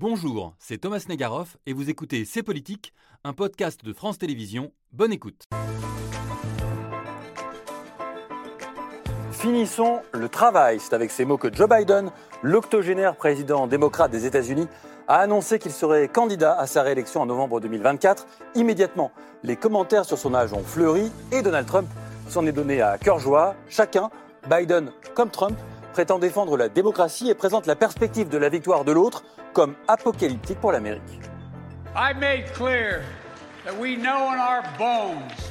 Bonjour, 0.00 0.54
c'est 0.58 0.78
Thomas 0.78 1.04
Negaroff 1.10 1.58
et 1.66 1.74
vous 1.74 1.90
écoutez 1.90 2.24
C'est 2.24 2.42
Politique, 2.42 2.94
un 3.22 3.34
podcast 3.34 3.84
de 3.84 3.92
France 3.92 4.16
Télévisions. 4.16 4.72
Bonne 4.92 5.12
écoute. 5.12 5.44
Finissons 9.30 10.00
le 10.14 10.30
travail. 10.30 10.80
C'est 10.80 10.94
avec 10.94 11.10
ces 11.10 11.26
mots 11.26 11.36
que 11.36 11.52
Joe 11.52 11.68
Biden, 11.68 12.12
l'octogénaire 12.40 13.14
président 13.14 13.66
démocrate 13.66 14.10
des 14.10 14.24
États-Unis, 14.24 14.68
a 15.06 15.18
annoncé 15.18 15.58
qu'il 15.58 15.70
serait 15.72 16.08
candidat 16.08 16.58
à 16.58 16.66
sa 16.66 16.80
réélection 16.82 17.20
en 17.20 17.26
novembre 17.26 17.60
2024. 17.60 18.26
Immédiatement, 18.54 19.12
les 19.42 19.56
commentaires 19.56 20.06
sur 20.06 20.16
son 20.16 20.32
âge 20.32 20.54
ont 20.54 20.64
fleuri 20.64 21.12
et 21.30 21.42
Donald 21.42 21.66
Trump 21.66 21.88
s'en 22.26 22.46
est 22.46 22.52
donné 22.52 22.80
à 22.80 22.96
cœur 22.96 23.18
joie. 23.18 23.54
Chacun, 23.68 24.08
Biden 24.48 24.92
comme 25.14 25.28
Trump, 25.28 25.58
prétend 25.92 26.18
défendre 26.18 26.56
la 26.56 26.68
démocratie 26.68 27.28
et 27.28 27.34
présente 27.34 27.66
la 27.66 27.76
perspective 27.76 28.28
de 28.28 28.38
la 28.38 28.48
victoire 28.48 28.84
de 28.84 28.92
l'autre 28.92 29.24
comme 29.52 29.74
apocalyptique 29.88 30.60
pour 30.60 30.72
l'Amérique. 30.72 31.02
I 31.94 32.12
made 32.14 32.52
clear 32.52 33.04
that 33.64 33.76
we 33.76 33.96
know 33.96 34.32
in 34.32 34.38
our 34.38 34.62
bones 34.78 35.50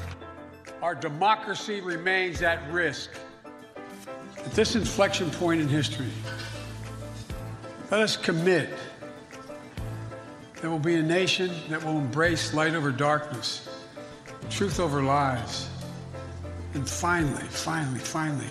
our 0.81 0.95
democracy 0.95 1.81
remains 1.81 2.41
at 2.41 2.59
risk. 2.71 3.11
At 4.38 4.53
this 4.53 4.75
inflection 4.75 5.30
point 5.31 5.59
in 5.59 5.67
history, 5.67 6.11
let 7.91 7.99
us 7.99 8.16
commit 8.16 8.69
there 10.61 10.69
will 10.69 10.80
be 10.80 10.95
a 10.95 11.03
nation 11.03 11.52
that 11.69 11.83
will 11.83 11.97
embrace 11.97 12.53
light 12.53 12.73
over 12.73 12.91
darkness, 12.91 13.67
truth 14.49 14.80
over 14.80 15.02
lies, 15.02 15.69
and 16.73 16.88
finally, 16.88 17.44
finally, 17.44 17.99
finally, 17.99 18.49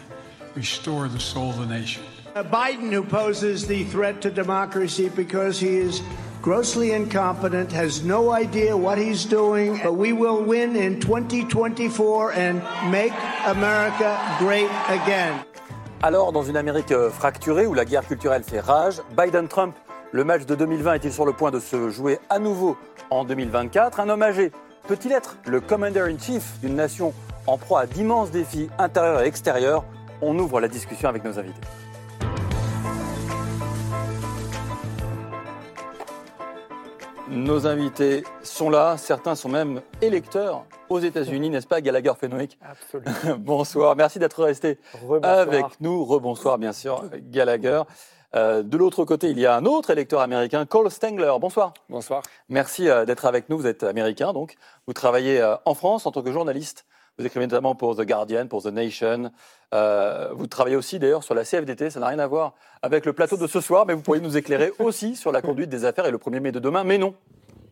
restore 0.58 1.06
the 1.08 1.20
soul 1.20 1.50
of 1.50 1.58
the 1.58 1.66
nation. 1.66 2.02
Biden, 2.34 2.90
who 2.92 3.04
poses 3.04 3.66
the 3.66 3.84
threat 3.84 4.20
to 4.22 4.30
democracy 4.30 5.08
because 5.08 5.60
he 5.60 5.76
is 5.76 6.02
grossly 6.42 6.92
incompetent, 6.92 7.70
has 7.72 8.02
no 8.02 8.32
idea 8.32 8.76
what 8.76 8.98
he's 8.98 9.24
doing, 9.24 9.78
but 9.84 9.94
we 9.94 10.12
will 10.12 10.42
win 10.42 10.74
in 10.76 10.98
2024 11.00 12.32
and 12.32 12.62
make 12.90 13.12
America 13.46 14.18
great 14.38 14.70
again. 14.88 15.34
Alors, 16.02 16.32
dans 16.32 16.44
une 16.44 16.56
Amérique 16.56 16.92
euh, 16.92 17.10
fracturée 17.10 17.66
où 17.66 17.74
la 17.74 17.84
guerre 17.84 18.06
culturelle 18.06 18.42
fait 18.44 18.60
rage, 18.60 19.00
Biden-Trump, 19.16 19.74
le 20.12 20.24
match 20.24 20.44
de 20.46 20.54
2020 20.54 20.94
est-il 20.94 21.12
sur 21.12 21.26
le 21.26 21.32
point 21.32 21.50
de 21.50 21.60
se 21.60 21.90
jouer 21.90 22.18
à 22.30 22.38
nouveau 22.38 22.76
en 23.10 23.24
2024 23.24 24.00
Un 24.00 24.08
homme 24.08 24.22
âgé 24.22 24.52
peut-il 24.86 25.12
être 25.12 25.36
le 25.46 25.60
commander-in-chief 25.60 26.60
d'une 26.60 26.76
nation 26.76 27.12
en 27.46 27.58
proie 27.58 27.80
à 27.80 27.86
d'immenses 27.86 28.30
défis 28.30 28.70
intérieurs 28.78 29.22
et 29.22 29.26
extérieurs? 29.26 29.84
On 30.20 30.36
ouvre 30.38 30.60
la 30.60 30.66
discussion 30.66 31.08
avec 31.08 31.22
nos 31.22 31.38
invités. 31.38 31.60
Nos 37.30 37.66
invités 37.66 38.24
sont 38.42 38.70
là, 38.70 38.96
certains 38.96 39.34
sont 39.34 39.48
même 39.48 39.82
électeurs 40.00 40.64
aux 40.88 40.98
États-Unis, 40.98 41.50
n'est-ce 41.50 41.66
pas, 41.66 41.80
Gallagher 41.80 42.14
Fenwick 42.18 42.58
Absolument. 42.62 43.38
Bonsoir, 43.38 43.94
merci 43.96 44.18
d'être 44.18 44.42
resté 44.42 44.78
Rebonsoir. 45.02 45.38
avec 45.38 45.66
nous. 45.80 46.04
Rebonsoir, 46.04 46.58
bien 46.58 46.72
sûr, 46.72 47.04
Gallagher. 47.30 47.82
Euh, 48.34 48.62
de 48.62 48.76
l'autre 48.76 49.04
côté, 49.04 49.30
il 49.30 49.38
y 49.38 49.46
a 49.46 49.54
un 49.54 49.66
autre 49.66 49.90
électeur 49.90 50.20
américain, 50.20 50.66
Cole 50.66 50.90
Stengler. 50.90 51.32
Bonsoir. 51.40 51.74
Bonsoir. 51.88 52.22
Merci 52.48 52.88
euh, 52.88 53.04
d'être 53.04 53.24
avec 53.24 53.48
nous. 53.48 53.58
Vous 53.58 53.66
êtes 53.66 53.84
américain, 53.84 54.32
donc. 54.32 54.56
Vous 54.86 54.92
travaillez 54.92 55.40
euh, 55.40 55.54
en 55.64 55.74
France 55.74 56.06
en 56.06 56.12
tant 56.12 56.22
que 56.22 56.32
journaliste. 56.32 56.86
Vous 57.18 57.26
écrivez 57.26 57.46
notamment 57.46 57.74
pour 57.74 57.96
The 57.96 58.02
Guardian, 58.02 58.46
pour 58.46 58.62
The 58.62 58.66
Nation. 58.66 59.32
Euh, 59.74 60.28
vous 60.34 60.46
travaillez 60.46 60.76
aussi 60.76 61.00
d'ailleurs 61.00 61.24
sur 61.24 61.34
la 61.34 61.42
CFDT. 61.42 61.90
Ça 61.90 61.98
n'a 61.98 62.06
rien 62.06 62.20
à 62.20 62.28
voir 62.28 62.54
avec 62.80 63.04
le 63.04 63.12
plateau 63.12 63.36
de 63.36 63.48
ce 63.48 63.60
soir, 63.60 63.86
mais 63.86 63.94
vous 63.94 64.02
pourriez 64.02 64.22
nous 64.22 64.36
éclairer 64.36 64.72
aussi 64.78 65.16
sur 65.16 65.32
la 65.32 65.42
conduite 65.42 65.68
des 65.68 65.84
affaires 65.84 66.06
et 66.06 66.12
le 66.12 66.18
1er 66.18 66.38
mai 66.38 66.52
de 66.52 66.60
demain. 66.60 66.84
Mais 66.84 66.96
non, 66.96 67.16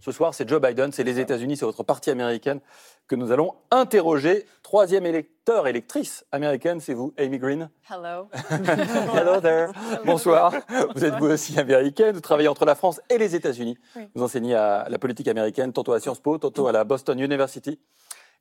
ce 0.00 0.10
soir, 0.10 0.34
c'est 0.34 0.48
Joe 0.48 0.60
Biden, 0.60 0.90
c'est 0.90 1.04
les 1.04 1.20
États-Unis, 1.20 1.56
c'est 1.56 1.64
votre 1.64 1.84
partie 1.84 2.10
américaine 2.10 2.58
que 3.06 3.14
nous 3.14 3.30
allons 3.30 3.54
interroger. 3.70 4.46
Troisième 4.64 5.06
électeur, 5.06 5.68
électrice 5.68 6.24
américaine, 6.32 6.80
c'est 6.80 6.94
vous, 6.94 7.14
Amy 7.16 7.38
Green. 7.38 7.70
Hello. 7.88 8.28
Hello 9.14 9.40
there. 9.40 9.68
Bonsoir. 10.04 10.54
Vous 10.96 11.04
êtes 11.04 11.14
vous 11.20 11.26
aussi 11.26 11.56
américaine. 11.56 12.16
Vous 12.16 12.20
travaillez 12.20 12.48
entre 12.48 12.64
la 12.64 12.74
France 12.74 13.00
et 13.10 13.16
les 13.16 13.36
États-Unis. 13.36 13.78
Oui. 13.94 14.08
Vous 14.12 14.24
enseignez 14.24 14.56
à 14.56 14.88
la 14.88 14.98
politique 14.98 15.28
américaine, 15.28 15.72
tantôt 15.72 15.92
à 15.92 16.00
Sciences 16.00 16.18
Po, 16.18 16.36
tantôt 16.36 16.66
à 16.66 16.72
la 16.72 16.82
Boston 16.82 17.20
University. 17.20 17.78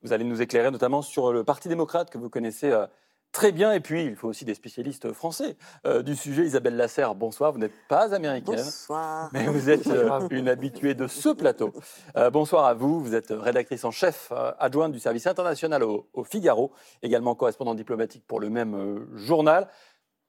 Vous 0.04 0.14
allez 0.14 0.24
nous 0.24 0.42
éclairer 0.42 0.72
notamment 0.72 1.02
sur 1.02 1.34
le 1.34 1.44
Parti 1.44 1.68
démocrate 1.68 2.10
que 2.10 2.18
vous 2.18 2.30
connaissez 2.30 2.72
euh, 2.72 2.86
très 3.32 3.52
bien. 3.52 3.74
Et 3.74 3.80
puis, 3.80 4.06
il 4.06 4.16
faut 4.16 4.28
aussi 4.28 4.46
des 4.46 4.54
spécialistes 4.54 5.12
français 5.12 5.58
euh, 5.86 6.02
du 6.02 6.16
sujet. 6.16 6.46
Isabelle 6.46 6.78
Lasserre, 6.78 7.16
bonsoir. 7.16 7.52
Vous 7.52 7.60
n'êtes 7.60 7.74
pas 7.90 8.14
américaine. 8.14 8.56
Bonsoir. 8.56 9.30
Mais 9.34 9.46
vous 9.48 9.70
êtes 9.70 9.88
euh, 9.88 10.28
une 10.30 10.48
habituée 10.48 10.94
de 10.94 11.08
ce 11.08 11.30
plateau. 11.30 11.74
Euh, 12.16 12.30
bonsoir 12.30 12.66
à 12.66 12.74
vous. 12.74 13.02
Vous 13.02 13.16
êtes 13.16 13.32
rédactrice 13.32 13.84
en 13.84 13.92
chef 13.92 14.30
euh, 14.32 14.52
adjointe 14.60 14.92
du 14.92 15.00
service 15.00 15.28
international 15.28 15.84
au, 15.84 16.08
au 16.14 16.24
Figaro, 16.24 16.72
également 17.02 17.36
correspondante 17.36 17.78
diplomatique 17.78 18.24
pour 18.26 18.40
le 18.40 18.50
même 18.50 18.76
euh, 18.76 19.18
journal. 19.18 19.68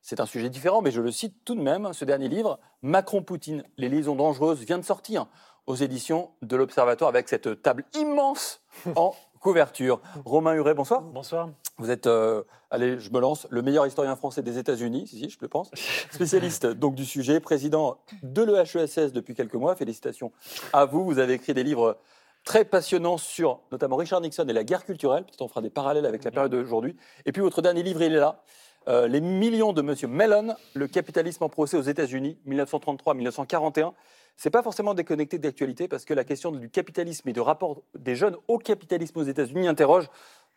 C'est 0.01 0.21
un 0.21 0.27
sujet 0.27 0.49
différent, 0.49 0.83
mais 0.83 0.93
je 0.93 1.01
le 1.01 1.11
cite 1.11 1.45
tout 1.45 1.57
de 1.57 1.61
même. 1.61 1.93
Ce 1.93 2.05
dernier 2.05 2.29
livre, 2.29 2.61
Macron-Poutine, 2.83 3.65
les 3.77 3.89
liaisons 3.89 4.15
dangereuses, 4.15 4.61
vient 4.61 4.79
de 4.79 4.85
sortir 4.85 5.27
aux 5.67 5.75
éditions 5.75 6.31
de 6.43 6.55
l'Observatoire 6.55 7.09
avec 7.09 7.29
cette 7.29 7.61
table 7.61 7.85
immense 7.93 8.61
en 8.95 9.15
couverture. 9.47 10.01
Romain 10.25 10.55
Huret, 10.55 10.75
bonsoir. 10.75 11.03
Bonsoir. 11.03 11.51
Vous 11.79 11.93
êtes, 11.93 12.09
euh, 12.09 12.43
allez, 12.73 12.99
je 12.99 13.13
me 13.13 13.21
lance, 13.21 13.47
le 13.49 13.63
meilleur 13.63 13.87
historien 13.87 14.17
français 14.17 14.43
des 14.43 14.59
États-Unis, 14.59 15.07
si, 15.07 15.21
si, 15.21 15.31
je 15.31 15.39
le 15.41 15.47
pense. 15.47 15.71
Spécialiste 16.11 16.67
donc 16.67 16.97
du 16.97 17.05
sujet, 17.05 17.39
président 17.39 17.97
de 18.25 18.43
l'EHESS 18.43 19.13
depuis 19.13 19.37
quelques 19.37 19.55
mois. 19.55 19.77
Félicitations 19.77 20.33
à 20.73 20.85
vous. 20.85 21.05
Vous 21.05 21.21
avez 21.21 21.35
écrit 21.35 21.55
des 21.55 21.63
livres 21.63 21.97
très 22.43 22.65
passionnants 22.65 23.19
sur 23.19 23.61
notamment 23.71 23.95
Richard 23.95 24.21
Nixon 24.21 24.49
et 24.49 24.53
la 24.53 24.65
guerre 24.65 24.85
culturelle. 24.85 25.23
Peut-être 25.23 25.43
on 25.43 25.49
fera 25.49 25.61
des 25.61 25.71
parallèles 25.71 26.07
avec 26.07 26.25
la 26.25 26.33
période 26.33 26.51
d'aujourd'hui. 26.51 26.97
Et 27.25 27.31
puis 27.31 27.41
votre 27.41 27.63
dernier 27.63 27.85
livre, 27.85 28.03
il 28.03 28.15
est 28.15 28.19
là. 28.19 28.43
Euh, 28.89 29.07
les 29.07 29.21
millions 29.21 29.73
de 29.73 29.81
Monsieur 29.81 30.09
Mellon, 30.09 30.57
le 30.75 30.89
capitalisme 30.89 31.45
en 31.45 31.49
procès 31.49 31.77
aux 31.77 31.83
États-Unis, 31.83 32.37
1933-1941. 32.49 33.93
C'est 34.37 34.51
pas 34.51 34.63
forcément 34.63 34.93
déconnecté 34.95 35.39
d'actualité 35.39 35.89
parce 35.89 36.05
que 36.05 36.13
la 36.13 36.25
question 36.25 36.53
du 36.53 36.69
capitalisme 36.69 37.29
et 37.29 37.33
du 37.33 37.41
rapport 37.41 37.83
des 37.99 38.15
jeunes 38.15 38.37
au 38.49 38.59
capitalisme 38.59 39.19
aux 39.19 39.25
États-Unis 39.25 39.67
interroge 39.67 40.09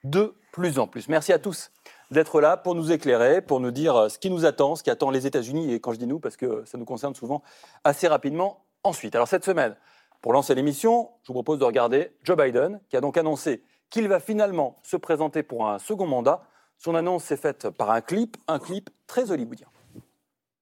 de 0.03 0.35
plus 0.51 0.79
en 0.79 0.87
plus. 0.87 1.07
Merci 1.07 1.33
à 1.33 1.39
tous 1.39 1.71
d'être 2.11 2.41
là 2.41 2.57
pour 2.57 2.75
nous 2.75 2.91
éclairer, 2.91 3.41
pour 3.41 3.59
nous 3.59 3.71
dire 3.71 3.95
euh, 3.95 4.09
ce 4.09 4.17
qui 4.17 4.29
nous 4.29 4.45
attend, 4.45 4.75
ce 4.75 4.83
qui 4.83 4.89
attend 4.89 5.11
les 5.11 5.27
États-Unis, 5.27 5.73
et 5.73 5.79
quand 5.79 5.93
je 5.93 5.99
dis 5.99 6.07
nous, 6.07 6.19
parce 6.19 6.37
que 6.37 6.63
ça 6.65 6.77
nous 6.77 6.85
concerne 6.85 7.15
souvent 7.15 7.41
assez 7.83 8.07
rapidement 8.07 8.65
ensuite. 8.83 9.15
Alors 9.15 9.27
cette 9.27 9.45
semaine, 9.45 9.75
pour 10.21 10.33
lancer 10.33 10.55
l'émission, 10.55 11.09
je 11.23 11.27
vous 11.27 11.33
propose 11.33 11.59
de 11.59 11.65
regarder 11.65 12.11
Joe 12.23 12.37
Biden, 12.37 12.79
qui 12.89 12.97
a 12.97 13.01
donc 13.01 13.17
annoncé 13.17 13.63
qu'il 13.89 14.07
va 14.07 14.19
finalement 14.19 14.77
se 14.83 14.97
présenter 14.97 15.43
pour 15.43 15.67
un 15.67 15.79
second 15.79 16.07
mandat. 16.07 16.43
Son 16.77 16.95
annonce 16.95 17.25
s'est 17.25 17.37
faite 17.37 17.69
par 17.69 17.91
un 17.91 18.01
clip, 18.01 18.37
un 18.47 18.59
clip 18.59 18.89
très 19.07 19.31
hollywoodien. 19.31 19.67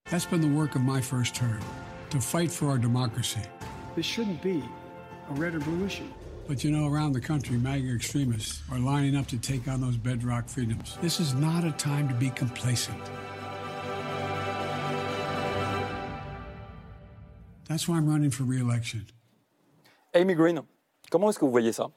That's 0.09 0.25
been 0.25 0.41
the 0.41 0.55
work 0.55 0.75
of 0.75 0.81
my 0.81 1.01
first 1.01 1.35
to 2.09 2.19
fight 2.19 2.51
for 2.51 2.69
our 2.69 2.77
democracy. 2.77 3.41
This 3.95 4.05
shouldn't 4.05 4.41
be 4.41 4.63
a 5.29 5.33
red 5.33 5.55
or 5.55 5.59
blue 5.59 5.85
issue. 5.85 6.07
But 6.47 6.63
you 6.63 6.71
know, 6.71 6.87
around 6.87 7.11
the 7.11 7.19
country, 7.19 7.57
MAGA 7.57 7.93
extremists 7.93 8.61
are 8.71 8.79
lining 8.79 9.17
up 9.17 9.27
to 9.27 9.37
take 9.37 9.67
on 9.67 9.81
those 9.81 9.97
bedrock 9.97 10.47
freedoms. 10.47 10.97
This 11.01 11.19
is 11.19 11.33
not 11.33 11.65
a 11.65 11.71
time 11.73 12.07
to 12.07 12.13
be 12.13 12.29
complacent. 12.29 12.97
That's 17.67 17.85
why 17.87 17.97
I'm 17.97 18.07
running 18.07 18.31
for 18.31 18.43
re 18.43 18.61
election. 18.61 19.07
Amy 20.13 20.35
Green, 20.35 20.61
comment 21.11 21.29
est-ce 21.29 21.37
que 21.37 21.45
vous 21.45 21.51
voyez 21.51 21.73
ça 21.73 21.89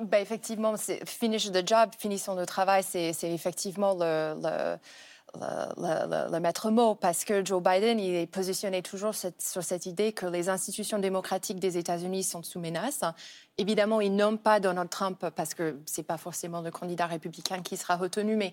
Ben, 0.00 0.20
effectivement, 0.20 0.76
c'est 0.76 1.08
finish 1.08 1.52
the 1.52 1.64
job, 1.64 1.90
finissons 1.96 2.34
le 2.34 2.46
travail, 2.46 2.82
c'est 2.82 3.12
c'est 3.12 3.32
effectivement 3.32 3.94
le, 3.94 4.34
le, 4.42 4.76
le- 5.34 6.38
maître 6.40 6.70
mot 6.70 6.94
parce 6.94 7.24
que 7.24 7.44
Joe 7.44 7.62
Biden 7.62 7.98
est 8.00 8.26
positionné 8.26 8.82
toujours 8.82 9.14
sur 9.14 9.62
cette 9.62 9.86
idée 9.86 10.12
que 10.12 10.26
les 10.26 10.48
institutions 10.48 10.98
démocratiques 10.98 11.60
des 11.60 11.76
États-Unis 11.78 12.22
sont 12.24 12.42
sous 12.42 12.58
menace. 12.60 13.02
Évidemment, 13.60 14.00
il 14.00 14.14
nomme 14.14 14.38
pas 14.38 14.60
Donald 14.60 14.88
Trump 14.88 15.26
parce 15.34 15.52
que 15.52 15.80
c'est 15.84 16.04
pas 16.04 16.16
forcément 16.16 16.60
le 16.60 16.70
candidat 16.70 17.06
républicain 17.06 17.60
qui 17.60 17.76
sera 17.76 17.96
retenu, 17.96 18.36
mais, 18.36 18.52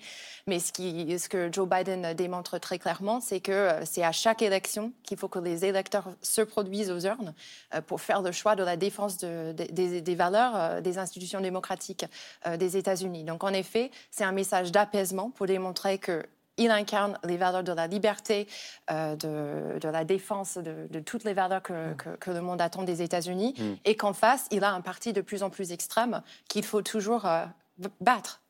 ce, 0.59 1.27
que 1.29 1.49
Joe 1.51 1.69
Biden 1.69 2.13
démontre 2.15 2.57
très 2.57 2.79
clairement, 2.79 3.21
c'est 3.21 3.39
que 3.39 3.51
euh, 3.51 3.85
c'est 3.85 4.03
à 4.03 4.11
chaque 4.11 4.41
élection 4.41 4.91
qu'il 5.03 5.17
faut 5.17 5.27
que 5.27 5.37
les 5.37 5.63
électeurs 5.63 6.07
se 6.23 6.41
produisent 6.41 6.89
aux 6.89 7.01
urnes 7.01 7.35
euh, 7.75 7.81
pour 7.81 8.01
faire 8.01 8.23
le 8.23 8.31
choix 8.31 8.55
de 8.55 8.63
la 8.63 8.77
défense 8.77 9.17
de- 9.19 9.53
de- 9.53 9.99
des, 9.99 10.15
valeurs 10.15 10.53
euh, 10.55 10.81
des 10.81 10.97
institutions 10.97 11.39
démocratiques 11.39 12.05
des 12.57 12.75
États-Unis. 12.77 13.23
Donc, 13.23 13.43
en 13.43 13.53
effet, 13.53 13.91
c'est 14.09 14.23
un 14.23 14.31
message 14.31 14.71
d'apaisement 14.71 15.29
pour 15.29 15.45
démontrer 15.45 15.99
que 15.99 16.23
il 16.57 16.71
incarne 16.71 17.17
les 17.23 17.37
valeurs 17.37 17.63
de 17.63 17.71
la 17.73 17.87
liberté, 17.87 18.47
euh, 18.91 19.15
de, 19.15 19.79
de 19.79 19.89
la 19.89 20.03
défense 20.05 20.57
de, 20.57 20.87
de 20.89 20.99
toutes 20.99 21.23
les 21.23 21.33
valeurs 21.33 21.61
que, 21.61 21.93
que- 21.95 22.15
que 22.17 22.31
le 22.31 22.41
monde 22.41 22.61
attend 22.61 22.83
des 22.83 23.01
États-Unis, 23.01 23.79
et 23.85 23.95
qu'en 23.95 24.13
face, 24.13 24.47
il 24.51 24.63
a 24.63 24.71
un 24.71 24.81
parti 24.81 25.13
de 25.13 25.21
plus 25.21 25.43
en 25.43 25.49
plus 25.49 25.71
extrême 25.71 26.21
qu'il 26.47 26.63
faut 26.63 26.81
toujours 26.81 27.25
euh, 27.25 27.45
battre. 28.01 28.41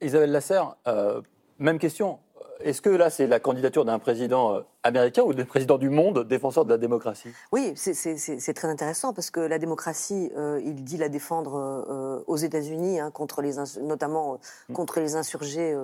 Isabelle 0.00 0.32
Lasserre, 0.32 0.74
euh, 0.88 1.20
même 1.58 1.78
question. 1.78 2.18
Est-ce 2.60 2.80
que 2.80 2.90
là, 2.90 3.10
c'est 3.10 3.26
la 3.26 3.40
candidature 3.40 3.84
d'un 3.84 3.98
président 3.98 4.54
euh, 4.54 4.60
américain 4.82 5.22
ou 5.22 5.34
d'un 5.34 5.44
président 5.44 5.78
du 5.78 5.90
monde, 5.90 6.26
défenseur 6.26 6.64
de 6.64 6.70
la 6.70 6.78
démocratie? 6.78 7.30
Oui, 7.52 7.72
c'est- 7.76 8.54
très 8.54 8.68
intéressant 8.68 9.12
parce 9.12 9.30
que 9.30 9.40
la 9.40 9.58
démocratie, 9.58 10.30
euh, 10.36 10.60
il 10.64 10.84
dit 10.84 10.96
la 10.96 11.08
défendre 11.08 11.56
euh, 11.56 12.22
aux 12.26 12.36
États-Unis, 12.36 13.00
hein, 13.00 13.10
contre 13.10 13.42
les 13.42 13.54
notamment 13.80 14.34
euh, 14.34 14.72
contre 14.74 15.00
les 15.00 15.16
insurgés 15.16 15.76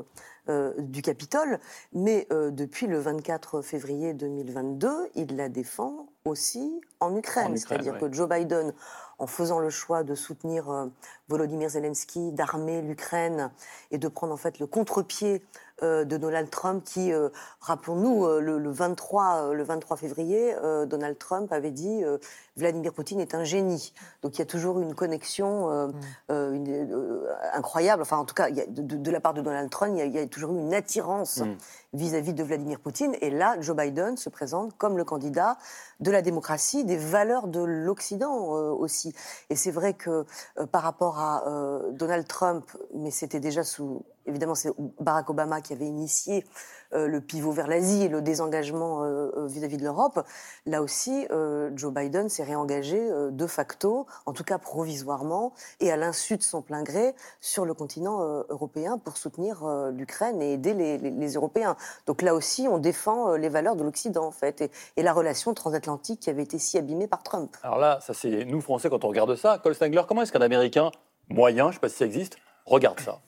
du 0.78 1.02
Capitole, 1.02 1.58
mais 1.92 2.26
depuis 2.30 2.86
le 2.86 2.98
24 2.98 3.60
février 3.60 4.14
2022, 4.14 4.88
il 5.14 5.36
la 5.36 5.50
défend 5.50 6.06
aussi 6.24 6.80
en 7.00 7.14
Ukraine. 7.14 7.54
C'est-à-dire 7.58 7.94
ouais. 7.94 8.00
que 8.00 8.10
Joe 8.12 8.26
Biden, 8.28 8.72
en 9.18 9.26
faisant 9.26 9.58
le 9.58 9.70
choix 9.70 10.02
de 10.04 10.14
soutenir 10.14 10.70
euh, 10.70 10.86
Volodymyr 11.28 11.68
Zelensky, 11.70 12.32
d'armer 12.32 12.80
l'Ukraine 12.82 13.50
et 13.90 13.98
de 13.98 14.08
prendre 14.08 14.32
en 14.32 14.36
fait 14.36 14.58
le 14.58 14.66
contre-pied 14.66 15.44
euh, 15.82 16.04
de 16.04 16.16
Donald 16.16 16.50
Trump, 16.50 16.82
qui, 16.84 17.12
euh, 17.12 17.28
rappelons-nous, 17.60 18.26
le, 18.40 18.58
le 18.58 18.70
23, 18.70 19.36
euh, 19.50 19.52
le 19.54 19.62
23 19.62 19.96
février, 19.96 20.54
Donald 20.86 21.18
Trump 21.18 21.52
avait 21.52 21.70
dit 21.70 22.02
Vladimir 22.56 22.92
Poutine 22.92 23.20
est 23.20 23.34
un 23.34 23.44
génie. 23.44 23.92
Donc 24.22 24.34
il 24.36 24.38
y 24.40 24.42
a 24.42 24.46
toujours 24.46 24.80
une 24.80 24.94
connexion 24.94 25.68
une- 26.28 26.88
euh, 26.92 27.26
incroyable. 27.52 28.02
Enfin, 28.02 28.16
en 28.16 28.24
tout 28.24 28.34
cas, 28.34 28.48
il 28.48 28.56
y 28.56 28.60
a- 28.60 28.66
de, 28.66 29.10
la 29.10 29.20
part 29.20 29.34
de 29.34 29.40
Donald 29.42 29.70
Trump, 29.70 29.92
il 29.94 29.98
y 29.98 30.02
a, 30.02 30.04
il 30.06 30.14
y 30.14 30.18
a 30.18 30.26
toujours 30.26 30.52
eu 30.52 30.58
une 30.58 30.74
attirance 30.74 31.38
Mm. 31.42 31.56
vis-à-vis 31.92 32.34
de 32.34 32.42
Vladimir 32.42 32.80
Poutine. 32.80 33.14
Et 33.20 33.30
là, 33.30 33.56
Joe 33.60 33.76
Biden 33.76 34.16
se 34.16 34.28
présente 34.30 34.76
comme 34.78 34.96
le 34.96 35.04
candidat 35.04 35.58
de 36.00 36.10
la 36.10 36.22
démocratie, 36.22 36.84
des 36.84 36.96
valeurs 36.96 37.46
de 37.46 37.60
l'Occident 37.60 38.56
euh, 38.56 38.70
Et 39.50 39.56
c'est 39.56 39.70
vrai 39.70 39.94
que 39.94 40.24
euh, 40.58 40.66
par 40.66 40.82
rapport 40.82 41.18
à 41.18 41.46
euh, 41.46 41.90
Donald 41.92 42.26
Trump, 42.26 42.70
mais 42.94 43.10
c'était 43.10 43.40
déjà 43.40 43.64
sous 43.64 44.04
évidemment 44.28 44.54
c'est 44.54 44.70
Barack 45.00 45.30
Obama 45.30 45.60
qui 45.60 45.72
avait 45.72 45.86
initié 45.86 46.44
euh, 46.94 47.06
le 47.06 47.20
pivot 47.20 47.52
vers 47.52 47.66
l'Asie 47.66 48.04
et 48.04 48.08
le 48.08 48.22
désengagement 48.22 49.04
euh, 49.04 49.30
euh, 49.36 49.46
vis-à-vis 49.46 49.76
de 49.76 49.84
l'Europe. 49.84 50.24
Là 50.64 50.82
aussi, 50.82 51.26
Joe 51.74 51.92
Biden 51.92 52.28
s'est 52.28 52.44
réengagé 52.44 52.98
de 53.30 53.46
facto, 53.46 54.06
en 54.26 54.32
tout 54.32 54.44
cas 54.44 54.58
provisoirement, 54.58 55.52
et 55.80 55.90
à 55.90 55.96
l'insu 55.96 56.36
de 56.36 56.42
son 56.42 56.62
plein 56.62 56.82
gré, 56.82 57.14
sur 57.40 57.64
le 57.64 57.74
continent 57.74 58.20
européen 58.48 58.98
pour 58.98 59.16
soutenir 59.16 59.64
l'Ukraine 59.90 60.40
et 60.42 60.54
aider 60.54 60.74
les, 60.74 61.32
Européens. 61.32 61.76
Donc 62.06 62.22
là 62.22 62.34
aussi, 62.34 62.68
on 62.68 62.78
défend 62.78 63.34
les 63.34 63.48
valeurs 63.48 63.76
de 63.76 63.84
l'Occident, 63.84 64.24
en 64.24 64.30
fait, 64.30 64.60
et, 64.60 64.70
et 64.96 65.02
la 65.02 65.12
relation 65.12 65.54
transatlantique 65.54 66.20
qui 66.20 66.30
avait 66.30 66.42
été 66.42 66.58
si 66.58 66.78
abîmée 66.78 67.06
par 67.06 67.22
Trump. 67.22 67.56
Alors 67.62 67.78
là, 67.78 67.98
ça 68.00 68.14
c'est 68.14 68.44
nous 68.44 68.60
Français 68.60 68.90
quand 68.90 69.04
on 69.04 69.08
regarde 69.08 69.34
ça. 69.36 69.58
Cole 69.58 69.74
Stengler, 69.74 70.02
comment 70.06 70.22
est-ce 70.22 70.32
qu'un 70.32 70.40
Américain 70.40 70.90
moyen, 71.28 71.64
je 71.64 71.68
ne 71.68 71.72
sais 71.74 71.80
pas 71.80 71.88
si 71.88 71.96
ça 71.96 72.06
existe, 72.06 72.36
regarde 72.66 73.00
ça? 73.00 73.20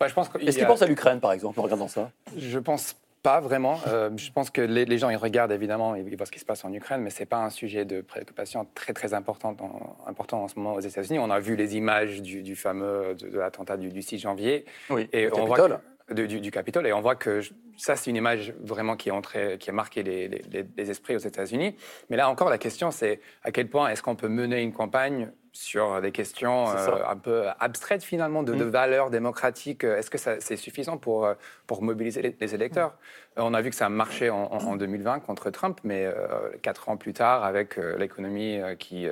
Bah, 0.00 0.08
je 0.08 0.14
pense 0.14 0.28
qu'il 0.28 0.48
Est-ce 0.48 0.60
a- 0.62 0.66
pense 0.66 0.82
à 0.82 0.86
l'Ukraine, 0.86 1.20
par 1.20 1.32
exemple, 1.32 1.58
en 1.60 1.62
regardant 1.62 1.88
ça? 1.88 2.10
Je 2.36 2.58
pense 2.58 2.96
pas 3.22 3.40
vraiment. 3.40 3.80
Euh, 3.86 4.10
je 4.16 4.30
pense 4.32 4.50
que 4.50 4.60
les, 4.60 4.84
les 4.84 4.98
gens, 4.98 5.08
ils 5.08 5.16
regardent 5.16 5.52
évidemment, 5.52 5.94
ils 5.94 6.14
voient 6.16 6.26
ce 6.26 6.30
qui 6.32 6.40
se 6.40 6.44
passe 6.44 6.62
en 6.64 6.72
Ukraine, 6.72 7.00
mais 7.00 7.08
c'est 7.10 7.24
pas 7.26 7.38
un 7.38 7.48
sujet 7.48 7.84
de 7.86 8.00
préoccupation 8.02 8.66
très 8.74 8.92
très 8.92 9.14
important 9.14 9.56
en, 9.60 9.96
important 10.08 10.42
en 10.42 10.48
ce 10.48 10.56
moment 10.58 10.74
aux 10.74 10.80
États-Unis. 10.80 11.18
On 11.18 11.30
a 11.30 11.40
vu 11.40 11.56
les 11.56 11.76
images 11.76 12.20
du, 12.20 12.42
du 12.42 12.54
fameux 12.54 13.14
de, 13.18 13.28
de 13.30 13.38
l'attentat 13.38 13.76
du, 13.78 13.88
du 13.88 14.02
6 14.02 14.18
janvier 14.18 14.66
Oui, 14.90 15.08
et 15.12 15.28
on 15.32 15.44
voit 15.46 15.56
Capitole. 15.56 15.78
que- 16.08 16.14
de- 16.14 16.26
du, 16.26 16.40
du 16.42 16.50
Capitole 16.50 16.86
et 16.86 16.92
on 16.92 17.00
voit 17.00 17.14
que 17.14 17.40
je- 17.40 17.52
ça 17.78 17.96
c'est 17.96 18.10
une 18.10 18.16
image 18.16 18.52
vraiment 18.60 18.94
qui 18.94 19.08
est 19.08 19.12
entrée, 19.12 19.56
qui 19.58 19.70
a 19.70 19.72
marqué 19.72 20.02
les, 20.02 20.28
les- 20.28 20.44
les- 20.52 20.66
les 20.76 20.90
esprits 20.90 21.14
aux 21.16 21.18
États-Unis. 21.18 21.76
Mais 22.10 22.18
là 22.18 22.28
encore, 22.28 22.50
la 22.50 22.58
question 22.58 22.90
c'est 22.90 23.20
à 23.42 23.52
quel 23.52 23.70
point 23.70 23.88
est-ce 23.88 24.02
qu'on 24.02 24.16
peut 24.16 24.28
mener 24.28 24.60
une 24.60 24.74
campagne 24.74 25.30
sur 25.58 26.00
des 26.02 26.10
questions 26.10 26.68
euh, 26.70 26.96
un 27.08 27.16
peu 27.16 27.44
abstraites 27.60 28.02
finalement 28.02 28.42
de, 28.42 28.54
de 28.54 28.64
Mm. 28.64 28.68
valeurs 28.68 29.10
démocratiques. 29.10 29.84
Est-ce 29.84 30.10
que 30.10 30.18
c'est 30.18 30.56
suffisant 30.56 30.96
pour, 30.98 31.24
euh, 31.24 31.34
pour 31.68 31.80
mobiliser 31.82 32.22
les, 32.22 32.36
les 32.38 32.54
électeurs? 32.56 32.94
Euh, 33.38 33.42
On 33.44 33.54
a 33.54 33.62
vu 33.62 33.70
que 33.70 33.76
ça 33.76 33.86
a 33.86 33.88
marché 33.88 34.30
en, 34.30 34.48
en- 34.50 34.64
en 34.64 34.76
2020 34.76 35.20
contre 35.20 35.50
Trump, 35.50 35.78
mais 35.84 36.04
euh, 36.06 36.50
quatre 36.60 36.88
ans 36.88 36.96
plus 36.96 37.12
tard, 37.12 37.44
avec 37.44 37.78
euh, 37.78 37.96
l'économie 37.96 38.58
qui 38.80 39.06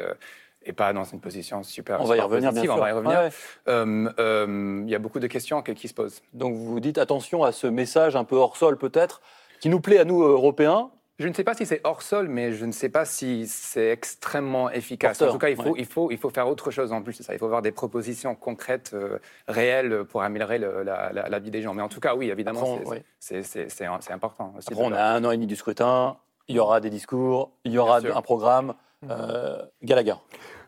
est 0.64 0.72
pas 0.72 0.92
dans 0.92 1.04
une 1.04 1.20
position 1.20 1.62
super, 1.62 2.00
On 2.00 2.04
va 2.04 2.16
y 2.16 2.20
revenir, 2.20 2.52
bien 2.52 2.62
sûr. 2.62 2.74
on 2.74 2.78
va 2.80 2.90
y 2.90 2.92
revenir. 2.92 3.18
Ouais. 3.20 3.28
Euh, 3.68 4.10
euh, 4.18 4.80
Il 4.84 4.90
y 4.90 4.94
a 4.96 4.98
beaucoup 4.98 5.20
de 5.20 5.28
questions 5.28 5.62
que- 5.62 5.72
qui 5.72 5.86
se 5.86 5.94
posent. 5.94 6.22
Donc 6.32 6.54
vous 6.56 6.80
dites 6.80 6.98
attention 6.98 7.44
à 7.44 7.52
ce 7.52 7.68
message 7.68 8.16
un 8.16 8.24
peu 8.24 8.36
hors 8.36 8.56
sol 8.56 8.76
peut-être, 8.76 9.20
qui 9.60 9.68
nous 9.68 9.80
plaît 9.80 9.98
à 9.98 10.04
nous 10.04 10.20
Européens. 10.22 10.90
Je 11.18 11.28
ne 11.28 11.34
sais 11.34 11.44
pas 11.44 11.54
si 11.54 11.66
c'est 11.66 11.80
hors 11.84 12.02
sol, 12.02 12.28
mais 12.28 12.52
je 12.52 12.64
ne 12.64 12.72
sais 12.72 12.88
pas 12.88 13.04
si 13.04 13.46
c'est 13.46 13.90
extrêmement 13.90 14.70
efficace. 14.70 15.18
Porteur, 15.18 15.28
en 15.28 15.32
tout 15.34 15.38
cas, 15.38 15.50
il 15.50 15.56
faut, 15.56 15.62
ouais. 15.70 15.74
il, 15.78 15.86
faut, 15.86 16.10
il 16.10 16.18
faut 16.18 16.30
faire 16.30 16.48
autre 16.48 16.70
chose 16.70 16.90
en 16.92 17.02
plus 17.02 17.12
ça. 17.22 17.34
Il 17.34 17.38
faut 17.38 17.44
avoir 17.44 17.62
des 17.62 17.70
propositions 17.70 18.34
concrètes, 18.34 18.92
euh, 18.94 19.18
réelles, 19.46 20.04
pour 20.04 20.22
améliorer 20.22 20.58
le- 20.58 20.82
la, 20.82 21.12
la- 21.12 21.28
la 21.28 21.38
vie 21.38 21.50
des 21.50 21.62
gens. 21.62 21.74
Mais 21.74 21.82
en 21.82 21.88
tout 21.88 22.00
cas, 22.00 22.14
oui, 22.16 22.30
évidemment, 22.30 22.78
c'est 22.78 22.88
oui. 22.88 22.98
important. 24.12 24.54
aussi 24.56 24.68
Après, 24.72 24.82
on 24.84 24.92
a 24.92 25.02
un 25.02 25.22
an 25.24 25.30
et 25.30 25.36
demi 25.36 25.46
du 25.46 25.54
scrutin, 25.56 26.16
il 26.48 26.56
y 26.56 26.58
aura 26.58 26.80
des 26.80 26.90
discours, 26.90 27.52
il 27.64 27.72
y 27.72 27.78
aura 27.78 27.98
un 27.98 28.22
programme. 28.22 28.74
Euh, 29.10 29.62
Gallagher. 29.82 30.14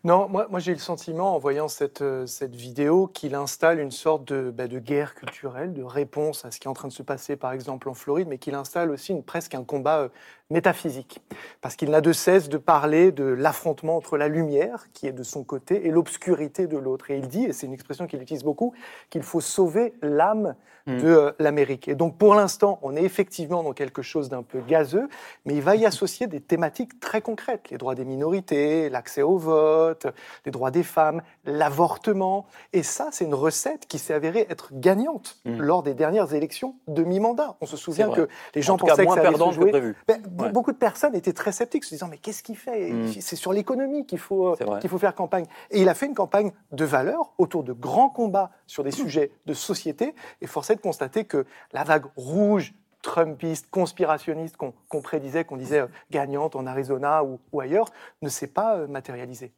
Non, 0.05 0.29
moi, 0.29 0.47
moi 0.51 0.61
j'ai 0.61 0.73
le 0.75 0.79
sentiment, 0.79 1.35
en 1.35 1.39
voyant 1.39 1.67
cette, 1.67 2.03
euh, 2.03 2.27
vidéo, 2.53 3.06
qu'il 3.06 3.35
installe 3.35 3.81
une 3.81 3.91
sorte 3.91 4.27
de, 4.29 4.51
bah, 4.51 4.69
de 4.69 4.79
guerre 4.79 5.15
culturelle, 5.15 5.73
de 5.73 5.83
réponse 5.83 6.45
à 6.45 6.51
ce 6.51 6.61
qui 6.61 6.67
est 6.67 6.71
en 6.71 6.75
train 6.75 6.89
de 6.89 6.93
se 6.93 7.03
passer, 7.03 7.37
par 7.37 7.53
exemple, 7.53 7.89
en 7.89 7.95
Floride, 7.95 8.29
mais 8.29 8.37
qu'il 8.37 8.55
installe 8.55 8.91
aussi 8.91 9.15
presque 9.23 9.55
un 9.55 9.65
combat 9.65 10.01
euh, 10.01 10.09
métaphysique. 10.50 11.20
Parce 11.61 11.76
qu'il 11.76 11.91
n'a 11.91 12.00
de 12.00 12.12
cesse 12.12 12.49
de 12.49 12.58
parler 12.58 13.12
de 13.12 13.25
l'affrontement 13.25 13.96
entre 13.96 14.17
la 14.17 14.29
lumière, 14.29 14.87
qui 14.93 15.06
est 15.06 15.12
de 15.12 15.23
son 15.23 15.44
côté, 15.44 15.87
et 15.87 15.91
l'obscurité 15.91 16.67
de 16.67 16.76
l'autre. 16.76 17.11
Et 17.11 17.19
il 17.19 17.29
dit, 17.29 17.44
et 17.44 17.52
c'est 17.52 17.67
une 17.67 17.73
expression 17.73 18.06
qu'il 18.06 18.20
utilise 18.23 18.44
beaucoup, 18.44 18.75
qu'il 19.11 19.23
faut 19.23 19.41
sauver 19.41 19.94
l'âme 20.02 20.55
Mm. 20.87 20.99
de 20.99 21.08
euh, 21.08 21.32
l'Amérique. 21.38 21.88
Et 21.88 21.94
donc, 21.94 22.19
pour 22.19 22.35
l'instant, 22.35 22.79
on 22.82 22.94
est 22.94 23.02
effectivement 23.02 23.62
dans 23.62 23.73
quelque 23.73 24.02
chose 24.02 24.29
d'un 24.29 24.43
peu 24.43 24.61
gazeux, 24.61 25.08
mais 25.46 25.55
il 25.55 25.62
va 25.62 25.76
y 25.76 25.87
associer 25.87 26.26
des 26.26 26.41
thématiques 26.41 27.00
très 27.00 27.23
concrètes, 27.23 27.70
les 27.70 27.79
droits 27.79 27.94
des 27.94 28.05
minorités, 28.05 28.91
l'accès 28.91 29.23
au 29.23 29.38
vote, 29.38 30.06
les 30.44 30.52
droits 30.52 30.70
des 30.70 30.82
femmes, 30.82 31.23
l'avortement. 31.46 32.44
Et 32.75 32.82
ça, 32.82 33.08
c'est 33.12 33.25
une 33.25 33.35
recette 33.35 33.87
qui 33.87 33.99
s'est 33.99 34.12
avérée 34.12 34.46
être 34.50 34.69
gagnante 34.73 35.38
Mm. 35.46 35.61
lors 35.62 35.82
des 35.82 35.94
dernières 35.94 36.35
élections 36.35 36.76
de 36.87 37.02
mi-mandat. 37.02 37.56
On 37.62 37.67
se 37.67 37.79
souvient 37.79 38.11
que 38.11 38.29
les 38.55 38.61
gens 38.61 38.75
en 38.75 38.76
tout 38.76 38.85
cas, 38.85 38.93
pensaient 38.93 39.05
moins 39.05 39.17
que 39.17 39.23
ça 39.23 39.29
allait 39.29 39.52
se 39.52 39.58
que 39.58 39.64
prévu. 39.70 39.96
Ben, 40.06 40.23
Ouais. 40.38 40.50
Beaucoup 40.50 40.72
de 40.72 40.76
personnes 40.76 41.14
étaient 41.14 41.32
très 41.32 41.52
sceptiques, 41.52 41.84
se 41.84 41.94
disant 41.94 42.08
mais 42.08 42.19
qu'est-ce 42.19 42.42
qu'il 42.42 42.56
fait? 42.56 42.90
Mm. 42.90 43.12
C'est 43.20 43.36
sur 43.36 43.52
l'économie 43.52 44.06
qu'il 44.06 44.19
faut, 44.19 44.56
qu'il 44.81 44.90
faut 44.90 44.98
faire 44.98 45.14
campagne. 45.14 45.46
Et 45.70 45.82
il 45.82 45.88
a 45.88 45.94
fait 45.94 46.06
une 46.06 46.14
campagne 46.14 46.52
de 46.72 46.84
valeur 46.84 47.32
autour 47.38 47.64
de 47.64 47.72
grands 47.72 48.08
combats 48.10 48.50
sur 48.66 48.84
des 48.84 48.90
sujets 48.90 49.31
de 49.46 49.54
société. 49.54 50.14
Et 50.40 50.46
force 50.46 50.70
est 50.70 50.76
de 50.76 50.81
constater 50.81 51.25
que 51.25 51.46
la 51.72 51.84
vague 51.84 52.06
rouge 52.16 52.75
Trumpiste, 53.02 53.69
conspirationniste 53.70 54.56
qu'on 54.56 55.02
prédisait, 55.02 55.44
qu'on 55.44 55.58
disait 55.58 55.81
euh, 55.81 55.86
gagnante 56.10 56.56
en 56.56 56.66
Arizona 56.66 57.22
ou, 57.22 57.38
ou 57.53 57.60
ailleurs, 57.60 57.91
ne 58.22 58.31
s'est 58.31 58.46
pas 58.46 58.79
euh, 58.79 58.86
matérialisée. 58.86 59.53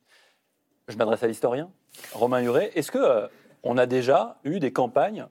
Je 0.88 0.96
m'adresse 0.96 1.22
à 1.22 1.28
l'historien, 1.28 1.70
Romain 2.12 2.42
Huret. 2.42 2.72
Est-ce 2.74 2.90
que 2.90 2.98
euh, 2.98 3.28
on 3.62 3.78
a 3.78 3.86
déjà 3.86 4.38
eu 4.42 4.58
des 4.58 4.72
campagnes, 4.72 5.26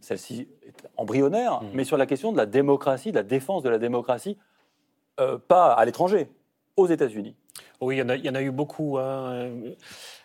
celle-ci 0.00 0.48
est 0.66 0.88
embryonnaire, 0.96 1.62
Mm. 1.62 1.66
mais 1.74 1.84
sur 1.84 1.96
la 1.96 2.06
question 2.06 2.32
de 2.32 2.36
la 2.36 2.46
démocratie, 2.46 3.12
de 3.12 3.18
la 3.18 3.22
défense 3.22 3.62
de 3.62 3.68
la 3.68 3.78
démocratie, 3.78 4.36
euh, 5.20 5.38
pas 5.38 5.72
à 5.72 5.84
l'étranger, 5.84 6.28
aux 6.76 6.86
États-Unis 6.86 7.36
Oui, 7.80 7.96
il 7.96 7.98
y, 7.98 8.02
en 8.02 8.08
a, 8.08 8.16
il 8.16 8.24
y 8.24 8.28
en 8.30 8.34
a 8.34 8.42
eu 8.42 8.50
beaucoup. 8.50 8.98
hein, 8.98 9.50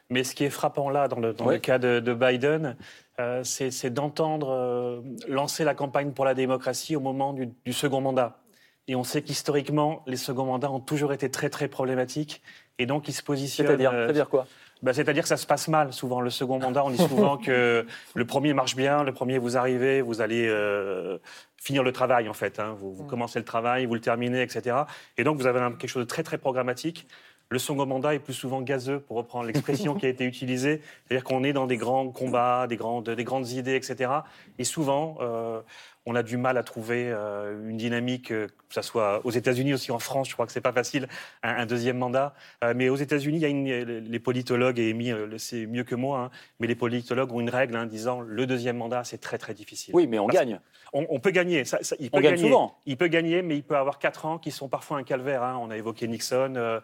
Mais 0.09 0.23
ce 0.23 0.33
qui 0.33 0.43
est 0.43 0.49
frappant 0.49 0.89
là, 0.89 1.07
dans 1.07 1.19
le, 1.19 1.33
dans 1.33 1.45
Ouais. 1.45 1.55
le 1.55 1.59
cas 1.59 1.77
de, 1.77 1.99
de 1.99 2.13
Biden, 2.13 2.75
euh, 3.19 3.43
c'est 3.43 3.89
d'entendre 3.93 4.49
euh, 4.49 5.01
lancer 5.27 5.63
la 5.63 5.75
campagne 5.75 6.11
pour 6.11 6.25
la 6.25 6.33
démocratie 6.33 6.95
au 6.95 6.99
moment 7.01 7.33
du, 7.33 7.49
du 7.65 7.73
second 7.73 8.01
mandat. 8.01 8.39
Et 8.87 8.95
on 8.95 9.03
sait 9.03 9.21
qu'historiquement, 9.21 10.01
les 10.07 10.15
seconds 10.17 10.45
mandats 10.45 10.71
ont 10.71 10.79
toujours 10.79 11.13
été 11.13 11.29
très 11.29 11.49
très 11.51 11.67
problématiques. 11.67 12.41
Et 12.79 12.87
donc, 12.87 13.07
ils 13.07 13.13
se 13.13 13.21
positionnent. 13.21 13.67
C'est-à-dire, 13.67 13.91
c'est-à-dire 13.91 14.29
quoi? 14.29 14.47
Bah, 14.81 14.93
C'est-à-dire 14.93 15.23
que 15.23 15.29
ça 15.29 15.37
se 15.37 15.45
passe 15.47 15.67
mal 15.67 15.91
souvent. 15.93 16.21
Le 16.21 16.29
second 16.29 16.59
mandat, 16.59 16.83
on 16.85 16.89
dit 16.89 16.97
souvent 16.97 17.37
que 17.37 17.85
le 18.15 18.25
premier 18.25 18.53
marche 18.53 18.75
bien, 18.75 19.03
le 19.03 19.13
premier 19.13 19.37
vous 19.37 19.57
arrivez, 19.57 20.01
vous 20.01 20.21
allez 20.21 20.47
euh, 20.47 21.17
finir 21.57 21.83
le 21.83 21.91
travail 21.91 22.29
en 22.29 22.33
fait. 22.33 22.59
hein. 22.59 22.75
Vous, 22.79 22.93
vous 22.93 23.03
commencez 23.05 23.39
le 23.39 23.45
travail, 23.45 23.85
vous 23.85 23.93
le 23.95 24.01
terminez, 24.01 24.41
etc. 24.41 24.77
Et 25.17 25.23
donc 25.23 25.37
vous 25.37 25.47
avez 25.47 25.59
un- 25.59 25.71
quelque 25.71 25.89
chose 25.89 26.03
de 26.03 26.07
très 26.07 26.23
très 26.23 26.37
programmatique. 26.37 27.07
Le 27.51 27.57
second 27.57 27.87
mandat 27.87 28.13
est 28.13 28.19
plus 28.19 28.35
souvent 28.35 28.61
gazeux, 28.61 28.99
pour 28.99 29.17
reprendre 29.17 29.45
l'expression 29.47 29.95
qui 29.99 30.05
a 30.05 30.09
été 30.09 30.23
utilisée. 30.23 30.81
C'est-à-dire 31.07 31.23
qu'on 31.23 31.43
est 31.43 31.51
dans 31.51 31.65
des 31.65 31.77
grands 31.77 32.07
combats, 32.09 32.67
des 32.67 32.77
grandes, 32.77 33.09
des 33.09 33.23
grandes 33.23 33.49
idées, 33.49 33.73
etc. 33.75 34.11
Et 34.59 34.63
souvent, 34.63 35.17
euh, 35.19 35.59
on 36.05 36.15
a 36.15 36.23
du 36.23 36.37
mal 36.37 36.57
à 36.57 36.63
trouver 36.63 37.11
euh, 37.11 37.69
une 37.69 37.77
dynamique, 37.77 38.31
euh, 38.31 38.47
que 38.47 38.73
ce 38.73 38.81
soit 38.81 39.21
aux 39.25 39.31
États-Unis 39.31 39.73
aussi 39.73 39.91
en 39.91 39.99
France, 39.99 40.29
je 40.29 40.33
crois 40.33 40.45
que 40.45 40.51
c'est 40.51 40.61
pas 40.61 40.71
facile, 40.71 41.07
un, 41.43 41.57
un 41.57 41.65
deuxième 41.65 41.97
mandat. 41.97 42.33
Euh, 42.63 42.73
mais 42.75 42.89
aux 42.89 42.95
États-Unis, 42.95 43.37
il 43.37 43.41
y 43.41 43.45
a 43.45 43.49
une, 43.49 43.65
les 44.09 44.19
politologues, 44.19 44.79
et 44.79 44.89
Amy 44.91 45.09
le 45.09 45.37
sait 45.37 45.65
mieux 45.67 45.83
que 45.83 45.95
moi, 45.95 46.19
hein, 46.19 46.31
mais 46.59 46.67
les 46.67 46.75
politologues 46.75 47.31
ont 47.33 47.39
une 47.41 47.49
règle 47.49 47.75
hein, 47.75 47.85
disant 47.85 48.21
le 48.21 48.47
deuxième 48.47 48.77
mandat, 48.77 49.03
c'est 49.03 49.17
très 49.19 49.37
très 49.37 49.53
difficile. 49.53 49.93
Oui, 49.95 50.07
mais 50.07 50.19
on 50.19 50.27
Parce- 50.27 50.39
gagne. 50.39 50.59
On, 50.93 51.05
on 51.09 51.19
peut 51.19 51.29
gagner. 51.31 51.65
Ça, 51.65 51.77
ça- 51.81 51.95
il 51.99 52.09
peut 52.09 52.17
On 52.17 52.21
gagne 52.21 52.35
gagner. 52.35 52.47
souvent. 52.47 52.77
Il 52.87 52.97
peut 52.97 53.07
gagner, 53.07 53.43
mais 53.43 53.55
il 53.57 53.63
peut 53.63 53.77
avoir 53.77 53.99
quatre 53.99 54.25
ans 54.25 54.39
qui 54.39 54.49
sont 54.49 54.67
parfois 54.69 54.97
un 54.97 55.03
calvaire. 55.03 55.43
hein. 55.43 55.59
On 55.61 55.69
a 55.69 55.77
évoqué 55.77 56.07
Nixon, 56.07 56.53
euh, 56.55 56.79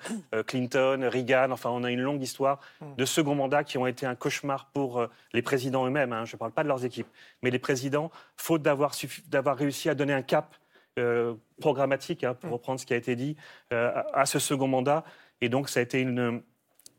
Clinton, 0.45 1.09
Reagan. 1.11 1.49
Enfin, 1.51 1.71
on 1.71 1.83
a 1.83 1.89
une 1.91 2.01
longue 2.01 2.21
histoire 2.21 2.59
de 2.97 3.05
second 3.05 3.33
mandat 3.35 3.63
qui 3.63 3.77
ont 3.79 3.87
été 3.87 4.05
un 4.05 4.13
cauchemar 4.15 4.69
pour 4.73 5.07
les 5.33 5.41
présidents 5.41 5.87
eux-mêmes. 5.87 6.13
hein. 6.13 6.25
Je 6.25 6.35
ne 6.35 6.37
parle 6.39 6.51
pas 6.51 6.61
de 6.63 6.67
leurs 6.67 6.85
équipes, 6.85 7.07
mais 7.41 7.49
les 7.49 7.57
présidents, 7.59 8.11
faute 8.37 8.61
d'avoir 8.61 8.93
suffi- 8.93 9.04
d'avoir 9.27 9.57
réussi 9.57 9.89
à 9.89 9.95
donner 9.95 10.13
un 10.13 10.21
cap 10.21 10.55
euh, 10.99 11.33
programmatique, 11.59 12.23
hein, 12.23 12.33
pour 12.33 12.51
reprendre 12.51 12.79
ce 12.79 12.85
qui 12.85 12.93
a 12.93 12.97
été 12.97 13.15
dit, 13.15 13.35
euh, 13.73 13.91
à, 14.13 14.25
ce 14.25 14.39
second 14.39 14.67
mandat. 14.67 15.03
Et 15.41 15.49
donc, 15.49 15.69
ça 15.69 15.79
a 15.79 15.83
été 15.83 15.99
une, 15.99 16.41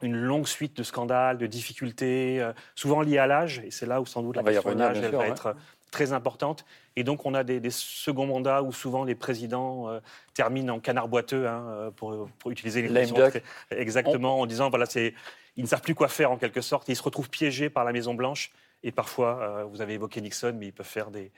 une 0.03 0.17
longue 0.17 0.47
suite 0.47 0.77
de 0.77 0.83
scandales, 0.83 1.39
de 1.39 1.47
difficultés, 1.47 2.41
euh, 2.41 2.53
souvent 2.75 3.01
liées 3.01 3.19
à 3.19 3.27
l'âge. 3.27 3.63
Et 3.65 3.71
c'est 3.71 3.87
là 3.87 4.01
où 4.01 4.07
sans 4.07 4.23
doute 4.23 4.37
On 4.37 4.43
la 4.43 4.53
question 4.53 4.75
de 4.75 4.79
l'âge 4.79 4.99
va 5.01 5.19
ouais. 5.19 5.29
être 5.29 5.57
très 5.91 6.13
importante. 6.13 6.65
Et 6.97 7.05
donc, 7.05 7.25
on 7.25 7.35
a 7.35 7.45
des, 7.45 7.61
des 7.61 7.71
seconds 7.71 8.27
mandats 8.27 8.63
où 8.63 8.73
souvent 8.73 9.05
les 9.05 9.15
présidents 9.15 9.89
euh, 9.89 10.01
terminent 10.35 10.75
en 10.75 10.81
canard 10.81 11.09
boiteux, 11.09 11.47
hein, 11.47 11.93
pour, 11.97 12.29
pour 12.39 12.51
utiliser 12.51 12.83
l'expression 12.83 13.41
exactement, 13.71 14.41
en 14.41 14.47
disant 14.47 14.69
voilà, 14.69 14.87
c'est, 14.87 15.15
ils 15.57 15.63
ne 15.63 15.69
savent 15.69 15.83
plus 15.83 15.95
quoi 15.95 16.09
faire 16.09 16.31
en 16.31 16.37
quelque 16.37 16.61
sorte. 16.61 16.89
Et 16.89 16.93
ils 16.93 16.97
se 16.97 17.03
retrouvent 17.03 17.31
piégés 17.31 17.71
par 17.71 17.85
la 17.85 17.93
Maison 17.93 18.15
Blanche. 18.15 18.53
Et 18.83 18.93
parfois, 18.93 19.41
euh, 19.41 19.65
vous 19.65 19.81
avez 19.81 19.95
évoqué 19.95 20.21
Nixon, 20.21 20.55
mais 20.59 20.67
ils 20.67 20.73
peuvent 20.73 20.87
faire 20.87 21.11
des, 21.11 21.33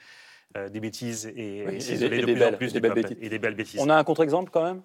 euh, 0.57 0.69
des 0.69 0.81
bêtises 0.81 1.27
et, 1.27 1.65
Oui, 1.67 1.75
et 1.75 1.77
et 1.77 1.81
s'isoler 1.81 2.17
des- 2.17 2.23
de 2.23 2.27
des 2.27 2.35
plus 2.35 2.45
en 2.45 2.53
plus 2.53 2.73
des 2.73 2.81
belles 2.81 2.95
bêtises. 2.95 3.17
Et 3.21 3.29
des 3.29 3.39
belles 3.39 3.55
bêtises. 3.55 3.81
On 3.83 3.91
a 3.91 3.97
un 3.97 4.05
contre-exemple 4.05 4.51
quand 4.51 4.65
même 4.65 4.83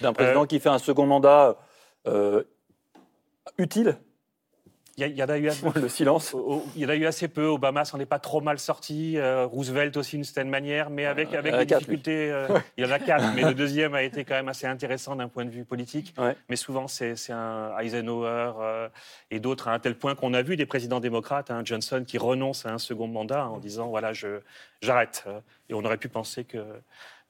d'un 0.00 0.12
président 0.12 0.42
Euh, 0.44 0.46
qui 0.46 0.58
fait 0.60 0.68
un 0.70 0.78
second 0.78 1.06
mandat 1.06 1.58
euh, 2.06 2.42
utile, 3.58 3.98
Il 4.98 5.06
y, 5.08 5.22
en 5.22 5.28
a 5.28 5.36
eu 5.36 5.48
assez- 5.50 5.66
le 5.74 5.88
silence. 5.90 6.34
il 6.74 6.80
y 6.82 6.86
en 6.86 6.88
a 6.88 6.94
eu 6.96 7.04
assez 7.04 7.28
peu. 7.28 7.44
Obama 7.48 7.84
s'en 7.84 8.00
est 8.00 8.06
pas 8.06 8.18
trop 8.18 8.40
mal 8.40 8.58
sorti. 8.58 9.18
euh, 9.18 9.44
Roosevelt 9.44 9.94
aussi 9.98 10.16
d'une 10.16 10.24
certaine 10.24 10.48
manière, 10.48 10.88
mais 10.88 11.04
avec, 11.04 11.34
avec 11.34 11.52
il 11.52 11.54
y 11.54 11.56
en 11.56 11.60
a 11.60 11.64
des 11.66 11.74
difficultés. 11.74 12.30
euh, 12.32 12.48
il 12.78 12.84
y 12.84 12.88
en 12.88 12.90
a 12.90 12.98
quatre, 12.98 13.34
mais 13.34 13.42
le 13.42 13.52
deuxième 13.62 13.94
a 13.94 14.02
été 14.02 14.24
quand 14.24 14.34
même 14.34 14.48
assez 14.48 14.66
intéressant 14.66 15.14
d'un 15.14 15.28
point 15.28 15.44
de 15.44 15.50
vue 15.50 15.64
politique. 15.64 16.14
Ouais. 16.16 16.34
Mais 16.48 16.56
souvent, 16.56 16.88
c'est 16.88 17.14
un 17.30 17.76
Eisenhower 17.78 18.52
euh, 18.58 18.88
et 19.30 19.38
d'autres, 19.38 19.68
à 19.68 19.72
un 19.74 19.78
tel 19.78 19.96
point 19.96 20.14
qu'on 20.14 20.32
a 20.32 20.40
vu 20.40 20.56
des 20.56 20.66
présidents 20.66 21.00
démocrates, 21.00 21.50
hein, 21.50 21.60
Johnson, 21.62 22.02
qui 22.06 22.16
renonce 22.16 22.64
à 22.64 22.72
un 22.72 22.78
second 22.78 23.06
mandat 23.08 23.48
en 23.48 23.58
disant 23.58 23.88
voilà, 23.88 24.14
je- 24.14 24.40
j'arrête. 24.80 25.24
Euh, 25.26 25.40
Et 25.68 25.74
on 25.74 25.84
aurait 25.84 25.98
pu 25.98 26.08
penser 26.08 26.44
que 26.44 26.58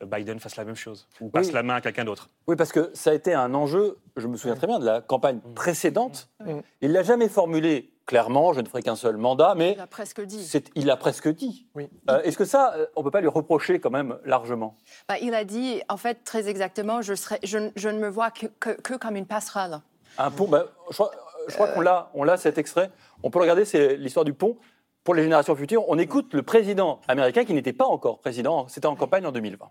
Biden 0.04 0.38
fasse 0.40 0.56
la 0.56 0.64
même 0.64 0.76
chose 0.76 1.08
ou 1.20 1.28
passe 1.30 1.46
Oui. 1.48 1.52
la 1.52 1.62
main 1.62 1.76
à 1.76 1.80
quelqu'un 1.80 2.04
d'autre. 2.04 2.28
Oui, 2.46 2.56
parce 2.56 2.72
que 2.72 2.90
ça 2.94 3.10
a 3.10 3.14
été 3.14 3.32
un 3.32 3.54
enjeu, 3.54 3.98
je 4.16 4.26
me 4.28 4.36
souviens 4.36 4.54
très 4.56 4.66
bien, 4.66 4.78
de 4.78 4.84
la 4.84 5.00
campagne 5.00 5.40
précédente. 5.54 6.28
Mm. 6.44 6.58
Il 6.82 6.92
l'a 6.92 7.02
jamais 7.02 7.28
formulé 7.28 7.92
clairement, 8.04 8.52
je 8.52 8.60
ne 8.60 8.68
ferai 8.68 8.82
qu'un 8.82 8.94
seul 8.94 9.16
mandat, 9.16 9.54
mais 9.56 9.72
Il 9.72 9.80
a 9.80 9.86
presque 9.86 10.20
dit. 10.20 10.48
il 10.76 10.86
l'a 10.86 10.96
presque 10.96 11.28
dit. 11.28 11.66
Oui. 11.74 11.88
Euh, 12.10 12.22
Est-ce 12.22 12.36
que 12.38 12.44
ça, 12.44 12.74
euh, 12.76 12.86
on 12.94 13.00
ne 13.00 13.04
peut 13.04 13.10
pas 13.10 13.20
lui 13.20 13.26
reprocher 13.28 13.80
quand 13.80 13.90
même 13.90 14.18
largement? 14.24 14.76
Bah, 15.08 15.16
il 15.20 15.34
a 15.34 15.44
dit, 15.44 15.80
en 15.88 15.96
fait, 15.96 16.22
très 16.24 16.48
exactement, 16.48 17.02
je, 17.02 17.14
serai, 17.14 17.38
je, 17.42 17.58
ne- 17.58 17.70
je 17.74 17.88
ne 17.88 17.98
me 17.98 18.08
vois 18.08 18.30
que, 18.30 18.46
que- 18.60 18.80
que 18.80 18.94
comme 18.94 19.16
une 19.16 19.26
passerelle. 19.26 19.80
Un 20.18 20.30
pont, 20.30 20.46
bah, 20.46 20.66
je 20.90 20.94
crois, 20.94 21.10
je 21.48 21.54
crois 21.54 21.68
qu'on 21.68 21.80
l'a, 21.80 22.10
on 22.14 22.22
l'a 22.22 22.36
cet 22.36 22.58
extrait. 22.58 22.90
On 23.24 23.30
peut 23.30 23.38
le 23.38 23.42
regarder, 23.44 23.64
c'est 23.64 23.96
l'histoire 23.96 24.24
du 24.24 24.34
pont. 24.34 24.56
Pour 25.02 25.14
les 25.14 25.22
générations 25.22 25.54
futures, 25.56 25.84
on 25.88 25.98
écoute 25.98 26.32
le 26.34 26.42
président 26.42 27.00
américain 27.06 27.44
qui 27.44 27.54
n'était 27.54 27.72
pas 27.72 27.86
encore 27.86 28.18
président, 28.20 28.66
c'était 28.68 28.86
en 28.86 28.96
campagne 28.96 29.24
en 29.26 29.30
2020. 29.32 29.70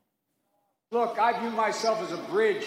Look, 0.95 1.19
I 1.19 1.37
view 1.41 1.49
myself 1.49 1.99
as 2.01 2.13
a 2.13 2.21
bridge, 2.31 2.65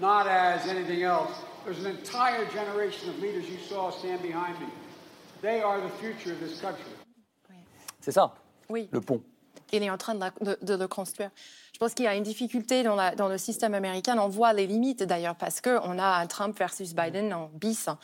not 0.00 0.26
as 0.26 0.66
anything 0.66 1.04
else. 1.04 1.30
There's 1.64 1.78
an 1.84 1.92
entire 1.96 2.44
generation 2.46 3.08
of 3.10 3.20
leaders 3.20 3.48
you 3.48 3.56
saw 3.68 3.90
stand 3.92 4.20
behind 4.20 4.58
me. 4.58 4.66
They 5.42 5.60
are 5.62 5.80
the 5.80 5.88
future 6.02 6.32
of 6.32 6.40
this 6.40 6.60
country. 6.60 6.90
C'est 8.00 8.10
ça, 8.10 8.32
Oui. 8.68 8.88
le 8.90 9.00
pont. 9.00 9.22
il 9.70 9.80
est 9.84 9.90
en 9.90 9.96
train 9.96 10.16
de, 10.16 10.20
la- 10.20 10.32
de- 10.40 10.58
de 10.60 10.74
le 10.76 10.88
construire. 10.88 11.30
Pense 11.82 11.94
qu'il 11.94 12.04
y 12.04 12.08
a 12.08 12.14
une 12.14 12.22
difficulté 12.22 12.84
dans, 12.84 13.28
le 13.28 13.38
système 13.38 13.74
américain. 13.74 14.16
On 14.16 14.28
voit 14.28 14.52
les 14.52 14.68
limites 14.68 15.02
d'ailleurs 15.02 15.34
parce 15.34 15.60
qu'on 15.60 15.98
a 15.98 16.20
un 16.20 16.26
Trump 16.28 16.56
versus 16.56 16.94
Biden 16.94 17.34
en 17.34 17.50
bis, 17.54 17.88
hein, 17.88 17.98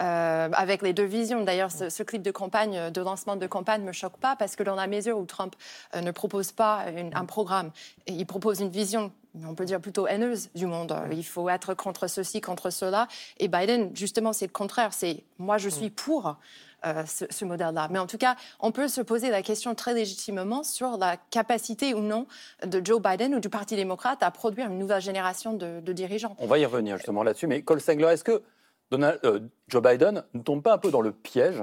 euh, 0.00 0.48
avec 0.50 0.80
les 0.80 0.94
deux 0.94 1.04
visions. 1.04 1.44
D'ailleurs, 1.44 1.70
ce, 1.70 2.02
clip 2.02 2.22
de 2.22 2.30
campagne, 2.30 2.90
de 2.90 3.00
lancement 3.02 3.36
de 3.36 3.46
campagne, 3.46 3.82
me 3.82 3.92
choque 3.92 4.16
pas 4.16 4.34
parce 4.34 4.56
que 4.56 4.62
dans 4.62 4.76
la 4.76 4.86
mesure 4.86 5.18
où 5.18 5.26
Trump 5.26 5.54
euh, 5.94 6.00
ne 6.00 6.10
propose 6.10 6.52
pas 6.52 6.86
un 7.12 7.24
programme, 7.26 7.70
et 8.06 8.12
il 8.12 8.24
propose 8.24 8.60
une 8.60 8.70
vision. 8.70 9.12
On 9.46 9.54
peut 9.54 9.66
dire 9.66 9.78
plutôt 9.78 10.06
haineuse 10.06 10.48
du 10.54 10.64
monde. 10.64 10.96
Il 11.12 11.22
faut 11.22 11.50
être 11.50 11.74
contre 11.74 12.06
ceci, 12.06 12.40
contre 12.40 12.70
cela. 12.70 13.08
Et 13.38 13.48
Biden, 13.48 13.94
justement, 13.94 14.32
c'est 14.32 14.46
le 14.46 14.52
contraire. 14.52 14.94
C'est 14.94 15.22
moi, 15.36 15.58
je 15.58 15.68
suis 15.68 15.90
pour 15.90 16.38
euh, 16.86 17.02
ce 17.06 17.44
modèle-là. 17.44 17.88
Mais 17.90 17.98
en 17.98 18.06
tout 18.06 18.18
cas, 18.18 18.36
on 18.60 18.70
peut 18.70 18.86
se 18.86 19.00
poser 19.00 19.30
la 19.30 19.42
question 19.42 19.74
très 19.74 19.94
légitimement 19.94 20.62
sur 20.62 20.96
la 20.96 21.16
capacité 21.16 21.92
ou 21.92 21.98
non 21.98 22.28
de 22.64 22.80
Joe 22.84 23.02
Biden 23.02 23.17
ou 23.26 23.40
du 23.40 23.48
Parti 23.48 23.76
démocrate 23.76 24.22
à 24.22 24.30
produire 24.30 24.66
une 24.70 24.78
nouvelle 24.78 25.00
génération 25.02 25.52
de, 25.52 25.80
dirigeants. 25.92 26.36
On 26.38 26.46
va 26.46 26.58
y 26.58 26.64
revenir 26.66 26.96
justement 26.96 27.22
là-dessus. 27.22 27.46
Mais 27.46 27.62
Cole 27.62 27.80
Stengler, 27.80 28.06
est-ce 28.12 28.24
que 28.24 28.42
Donald- 28.90 29.18
euh, 29.24 29.40
Joe 29.68 29.82
Biden 29.82 30.24
ne 30.34 30.40
tombe 30.40 30.62
pas 30.62 30.72
un 30.74 30.78
peu 30.78 30.90
dans 30.90 31.00
le 31.00 31.12
piège 31.12 31.62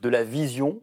de 0.00 0.08
la 0.08 0.24
vision 0.24 0.80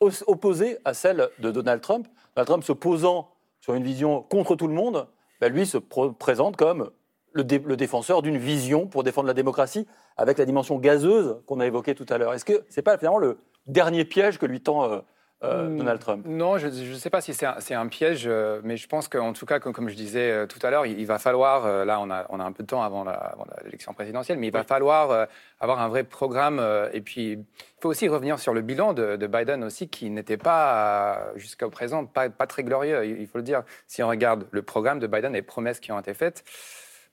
os- 0.00 0.24
opposée 0.26 0.78
à 0.84 0.94
celle 0.94 1.28
de 1.38 1.50
Donald 1.50 1.80
Trump? 1.80 2.06
Donald 2.36 2.46
Trump 2.48 2.64
se 2.64 2.72
posant 2.72 3.30
sur 3.60 3.74
une 3.74 3.84
vision 3.84 4.22
contre 4.22 4.56
tout 4.56 4.68
le 4.68 4.74
monde, 4.74 5.06
ben, 5.40 5.52
lui 5.52 5.66
se 5.66 5.78
présente 5.78 6.56
comme 6.56 6.90
le, 7.32 7.44
dé- 7.44 7.58
le 7.58 7.76
défenseur 7.76 8.22
d'une 8.22 8.36
vision 8.38 8.86
pour 8.86 9.02
défendre 9.02 9.26
la 9.26 9.34
démocratie 9.34 9.86
avec 10.16 10.38
la 10.38 10.44
dimension 10.44 10.78
gazeuse 10.78 11.40
qu'on 11.46 11.58
a 11.60 11.66
évoquée 11.66 11.94
tout 11.94 12.06
à 12.08 12.18
l'heure. 12.18 12.34
Est-ce 12.34 12.44
que 12.44 12.64
c'est 12.68 12.82
pas 12.82 12.98
finalement 12.98 13.18
le 13.18 13.38
dernier 13.66 14.04
piège 14.04 14.38
que 14.38 14.46
lui 14.46 14.60
tend 14.60 14.84
euh, 14.84 15.00
euh, 15.42 15.68
Hmm. 15.68 15.76
Donald 15.76 16.00
Trump 16.00 16.26
Non, 16.26 16.58
je 16.58 16.68
ne 16.68 16.94
sais 16.94 17.10
pas 17.10 17.20
si 17.20 17.34
c'est 17.34 17.74
un, 17.74 17.86
piège, 17.88 18.24
euh, 18.26 18.60
mais 18.62 18.76
je 18.76 18.86
pense 18.86 19.08
qu'en 19.08 19.32
tout 19.32 19.46
cas, 19.46 19.58
comme, 19.58 19.72
comme 19.72 19.88
je 19.88 19.94
disais 19.94 20.30
euh, 20.30 20.46
tout 20.46 20.64
à 20.64 20.70
l'heure, 20.70 20.86
il, 20.86 20.98
il 20.98 21.06
va 21.06 21.18
falloir, 21.18 21.84
là 21.84 22.00
on 22.00 22.10
a, 22.10 22.26
on 22.30 22.40
a 22.40 22.44
un 22.44 22.52
peu 22.52 22.62
de 22.62 22.68
temps 22.68 22.82
avant 22.82 23.04
l'élection 23.64 23.92
présidentielle, 23.92 24.38
mais 24.38 24.46
il 24.46 24.52
va 24.52 24.64
falloir 24.64 25.28
avoir 25.60 25.80
un 25.80 25.88
vrai 25.88 26.04
programme. 26.04 26.64
et 26.92 27.00
puis, 27.00 27.32
il 27.32 27.44
faut 27.80 27.88
aussi 27.88 28.08
revenir 28.08 28.38
sur 28.38 28.54
le 28.54 28.62
bilan 28.62 28.92
de, 28.92 29.16
de 29.16 29.26
Biden 29.26 29.64
aussi, 29.64 29.88
qui 29.88 30.08
n'était 30.10 30.36
pas, 30.36 31.32
jusqu'au 31.36 31.70
présent, 31.70 32.06
pas, 32.06 32.30
pas 32.30 32.46
très 32.46 32.62
glorieux, 32.62 33.04
il, 33.04 33.20
il 33.20 33.26
faut 33.26 33.38
le 33.38 33.44
dire. 33.44 33.62
Si 33.86 34.02
on 34.02 34.08
regarde 34.08 34.46
le 34.50 34.62
programme 34.62 34.98
de 34.98 35.06
Biden 35.06 35.32
et 35.34 35.38
les 35.38 35.42
promesses 35.42 35.80
qui 35.80 35.92
ont 35.92 35.98
été 35.98 36.14
faites, 36.14 36.44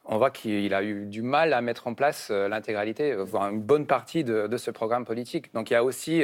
on 0.05 0.17
voit 0.17 0.31
qu'il 0.31 0.73
a 0.73 0.83
eu 0.83 1.05
du 1.05 1.21
mal 1.21 1.53
à 1.53 1.61
mettre 1.61 1.87
en 1.87 1.93
place 1.93 2.31
l'intégralité, 2.31 3.13
voire 3.15 3.49
une 3.49 3.61
bonne 3.61 3.85
partie 3.85 4.23
de, 4.23 4.47
de 4.47 4.57
ce 4.57 4.71
programme 4.71 5.05
politique. 5.05 5.53
Donc 5.53 5.69
il 5.69 5.73
y 5.73 5.75
a 5.75 5.83
aussi, 5.83 6.23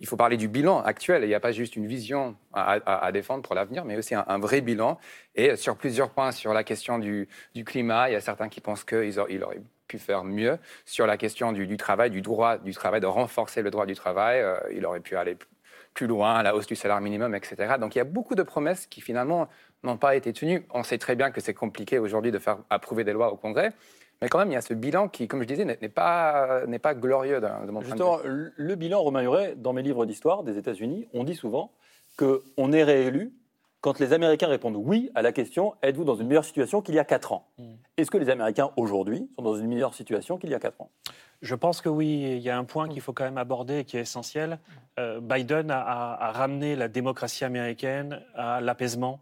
il 0.00 0.06
faut 0.06 0.16
parler 0.16 0.36
du 0.36 0.48
bilan 0.48 0.80
actuel. 0.80 1.24
Il 1.24 1.28
n'y 1.28 1.34
a 1.34 1.40
pas 1.40 1.52
juste 1.52 1.76
une 1.76 1.86
vision 1.86 2.36
à, 2.52 3.10
défendre 3.12 3.42
pour 3.42 3.54
l'avenir, 3.54 3.84
mais 3.84 3.96
aussi 3.96 4.14
un, 4.14 4.38
vrai 4.38 4.60
bilan. 4.60 4.98
Et 5.34 5.56
sur 5.56 5.76
plusieurs 5.76 6.10
points, 6.10 6.32
sur 6.32 6.52
la 6.52 6.64
question 6.64 6.98
du, 6.98 7.28
climat, 7.66 8.08
il 8.08 8.12
y 8.12 8.16
a 8.16 8.20
certains 8.20 8.48
qui 8.48 8.60
pensent 8.60 8.84
qu'il 8.84 9.12
il 9.28 9.42
aurait 9.42 9.62
pu 9.88 9.98
faire 9.98 10.22
mieux. 10.22 10.58
Sur 10.84 11.06
la 11.06 11.16
question 11.16 11.52
du, 11.52 11.76
travail, 11.76 12.10
du 12.10 12.20
droit 12.20 12.58
du 12.58 12.72
travail, 12.72 13.00
de 13.00 13.06
renforcer 13.06 13.62
le 13.62 13.70
droit 13.70 13.86
du 13.86 13.94
travail, 13.94 14.40
euh, 14.40 14.56
il 14.72 14.84
aurait 14.86 15.00
pu 15.00 15.16
aller 15.16 15.36
plus 15.94 16.06
loin, 16.06 16.42
la 16.42 16.54
hausse 16.54 16.66
du 16.66 16.76
salaire 16.76 17.00
minimum, 17.00 17.34
etc. 17.34 17.74
Donc 17.80 17.96
il 17.96 17.98
y 17.98 18.00
a 18.00 18.04
beaucoup 18.04 18.36
de 18.36 18.42
promesses 18.44 18.86
qui 18.86 19.00
finalement 19.00 19.48
n'ont 19.82 19.96
pas 19.96 20.14
été 20.14 20.32
tenues. 20.32 20.64
On 20.70 20.84
sait 20.84 20.98
très 20.98 21.16
bien 21.16 21.30
que 21.30 21.40
c'est 21.40 21.54
compliqué 21.54 21.98
aujourd'hui 21.98 22.30
de 22.30 22.38
faire 22.38 22.58
approuver 22.70 23.02
des 23.02 23.12
lois 23.12 23.32
au 23.32 23.36
Congrès, 23.36 23.72
mais 24.20 24.28
quand 24.28 24.38
même 24.38 24.50
il 24.50 24.54
y 24.54 24.56
a 24.56 24.60
ce 24.60 24.74
bilan 24.74 25.08
qui, 25.08 25.28
comme 25.28 25.42
je 25.42 25.46
disais, 25.46 25.64
n'est 25.64 25.76
pas, 25.88 26.66
n'est 26.66 26.78
pas 26.78 26.94
glorieux 26.94 27.40
de 27.40 27.46
mon 27.46 27.52
point 27.56 27.66
de 27.66 27.78
vue. 27.78 27.84
Justement, 27.86 28.18
le 28.24 28.74
bilan, 28.74 29.00
Romain 29.02 29.22
Huret, 29.22 29.54
dans 29.56 29.72
mes 29.72 29.82
livres 29.82 30.06
d'histoire 30.06 30.42
des 30.42 30.58
États-Unis, 30.58 31.08
on 31.14 31.24
dit 31.24 31.34
souvent 31.36 31.70
qu'on 32.16 32.72
est 32.72 32.82
réélu 32.84 33.32
quand 33.80 34.00
les 34.00 34.12
Américains 34.12 34.48
répondent 34.48 34.74
oui 34.76 35.10
à 35.14 35.22
la 35.22 35.30
question 35.30 35.74
êtes-vous 35.82 36.02
dans 36.02 36.16
une 36.16 36.26
meilleure 36.26 36.44
situation 36.44 36.82
qu'il 36.82 36.96
y 36.96 36.98
a 36.98 37.04
4 37.04 37.32
ans? 37.32 37.46
Mm. 37.58 37.74
Est-ce 37.96 38.10
que 38.10 38.18
les 38.18 38.28
Américains 38.28 38.70
aujourd'hui 38.76 39.30
sont 39.36 39.42
dans 39.44 39.54
une 39.54 39.68
meilleure 39.68 39.94
situation 39.94 40.36
qu'il 40.36 40.50
y 40.50 40.54
a 40.54 40.58
4 40.58 40.80
ans? 40.80 40.90
Je 41.42 41.54
pense 41.54 41.80
que 41.80 41.88
oui, 41.88 42.32
il 42.36 42.38
y 42.40 42.50
a 42.50 42.58
un 42.58 42.64
point 42.64 42.88
qu'il 42.88 43.00
faut 43.00 43.12
quand 43.12 43.22
même 43.22 43.38
aborder 43.38 43.78
et 43.78 43.84
qui 43.84 43.96
est 43.96 44.00
essentiel. 44.00 44.58
Euh, 44.98 45.20
Biden 45.20 45.70
a, 45.70 45.80
a- 45.80 46.24
a 46.28 46.32
ramené 46.32 46.74
la 46.74 46.88
démocratie 46.88 47.44
américaine 47.44 48.20
à 48.34 48.60
l'apaisement 48.60 49.20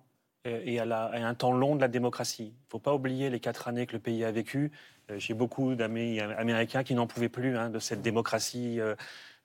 et 0.65 0.79
à, 0.79 1.11
un 1.12 1.35
temps 1.35 1.53
long 1.53 1.76
de 1.76 1.81
la 1.81 1.88
démocratie. 1.88 2.45
Il 2.45 2.67
ne 2.67 2.71
faut 2.71 2.79
pas 2.79 2.95
oublier 2.95 3.31
les 3.31 3.41
quatre 3.41 3.69
années 3.69 3.87
que 3.87 3.95
le 3.95 3.99
pays 3.99 4.25
a 4.25 4.31
vécues. 4.31 4.71
Euh, 5.11 5.19
J'ai 5.19 5.35
beaucoup 5.35 5.75
d'amis 5.75 6.21
euh, 6.21 6.37
américains 6.37 6.85
qui 6.85 6.95
n'en 6.95 7.07
pouvaient 7.07 7.29
plus 7.29 7.57
hein, 7.57 7.71
de 7.71 7.79
cette 7.79 8.03
démocratie 8.03 8.81
euh, 8.81 8.95
euh, 8.95 8.97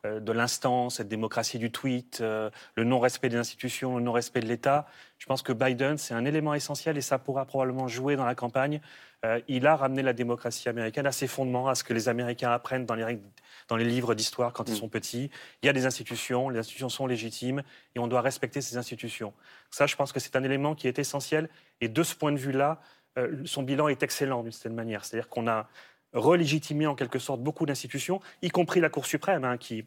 de 0.04 0.32
l'instant, 0.32 0.90
cette 0.90 1.08
démocratie 1.08 1.60
du 1.60 1.72
tweet, 1.72 2.20
euh, 2.22 2.50
le 2.76 2.84
non-respect 2.84 3.30
des 3.30 3.38
institutions, 3.38 3.98
le 3.98 4.04
non-respect 4.04 4.40
de 4.40 4.48
l'État. 4.48 4.88
Je 5.20 5.26
pense 5.28 5.42
que 5.44 5.54
Biden, 5.54 5.98
c'est 5.98 6.14
un 6.16 6.26
élément 6.26 6.54
essentiel 6.56 6.98
et 6.98 7.02
ça 7.02 7.20
pourra 7.20 7.46
probablement 7.46 7.88
jouer 7.88 8.16
dans 8.16 8.26
la 8.26 8.34
campagne. 8.34 8.82
Euh, 9.24 9.40
il 9.48 9.68
a 9.68 9.76
ramené 9.76 10.02
la 10.02 10.14
démocratie 10.14 10.68
américaine 10.70 11.06
à 11.06 11.12
ses 11.12 11.28
fondements, 11.28 11.68
à 11.70 11.76
ce 11.76 11.84
que 11.84 11.94
les 11.94 12.10
Américains 12.10 12.52
apprennent 12.52 12.88
dans 12.88 12.96
les, 12.96 13.04
règles- 13.04 13.22
dans 13.68 13.76
les 13.76 13.86
livres 13.86 14.16
d'histoire 14.16 14.54
quand 14.54 14.68
ils 14.68 14.74
Mm. 14.74 14.78
sont 14.78 14.90
petits. 14.90 15.30
Il 15.62 15.68
y 15.68 15.70
a 15.70 15.74
des 15.74 15.86
institutions, 15.86 16.50
les 16.50 16.58
institutions 16.58 16.90
sont 16.90 17.06
légitimes 17.06 17.62
et 17.94 18.00
on 18.00 18.08
doit 18.08 18.22
respecter 18.22 18.62
ces 18.62 18.78
institutions. 18.78 19.34
Ça, 19.70 19.86
je 19.86 19.96
pense 19.96 20.12
que 20.12 20.20
c'est 20.20 20.36
un 20.36 20.44
élément 20.44 20.74
qui 20.74 20.88
est 20.88 20.98
essentiel. 20.98 21.48
Et 21.80 21.88
de 21.88 22.02
ce 22.02 22.16
point 22.16 22.32
de 22.32 22.38
vue-là, 22.40 22.82
euh, 23.20 23.42
son 23.46 23.62
bilan 23.62 23.90
est 23.90 24.02
excellent 24.02 24.42
d'une 24.42 24.52
certaine 24.52 24.74
manière. 24.74 25.06
C'est-à-dire 25.06 25.30
qu'on 25.30 25.48
a 25.48 25.68
relégitimé 26.14 26.88
en 26.88 26.96
quelque 26.96 27.20
sorte 27.20 27.42
beaucoup 27.42 27.66
d'institutions, 27.66 28.20
y 28.42 28.50
compris 28.50 28.80
la 28.80 28.90
Cour 28.90 29.06
suprême, 29.06 29.44
hein, 29.44 29.58
qui, 29.58 29.86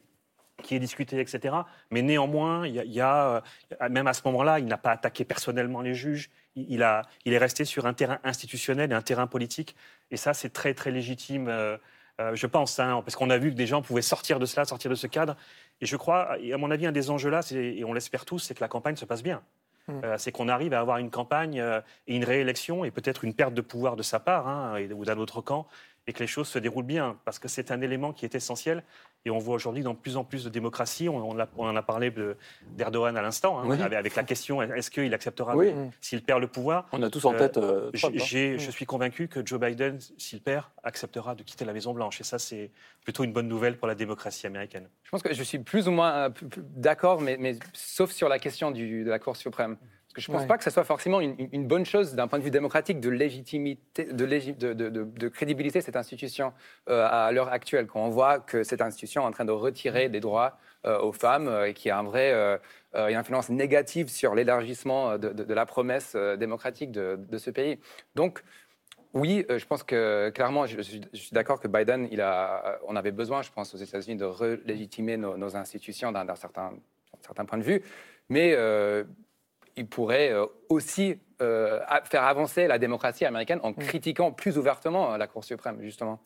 qui 0.62 0.74
est 0.74 0.78
discutée, 0.78 1.20
etc. 1.20 1.54
Mais 1.90 2.02
néanmoins, 2.02 2.66
il 2.66 2.74
y 2.74 2.80
a, 2.80 2.84
il 2.84 2.92
y 2.92 3.00
a, 3.00 3.42
euh, 3.82 3.88
même 3.88 4.06
à 4.06 4.14
ce 4.14 4.22
moment-là, 4.26 4.58
il 4.58 4.66
n'a 4.66 4.78
pas 4.78 4.92
attaqué 4.92 5.24
personnellement 5.24 5.80
les 5.80 5.94
juges. 5.94 6.30
Il, 6.56 6.66
il 6.70 6.82
a, 6.82 7.02
il 7.24 7.32
est 7.32 7.38
resté 7.38 7.64
sur 7.64 7.86
un 7.86 7.94
terrain 7.94 8.18
institutionnel 8.24 8.92
et 8.92 8.94
un 8.94 9.02
terrain 9.02 9.26
politique. 9.26 9.76
Et 10.10 10.16
ça, 10.16 10.34
c'est 10.34 10.50
très, 10.50 10.74
très 10.74 10.90
légitime 10.90 11.48
euh, 11.48 11.76
Euh, 12.20 12.36
je 12.36 12.46
pense, 12.46 12.78
hein, 12.78 13.02
parce 13.04 13.16
qu'on 13.16 13.30
a 13.30 13.38
vu 13.38 13.50
que 13.50 13.56
des 13.56 13.66
gens 13.66 13.82
pouvaient 13.82 14.02
sortir 14.02 14.38
de 14.38 14.46
cela, 14.46 14.64
sortir 14.64 14.90
de 14.90 14.94
ce 14.94 15.06
cadre. 15.06 15.36
Et 15.80 15.86
je 15.86 15.96
crois, 15.96 16.38
et 16.40 16.52
à 16.52 16.58
mon 16.58 16.70
avis, 16.70 16.86
un 16.86 16.92
des 16.92 17.10
enjeux 17.10 17.30
là, 17.30 17.40
et 17.50 17.84
on 17.84 17.92
l'espère 17.92 18.24
tous, 18.24 18.38
c'est 18.38 18.54
que 18.54 18.60
la 18.60 18.68
campagne 18.68 18.96
se 18.96 19.04
passe 19.04 19.22
bien. 19.22 19.42
Mm. 19.88 19.92
Euh, 20.04 20.18
c'est 20.18 20.30
qu'on 20.30 20.48
arrive 20.48 20.72
à 20.74 20.80
avoir 20.80 20.98
une 20.98 21.10
campagne 21.10 21.60
euh, 21.60 21.80
et 22.06 22.16
une 22.16 22.24
réélection 22.24 22.84
et 22.84 22.90
peut-être 22.90 23.24
une 23.24 23.34
perte 23.34 23.52
de 23.52 23.60
pouvoir 23.60 23.96
de 23.96 24.02
sa 24.02 24.20
part 24.20 24.48
hein, 24.48 24.80
ou 24.94 25.04
d'un 25.04 25.18
autre 25.18 25.40
camp 25.40 25.66
et 26.06 26.12
que 26.12 26.18
les 26.20 26.26
choses 26.26 26.48
se 26.48 26.58
déroulent 26.58 26.84
bien 26.84 27.16
parce 27.24 27.38
que 27.38 27.48
c'est 27.48 27.70
un 27.70 27.80
élément 27.80 28.12
qui 28.12 28.24
est 28.26 28.34
essentiel 28.34 28.82
et 29.24 29.30
on 29.30 29.38
voit 29.38 29.54
aujourd'hui 29.54 29.82
dans 29.82 29.94
plus 29.94 30.18
en 30.18 30.24
plus 30.24 30.44
de 30.44 30.50
démocraties, 30.50 31.08
on, 31.08 31.16
on, 31.16 31.38
a, 31.38 31.48
on 31.56 31.66
en 31.66 31.76
a 31.76 31.82
parlé 31.82 32.10
de- 32.10 32.36
d'Erdogan 32.72 33.16
à 33.16 33.22
l'instant, 33.22 33.58
hein, 33.58 33.64
Oui. 33.66 33.80
avec, 33.80 33.98
avec 33.98 34.14
la 34.16 34.22
question 34.24 34.60
est-ce 34.60 34.90
qu'il 34.90 35.14
acceptera 35.14 35.56
Oui. 35.56 35.72
s'il 36.02 36.22
perd 36.22 36.40
le 36.42 36.46
pouvoir 36.48 36.86
On 36.92 37.02
a 37.02 37.08
tous 37.08 37.24
en 37.24 37.32
Euh, 37.32 37.38
tête 37.38 37.56
euh, 37.56 37.90
Trump, 37.92 38.14
hein. 38.18 38.22
j'ai- 38.24 38.58
Je 38.58 38.70
suis 38.70 38.84
convaincu 38.84 39.28
que 39.28 39.44
Joe 39.44 39.58
Biden, 39.58 39.98
s'il 40.18 40.42
perd, 40.42 40.66
acceptera 40.82 41.34
de 41.34 41.42
quitter 41.42 41.64
la 41.64 41.72
Maison-Blanche. 41.72 42.20
Et 42.20 42.24
ça, 42.24 42.38
c'est 42.38 42.70
plutôt 43.02 43.24
une 43.24 43.32
bonne 43.32 43.48
nouvelle 43.48 43.78
pour 43.78 43.88
la 43.88 43.94
démocratie 43.94 44.46
américaine. 44.46 44.88
Je 45.04 45.10
pense 45.10 45.22
que 45.22 45.32
je 45.32 45.42
suis 45.42 45.58
plus 45.58 45.88
ou 45.88 45.90
moins 45.90 46.12
euh, 46.14 46.30
d'accord, 46.76 47.20
mais, 47.22 47.36
mais 47.38 47.58
sauf 47.72 48.10
sur 48.10 48.28
la 48.28 48.38
question 48.38 48.70
du- 48.70 49.04
de 49.04 49.10
la 49.10 49.18
Cour 49.18 49.36
suprême. 49.36 49.76
Que 50.14 50.20
je 50.20 50.30
ne 50.30 50.34
pense 50.34 50.42
Ouais. 50.42 50.48
pas 50.48 50.56
que 50.58 50.62
ce 50.64 50.70
soit 50.70 50.84
forcément 50.84 51.20
une, 51.20 51.66
bonne 51.66 51.84
chose 51.84 52.14
d'un 52.14 52.28
point 52.28 52.38
de 52.38 52.44
vue 52.44 52.52
démocratique 52.52 53.00
de 53.00 53.10
légitimité, 53.10 54.04
de, 54.04 54.24
légi- 54.24 54.56
de, 54.56 54.72
de- 54.72 54.88
de- 54.88 55.02
de 55.02 55.28
crédibilité 55.28 55.80
cette 55.80 55.96
institution 55.96 56.52
euh, 56.88 57.06
à 57.10 57.32
l'heure 57.32 57.48
actuelle. 57.48 57.88
Quand 57.88 58.00
on 58.04 58.10
voit 58.10 58.38
que 58.38 58.62
cette 58.62 58.80
institution 58.80 59.22
est 59.22 59.26
en 59.26 59.32
train 59.32 59.44
de 59.44 59.50
retirer 59.50 60.08
des 60.08 60.20
droits 60.20 60.56
euh, 60.86 61.00
aux 61.00 61.10
femmes 61.12 61.48
euh, 61.48 61.68
et 61.68 61.74
qui 61.74 61.90
a 61.90 61.98
un 61.98 62.04
vrai, 62.04 62.30
euh, 62.32 62.56
une 62.94 63.16
influence 63.16 63.48
négative 63.48 64.08
sur 64.08 64.36
l'élargissement 64.36 65.18
de, 65.18 65.52
la 65.52 65.66
promesse 65.66 66.14
démocratique 66.14 66.92
de, 66.92 67.38
ce 67.38 67.50
pays. 67.50 67.80
Donc, 68.14 68.44
oui, 69.14 69.44
je 69.48 69.64
pense 69.66 69.82
que 69.82 70.30
clairement, 70.30 70.66
je, 70.66 70.80
suis, 70.80 71.00
je 71.12 71.18
suis 71.18 71.32
d'accord 71.32 71.58
que 71.58 71.66
Biden, 71.66 72.06
il 72.12 72.20
a, 72.20 72.78
on 72.86 72.94
avait 72.94 73.10
besoin, 73.10 73.42
je 73.42 73.50
pense, 73.50 73.74
aux 73.74 73.78
États-Unis 73.78 74.16
de 74.16 74.24
relégitimer 74.24 75.16
nos, 75.16 75.36
nos 75.36 75.56
institutions 75.56 76.12
d'un 76.12 76.34
certain, 76.36 76.72
certain 77.20 77.44
point 77.44 77.58
de 77.58 77.64
vue, 77.64 77.82
mais 78.28 78.54
il 79.76 79.86
pourrait 79.86 80.32
euh, 80.32 80.46
aussi 80.68 81.18
euh, 81.42 81.80
faire 82.04 82.24
avancer 82.24 82.66
la 82.66 82.78
démocratie 82.78 83.24
américaine 83.24 83.60
en 83.62 83.72
critiquant 83.72 84.32
plus 84.32 84.56
ouvertement 84.58 85.12
euh, 85.12 85.16
la 85.18 85.26
Cour 85.26 85.44
suprême, 85.44 85.78
justement. 85.82 86.20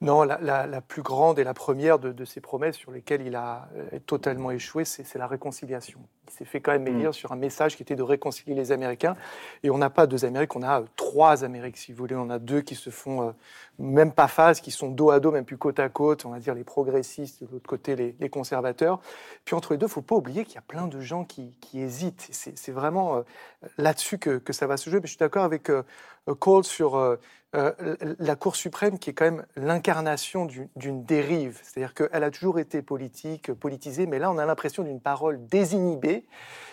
Non, 0.00 0.22
la, 0.22 0.38
la- 0.40 0.66
la 0.66 0.80
plus 0.80 1.02
grande 1.02 1.38
et 1.38 1.44
la 1.44 1.54
première 1.54 1.98
de, 1.98 2.12
de 2.12 2.24
ces 2.24 2.40
promesses 2.40 2.76
sur 2.76 2.92
lesquelles 2.92 3.22
il 3.26 3.34
a 3.34 3.68
euh, 3.74 3.98
totalement 4.06 4.50
échoué, 4.52 4.84
c'est 4.84 5.16
la 5.16 5.26
réconciliation. 5.26 5.98
Il 6.28 6.32
s'est 6.32 6.44
fait 6.44 6.60
quand 6.60 6.70
même 6.70 6.86
élire 6.86 7.12
sur 7.12 7.32
un 7.32 7.36
message 7.36 7.74
qui 7.76 7.82
était 7.82 7.96
de 7.96 8.04
réconcilier 8.04 8.54
les 8.54 8.70
Américains. 8.70 9.16
Et 9.64 9.70
on 9.70 9.78
n'a 9.78 9.90
pas 9.90 10.06
deux 10.06 10.24
Amériques, 10.24 10.54
on 10.54 10.62
a 10.62 10.82
euh, 10.82 10.84
trois 10.94 11.42
Amériques, 11.42 11.78
si 11.78 11.92
vous 11.92 11.98
voulez. 11.98 12.14
On 12.14 12.30
a 12.30 12.38
deux 12.38 12.60
qui 12.60 12.76
se 12.76 12.90
font 12.90 13.28
euh, 13.28 13.32
même 13.80 14.12
pas 14.12 14.28
face, 14.28 14.60
qui 14.60 14.70
sont 14.70 14.88
dos 14.88 15.10
à 15.10 15.18
dos, 15.18 15.32
même 15.32 15.44
plus 15.44 15.56
côte 15.58 15.80
à 15.80 15.88
côte. 15.88 16.24
On 16.26 16.30
va 16.30 16.38
dire 16.38 16.54
les 16.54 16.62
progressistes, 16.62 17.42
de 17.42 17.48
l'autre 17.50 17.68
côté 17.68 17.96
les, 17.96 18.14
les 18.20 18.28
conservateurs. 18.28 19.00
Puis 19.44 19.56
entre 19.56 19.72
les 19.72 19.78
deux, 19.78 19.86
il 19.86 19.88
ne 19.88 19.92
faut 19.94 20.02
pas 20.02 20.14
oublier 20.14 20.44
qu'il 20.44 20.54
y 20.54 20.58
a 20.58 20.62
plein 20.62 20.86
de 20.86 21.00
gens 21.00 21.24
qui, 21.24 21.56
qui 21.60 21.80
hésitent. 21.80 22.28
C'est 22.30 22.72
vraiment 22.72 23.16
euh, 23.16 23.22
là-dessus 23.78 24.18
que, 24.18 24.38
que 24.38 24.52
ça 24.52 24.68
va 24.68 24.76
se 24.76 24.88
jouer. 24.90 25.00
Mais 25.00 25.06
je 25.06 25.12
suis 25.12 25.18
d'accord 25.18 25.44
avec 25.44 25.70
euh, 25.70 25.82
Cole 26.38 26.62
sur 26.62 27.18
euh, 27.56 27.72
la 28.18 28.36
Cour 28.36 28.54
suprême, 28.56 28.98
qui 28.98 29.10
est 29.10 29.12
quand 29.12 29.24
même 29.24 29.44
l'incarnation 29.56 30.44
du- 30.44 30.68
d'une 30.76 31.04
dérive. 31.04 31.60
C'est-à-dire 31.62 31.94
qu'elle 31.94 32.22
a 32.22 32.30
toujours 32.30 32.58
été 32.58 32.82
politique, 32.82 33.52
politisée, 33.52 34.06
mais 34.06 34.18
là, 34.18 34.30
on 34.30 34.38
a 34.38 34.46
l'impression 34.46 34.82
d'une 34.82 35.00
parole 35.00 35.44
désinhibée 35.46 36.26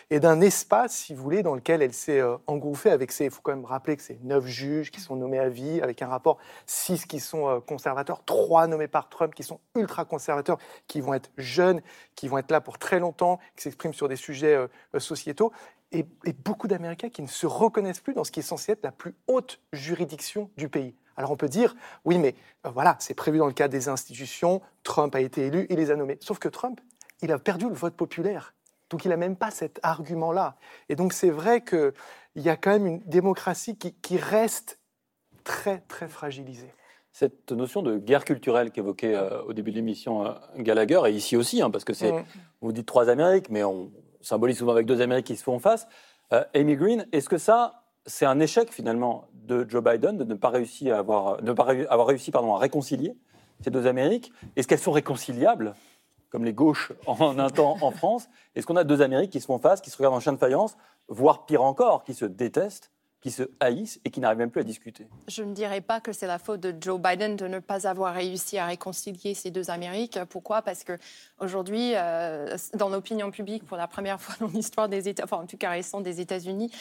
et 0.09 0.19
d'un 0.19 0.39
espace, 0.39 0.93
si 0.93 1.13
vous 1.13 1.21
voulez, 1.21 1.43
dans 1.43 1.55
lequel 1.55 1.81
elle 1.81 1.93
s'est 1.93 2.21
euh, 2.21 2.37
engouffrée 2.47 2.91
avec 2.91 3.11
ses. 3.11 3.25
Il 3.25 3.31
faut 3.31 3.41
quand 3.41 3.51
même 3.55 3.65
rappeler 3.65 3.97
que 3.97 4.03
c'est 4.03 4.23
neuf 4.23 4.45
juges 4.45 4.91
qui 4.91 5.01
sont 5.01 5.15
nommés 5.15 5.39
à 5.39 5.49
vie, 5.49 5.81
avec 5.81 6.01
un 6.01 6.07
rapport, 6.07 6.37
six 6.65 7.05
qui 7.05 7.19
sont 7.19 7.47
euh, 7.49 7.59
conservateurs, 7.59 8.23
trois 8.23 8.67
nommés 8.67 8.87
par 8.87 9.09
Trump 9.09 9.33
qui 9.35 9.43
sont 9.43 9.59
ultra 9.75 10.05
conservateurs, 10.05 10.59
qui 10.87 11.01
vont 11.01 11.13
être 11.13 11.29
jeunes, 11.37 11.81
qui 12.15 12.27
vont 12.27 12.37
être 12.37 12.51
là 12.51 12.61
pour 12.61 12.77
très 12.77 12.99
longtemps, 12.99 13.39
qui 13.55 13.63
s'expriment 13.63 13.93
sur 13.93 14.07
des 14.07 14.15
sujets 14.15 14.55
euh, 14.55 14.67
sociétaux. 14.99 15.51
Et, 15.91 16.05
et 16.25 16.33
beaucoup 16.33 16.67
d'Américains 16.67 17.09
qui 17.09 17.21
ne 17.21 17.27
se 17.27 17.47
reconnaissent 17.47 18.01
plus 18.01 18.13
dans 18.13 18.23
ce 18.25 18.31
qui 18.31 18.41
est 18.41 18.43
censé 18.43 18.73
être 18.73 18.83
la 18.83 18.91
plus 18.91 19.15
haute 19.27 19.61
juridiction 19.71 20.49
du 20.57 20.67
pays. 20.67 20.95
Alors 21.15 21.31
on 21.31 21.37
peut 21.37 21.49
dire, 21.49 21.75
oui, 22.05 22.17
mais 22.17 22.35
euh, 22.65 22.69
voilà, 22.69 22.97
c'est 22.99 23.13
prévu 23.13 23.37
dans 23.37 23.47
le 23.47 23.53
cadre 23.53 23.71
des 23.71 23.89
institutions, 23.89 24.61
Trump 24.83 25.15
a 25.15 25.21
été 25.21 25.47
élu, 25.47 25.65
il 25.69 25.77
les 25.77 25.89
a 25.89 25.95
nommés. 25.95 26.17
Sauf 26.21 26.39
que 26.39 26.49
Trump, 26.49 26.81
il 27.21 27.31
a 27.31 27.39
perdu 27.39 27.67
le 27.67 27.73
vote 27.73 27.95
populaire. 27.95 28.53
Donc 28.89 29.05
il 29.05 29.09
n'a 29.09 29.17
même 29.17 29.35
pas 29.35 29.49
cet 29.49 29.79
argument-là. 29.81 30.57
Et 30.89 30.95
donc 30.95 31.13
c'est 31.13 31.29
vrai 31.29 31.63
qu'il 31.63 31.93
y 32.35 32.49
a 32.49 32.55
quand 32.55 32.71
même 32.71 32.85
une 32.85 32.99
démocratie 33.05 33.77
qui, 33.77 33.93
qui 33.93 34.17
reste 34.17 34.79
très, 35.43 35.79
très 35.87 36.07
fragilisée. 36.07 36.71
Cette 37.11 37.51
notion 37.51 37.81
de 37.81 37.97
guerre 37.97 38.25
culturelle 38.25 38.71
qu'évoquait 38.71 39.15
euh, 39.15 39.41
au 39.43 39.53
début 39.53 39.71
de 39.71 39.77
l'émission 39.77 40.25
euh, 40.25 40.33
Gallagher, 40.57 41.01
et 41.07 41.11
ici 41.11 41.35
aussi, 41.35 41.61
hein, 41.61 41.71
parce 41.71 41.83
que 41.83 41.93
c'est, 41.93 42.11
Mm. 42.11 42.25
vous 42.61 42.71
dites 42.71 42.85
trois 42.85 43.09
Amériques, 43.09 43.49
mais 43.49 43.63
on 43.63 43.89
symbolise 44.27 44.57
souvent 44.57 44.73
avec 44.73 44.85
deux 44.85 45.01
Amériques 45.01 45.27
qui 45.27 45.35
se 45.35 45.43
font 45.43 45.59
face. 45.59 45.87
Euh, 46.33 46.43
Amy 46.53 46.75
Green, 46.75 47.07
est-ce 47.11 47.29
que 47.29 47.37
ça, 47.37 47.83
c'est 48.05 48.25
un 48.25 48.39
échec 48.39 48.71
finalement 48.71 49.25
de 49.33 49.65
Joe 49.67 49.83
Biden 49.83 50.17
de 50.17 50.23
ne 50.23 50.33
pas 50.33 50.49
réussir 50.49 50.95
à 50.95 50.99
avoir, 50.99 51.41
ne 51.41 51.53
pas 51.53 51.71
avoir 51.89 52.07
réussi 52.07 52.31
pardon, 52.31 52.53
à 52.53 52.59
réconcilier 52.59 53.15
ces 53.63 53.71
deux 53.71 53.87
Amériques? 53.87 54.31
Est-ce 54.55 54.67
qu'elles 54.67 54.79
sont 54.79 54.91
réconciliables 54.91 55.73
comme 56.29 56.43
les 56.43 56.53
gauches 56.53 56.91
en 57.07 57.39
un 57.39 57.49
temps 57.49 57.77
en 57.81 57.91
France? 57.91 58.27
Est-ce 58.55 58.67
qu'on 58.67 58.75
a 58.75 58.83
deux 58.83 59.01
Amériques 59.01 59.31
qui 59.31 59.41
se 59.41 59.45
font 59.45 59.59
face, 59.59 59.81
qui 59.81 59.89
se 59.89 59.97
regardent 59.97 60.15
en 60.15 60.19
chien 60.19 60.33
de 60.33 60.37
faïence, 60.37 60.77
voire 61.07 61.45
pire 61.45 61.63
encore, 61.63 62.03
qui 62.03 62.13
se 62.13 62.25
détestent, 62.25 62.91
qui 63.21 63.31
se 63.31 63.43
haïssent 63.59 63.99
et 64.05 64.11
qui 64.11 64.19
n'arrivent 64.19 64.37
même 64.37 64.51
plus 64.51 64.61
à 64.61 64.63
discuter? 64.63 65.07
Je 65.27 65.43
ne 65.43 65.53
dirais 65.53 65.81
pas 65.81 65.99
que 65.99 66.13
c'est 66.13 66.27
la 66.27 66.37
faute 66.37 66.59
de 66.59 66.73
Joe 66.79 66.99
Biden 66.99 67.35
de 67.35 67.47
ne 67.47 67.59
pas 67.59 67.87
avoir 67.87 68.13
réussi 68.13 68.57
à 68.57 68.65
réconcilier 68.65 69.33
ces 69.33 69.51
deux 69.51 69.69
Amériques. 69.69 70.19
Pourquoi? 70.29 70.61
Parce 70.61 70.83
que 70.83 70.97
aujourd'hui, 71.39 71.93
euh, 71.95 72.55
dans 72.73 72.89
l'opinion 72.89 73.31
publique, 73.31 73.65
pour 73.65 73.77
la 73.77 73.87
première 73.87 74.19
fois 74.19 74.35
dans 74.39 74.47
l'histoire 74.51 74.89
des 74.89 75.07
États, 75.09 75.23
enfin 75.23 75.37
en 75.37 75.45
tout 75.45 75.57
cas 75.57 75.69
récente 75.71 76.03
des 76.03 76.19
États-Unis, 76.21 76.71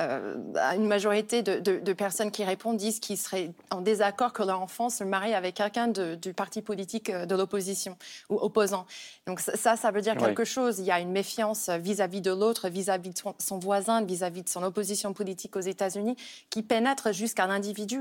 euh, 0.00 0.36
une 0.74 0.86
majorité 0.86 1.42
de, 1.42 1.58
de- 1.58 1.78
de 1.80 1.92
personnes 1.92 2.30
qui 2.30 2.44
répondent 2.44 2.76
disent 2.76 3.00
qu'ils 3.00 3.18
seraient 3.18 3.50
en 3.70 3.80
désaccord 3.80 4.32
que 4.32 4.42
leur 4.42 4.60
enfant 4.60 4.88
se 4.90 5.04
marie 5.04 5.34
avec 5.34 5.54
quelqu'un 5.54 5.88
du 5.88 6.32
parti 6.34 6.62
politique 6.62 7.10
euh, 7.10 7.26
de 7.26 7.34
l'opposition 7.34 7.96
ou 8.30 8.36
opposant. 8.36 8.86
Donc 9.26 9.40
ça, 9.40 9.76
ça, 9.76 9.90
veut 9.90 10.00
dire 10.02 10.14
Oui. 10.16 10.22
quelque 10.24 10.44
chose. 10.44 10.78
Il 10.78 10.84
y 10.84 10.90
a 10.90 11.00
une 11.00 11.12
méfiance 11.12 11.68
vis-à-vis 11.68 12.20
de 12.20 12.30
l'autre, 12.30 12.68
vis-à-vis 12.68 13.10
de 13.10 13.18
son, 13.18 13.34
son 13.38 13.58
voisin, 13.58 14.02
vis-à-vis 14.02 14.42
de 14.42 14.48
son 14.48 14.62
opposition 14.62 15.12
politique 15.12 15.56
aux 15.56 15.60
États-Unis, 15.60 16.16
qui 16.50 16.62
pénètre 16.62 17.12
jusqu'à 17.12 17.46
l'individu, 17.46 18.00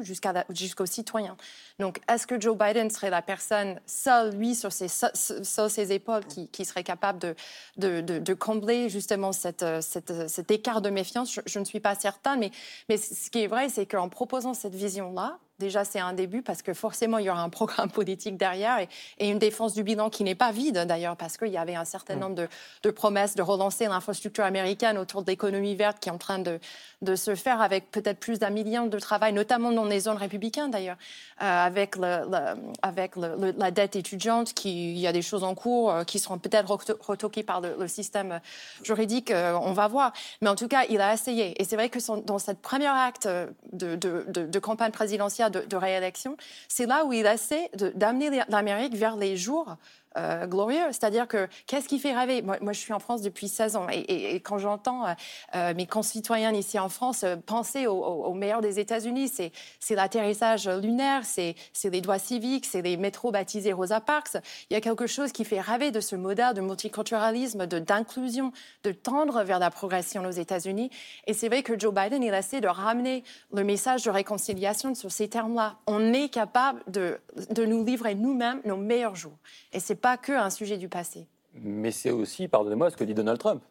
jusqu'au 0.49 0.85
citoyen. 0.85 1.35
Donc, 1.79 1.99
est-ce 2.11 2.27
que 2.27 2.39
Joe 2.39 2.57
Biden 2.57 2.89
serait 2.89 3.09
la 3.09 3.21
personne 3.21 3.79
seule, 3.85 4.35
lui, 4.35 4.55
sur 4.55 4.71
ses, 4.71 4.87
sur 4.87 5.69
ses 5.69 5.91
épaules, 5.91 6.04
qui, 6.27 6.47
qui 6.47 6.65
serait 6.65 6.83
capable 6.83 7.35
de, 7.77 8.33
combler 8.33 8.89
justement 8.89 9.31
euh, 9.45 9.81
euh, 10.09 10.27
cet 10.27 10.51
écart 10.51 10.81
de 10.81 10.89
méfiance. 10.89 11.39
Je, 11.45 11.59
ne 11.59 11.65
suis 11.65 11.79
pas 11.79 11.95
certain, 11.95 12.37
mais 12.37 12.51
ce 12.97 13.29
qui 13.29 13.43
est 13.43 13.47
vrai, 13.47 13.69
c'est 13.69 13.85
qu'en 13.85 14.09
proposant 14.09 14.53
cette 14.53 14.75
vision-là, 14.75 15.39
Déjà, 15.57 15.85
c'est 15.85 16.01
un 16.01 16.11
début 16.11 16.41
parce 16.41 16.61
que 16.61 16.73
forcément, 16.73 17.17
il 17.17 17.25
y 17.25 17.29
aura 17.29 17.41
un 17.41 17.47
programme 17.49 17.89
politique 17.91 18.35
derrière 18.35 18.77
et, 18.79 18.89
et 19.19 19.29
une 19.29 19.39
défense 19.39 19.73
du 19.73 19.83
bilan 19.83 20.09
qui 20.09 20.25
n'est 20.25 20.35
pas 20.35 20.51
vide 20.51 20.83
d'ailleurs 20.85 21.15
parce 21.15 21.37
qu'il 21.37 21.47
y 21.47 21.57
avait 21.57 21.75
un 21.75 21.85
certain 21.85 22.15
nombre 22.17 22.35
de, 22.35 22.49
de 22.83 22.89
promesses 22.91 23.35
de 23.35 23.41
relancer 23.41 23.85
l'infrastructure 23.85 24.43
américaine 24.43 24.97
autour 24.97 25.21
de 25.23 25.31
l'économie 25.31 25.75
verte 25.75 25.99
qui 26.01 26.09
est 26.09 26.11
en 26.11 26.17
train 26.17 26.39
de, 26.39 26.59
de 27.01 27.15
se 27.15 27.35
faire 27.35 27.61
avec 27.61 27.89
peut-être 27.89 28.19
plus 28.19 28.37
d'un 28.39 28.49
million 28.49 28.87
de 28.87 28.99
travail, 28.99 29.31
notamment 29.31 29.71
dans 29.71 29.85
les 29.85 30.01
zones 30.01 30.17
républicaines 30.17 30.71
d'ailleurs, 30.71 30.97
euh, 31.41 31.65
avec, 31.65 31.95
le, 31.95 32.01
le- 32.29 32.61
avec 32.81 33.15
le- 33.15 33.35
le- 33.39 33.53
la 33.57 33.71
dette 33.71 33.95
étudiante, 33.95 34.53
qui, 34.53 34.91
il 34.91 34.99
y 34.99 35.07
a 35.07 35.13
des 35.13 35.21
choses 35.21 35.45
en 35.45 35.55
cours 35.55 35.89
euh, 35.89 36.03
qui 36.03 36.19
seront 36.19 36.37
peut-être 36.37 36.67
reto- 36.69 36.97
retoquées 36.99 37.43
par 37.43 37.61
le, 37.61 37.87
système 37.87 38.41
juridique, 38.83 39.31
euh, 39.31 39.57
on 39.61 39.71
va 39.71 39.87
voir. 39.87 40.11
Mais 40.41 40.49
en 40.49 40.55
tout 40.55 40.67
cas, 40.67 40.83
il 40.89 40.99
a 40.99 41.13
essayé. 41.13 41.59
Et 41.61 41.63
c'est 41.63 41.77
vrai 41.77 41.87
que 41.87 42.01
son- 42.01 42.17
dans 42.17 42.39
cette 42.39 42.59
première 42.61 42.93
acte 42.95 43.29
de 43.71 44.59
campagne 44.59 44.91
présidentielle 44.91 45.44
de, 45.49 45.75
réélection, 45.75 46.37
c'est 46.67 46.85
là 46.85 47.05
où 47.05 47.13
il 47.13 47.25
essaie 47.25 47.69
d'amener 47.95 48.41
l'Amérique 48.49 48.95
vers 48.95 49.15
les 49.15 49.37
jours 49.37 49.77
euh, 50.17 50.45
glorieux. 50.47 50.85
C'est-à-dire 50.91 51.27
que 51.27 51.47
qu'est-ce 51.67 51.87
qui 51.87 51.99
fait 51.99 52.13
rêver? 52.13 52.41
Moi, 52.41 52.57
je 52.73 52.79
suis 52.79 52.93
en 52.93 52.99
France 52.99 53.21
depuis 53.21 53.47
16 53.47 53.75
ans 53.75 53.87
et, 53.91 54.35
quand 54.35 54.57
j'entends 54.57 55.05
euh, 55.05 55.13
euh, 55.55 55.73
mes 55.75 55.87
concitoyens 55.87 56.53
ici 56.53 56.79
en 56.79 56.89
France 56.89 57.25
penser 57.45 57.87
au, 57.87 57.93
au- 57.93 58.25
au 58.25 58.33
meilleur 58.33 58.61
des 58.61 58.79
États-Unis, 58.79 59.27
c'est 59.29 59.51
c'est 59.79 59.95
l'atterrissage 59.95 60.67
lunaire, 60.67 61.25
c'est 61.25 61.55
c'est 61.73 61.89
les 61.89 62.01
droits 62.01 62.19
civiques, 62.19 62.65
c'est 62.65 62.81
les 62.81 62.97
métros 62.97 63.31
baptisés 63.31 63.73
Rosa 63.73 63.99
Parks. 64.01 64.37
Il 64.69 64.73
y 64.73 64.77
a 64.77 64.81
quelque 64.81 65.07
chose 65.07 65.31
qui 65.31 65.45
fait 65.45 65.59
rêver 65.61 65.91
de 65.91 65.99
ce 65.99 66.15
modèle 66.15 66.53
de 66.53 66.61
multiculturalisme, 66.61 67.65
de 67.67 67.79
d'inclusion, 67.79 68.51
de 68.83 68.91
tendre 68.91 69.43
vers 69.43 69.59
la 69.59 69.69
progression 69.69 70.23
aux 70.25 70.31
États-Unis. 70.31 70.89
Et 71.27 71.33
c'est 71.33 71.47
vrai 71.49 71.63
que 71.63 71.77
Joe 71.79 71.93
Biden, 71.93 72.23
il 72.23 72.33
essaie 72.33 72.61
de 72.61 72.67
ramener 72.67 73.23
le 73.53 73.63
message 73.63 74.03
de 74.03 74.09
réconciliation 74.09 74.95
sur 74.95 75.11
ces 75.11 75.27
termes-là. 75.27 75.75
On 75.87 76.13
est 76.13 76.29
capable 76.29 76.81
de, 76.87 77.19
de 77.51 77.65
nous 77.65 77.83
livrer 77.83 78.15
nous-mêmes 78.15 78.61
nos 78.65 78.77
meilleurs 78.77 79.15
jours. 79.15 79.37
Et 79.73 79.79
c'est 79.79 79.95
pas 80.05 80.17
que 80.17 80.33
un 80.33 80.51
sujet 80.51 80.77
du 80.77 80.87
passé. 80.87 81.27
Mais 81.55 81.89
c'est 81.89 82.11
aussi, 82.11 82.47
pardonnez-moi, 82.47 82.91
ce 82.91 82.95
que 82.95 83.03
dit 83.03 83.15
Donald 83.15 83.39
Trump. 83.39 83.63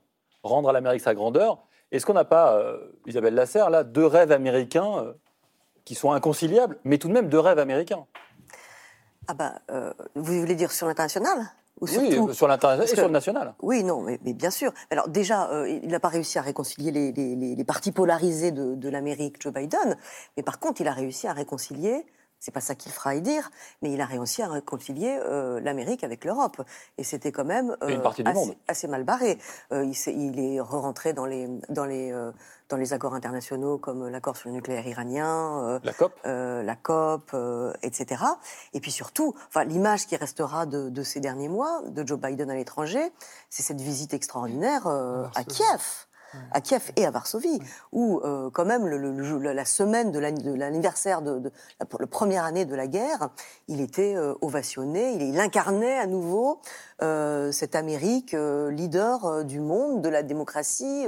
Rendre 0.43 0.69
à 0.69 0.73
l'Amérique 0.73 1.01
sa 1.01 1.15
grandeur. 1.15 1.63
Est-ce 1.93 2.05
qu'on 2.05 2.13
n'a 2.15 2.25
pas, 2.25 2.57
euh, 2.57 2.77
Isabelle 3.07 3.35
Lasserre, 3.37 3.71
là, 3.71 3.85
deux 3.85 4.05
rêves 4.05 4.33
américains 4.33 4.99
euh, 4.99 5.13
qui 5.85 5.95
sont 5.95 6.11
inconciliables, 6.11 6.77
mais 6.83 6.99
tout 6.99 7.07
de 7.07 7.13
même 7.13 7.29
deux 7.29 7.39
rêves 7.39 7.61
américains? 7.61 8.05
Ah 9.29 9.35
ben, 9.35 9.55
euh, 9.71 9.93
vous 10.17 10.41
voulez 10.41 10.57
dire 10.57 10.73
sur 10.73 10.89
l'international 10.89 11.39
ou 11.81 11.87
sur 11.87 12.03
Oui, 12.03 12.11
tout? 12.17 12.33
sur 12.33 12.49
l'international 12.49 12.89
et 12.89 12.91
que- 12.91 12.97
sur 12.97 13.07
le 13.07 13.13
national. 13.13 13.55
Oui, 13.63 13.85
non, 13.85 14.03
mais, 14.03 14.19
mais 14.25 14.33
bien 14.33 14.51
sûr. 14.51 14.73
Alors 14.91 15.09
déjà, 15.09 15.49
euh, 15.53 15.69
il 15.69 15.87
n'a 15.89 16.01
pas 16.01 16.09
réussi 16.09 16.37
à 16.41 16.43
réconcilier 16.43 16.91
les, 16.91 17.13
les- 17.13 17.37
les- 17.37 17.55
les 17.55 17.65
partis 17.65 17.93
polarisés 17.93 18.51
de, 18.51 18.75
de 18.75 18.89
l'Amérique, 18.89 19.41
Joe 19.41 19.53
Biden. 19.53 19.97
Mais 20.37 20.43
par 20.43 20.59
contre, 20.59 20.81
il 20.81 20.89
a 20.89 20.93
réussi 20.93 21.29
à 21.29 21.33
réconcilier. 21.33 22.05
C'est 22.45 22.51
pas 22.51 22.61
ça 22.61 22.75
qu'il 22.75 22.93
fera 22.93 23.17
dire, 23.21 23.51
mais 23.81 23.91
il 23.91 24.01
a 24.03 24.05
réussi 24.05 24.43
à 24.43 24.49
réconcilier 24.49 25.19
euh, 25.25 25.61
l'Amérique 25.61 26.05
avec 26.05 26.27
l'Europe. 26.27 26.61
Et 26.99 27.03
c'était 27.03 27.33
quand 27.33 27.47
même 27.47 27.75
Et 27.89 27.95
une 27.95 28.03
partie 28.03 28.23
du 28.23 28.31
assez, 28.31 28.39
monde. 28.39 28.55
assez 28.69 28.87
mal 28.87 29.03
barré. 29.03 29.39
Euh, 29.73 29.83
il, 29.83 29.95
s'est- 29.95 30.13
il 30.13 30.39
est 30.39 30.61
re-rentré 30.61 31.15
dans 31.15 31.25
les, 31.25 31.49
dans, 31.71 31.87
les, 31.87 32.13
euh, 32.13 32.33
dans 32.69 32.77
les 32.77 32.93
accords 32.93 33.15
internationaux 33.15 33.79
comme 33.79 34.09
l'accord 34.09 34.37
sur 34.37 34.51
le 34.51 34.57
nucléaire 34.57 34.87
iranien, 34.87 35.63
euh, 35.65 35.79
La 35.85 35.95
COP 35.95 36.13
euh, 36.27 36.63
la 36.63 36.77
COP, 36.77 37.31
euh, 37.33 37.73
etc. 37.81 38.23
Et 38.75 38.81
puis 38.81 38.93
surtout, 38.93 39.35
enfin, 39.49 39.65
l'image 39.65 40.07
qui 40.07 40.15
restera 40.17 40.67
de, 40.67 40.91
de 40.91 41.03
ces 41.03 41.21
derniers 41.21 41.49
mois 41.49 41.81
de 41.87 42.07
Joe 42.07 42.19
Biden 42.21 42.51
à 42.51 42.55
l'étranger, 42.55 43.11
c'est 43.49 43.63
cette 43.63 43.81
visite 43.81 44.13
extraordinaire 44.13 44.87
euh, 44.87 45.25
à 45.35 45.45
Kiev. 45.45 45.81
À 46.53 46.61
Kiev 46.61 46.91
et 46.97 47.05
à 47.07 47.11
Varsovie, 47.11 47.61
où 47.93 48.21
euh, 48.25 48.51
quand 48.51 48.65
même 48.65 48.87
le, 48.87 48.97
le- 48.97 49.39
le- 49.39 49.53
la 49.53 49.65
semaine 49.65 50.13
de 50.13 50.19
l'anni- 50.19 50.43
de 50.43 50.55
l'anniversaire 50.55 51.21
de, 51.23 51.39
de 51.39 51.53
la, 51.81 52.07
première 52.07 52.45
année 52.45 52.65
de 52.65 52.75
la 52.75 52.87
guerre, 52.87 53.31
il 53.69 53.81
était 53.81 54.15
euh, 54.17 54.35
ovationné, 54.41 55.13
il, 55.15 55.23
il 55.23 55.41
incarnait 55.41 55.99
à 55.99 56.07
nouveau 56.07 56.61
euh, 57.03 57.51
cette 57.53 57.75
Amérique 57.75 58.37
leader 58.71 59.45
du 59.45 59.61
monde, 59.61 60.01
de 60.03 60.09
la 60.09 60.23
démocratie 60.23 61.07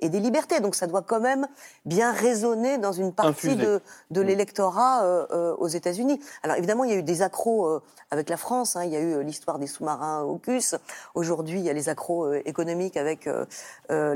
et 0.00 0.08
des 0.08 0.20
libertés. 0.20 0.60
Donc 0.60 0.74
ça 0.74 0.86
doit 0.86 1.02
quand 1.02 1.20
même 1.20 1.46
bien 1.84 2.12
résonner 2.12 2.78
dans 2.78 2.92
une 2.92 3.12
partie 3.12 3.48
Infusé. 3.50 3.56
de, 3.66 3.80
de 4.10 4.20
l'électorat 4.20 5.26
aux 5.58 5.68
États-Unis. 5.68 6.20
Alors 6.42 6.56
évidemment, 6.56 6.84
il 6.84 6.90
y 6.90 6.94
a 6.94 6.96
eu 6.96 7.02
des 7.02 7.22
accros 7.22 7.80
avec 8.10 8.28
la 8.28 8.36
France. 8.36 8.76
hein. 8.76 8.84
Il 8.84 8.90
y 8.92 8.96
a 8.96 9.00
eu 9.00 9.22
l'histoire 9.22 9.58
des 9.58 9.66
sous-marins 9.66 10.22
AUKUS. 10.22 10.76
Aujourd'hui, 11.14 11.60
il 11.60 11.64
y 11.64 11.70
a 11.70 11.72
les 11.72 11.88
accros 11.88 12.32
économiques 12.34 12.96
avec 12.96 13.26
euh, 13.26 14.14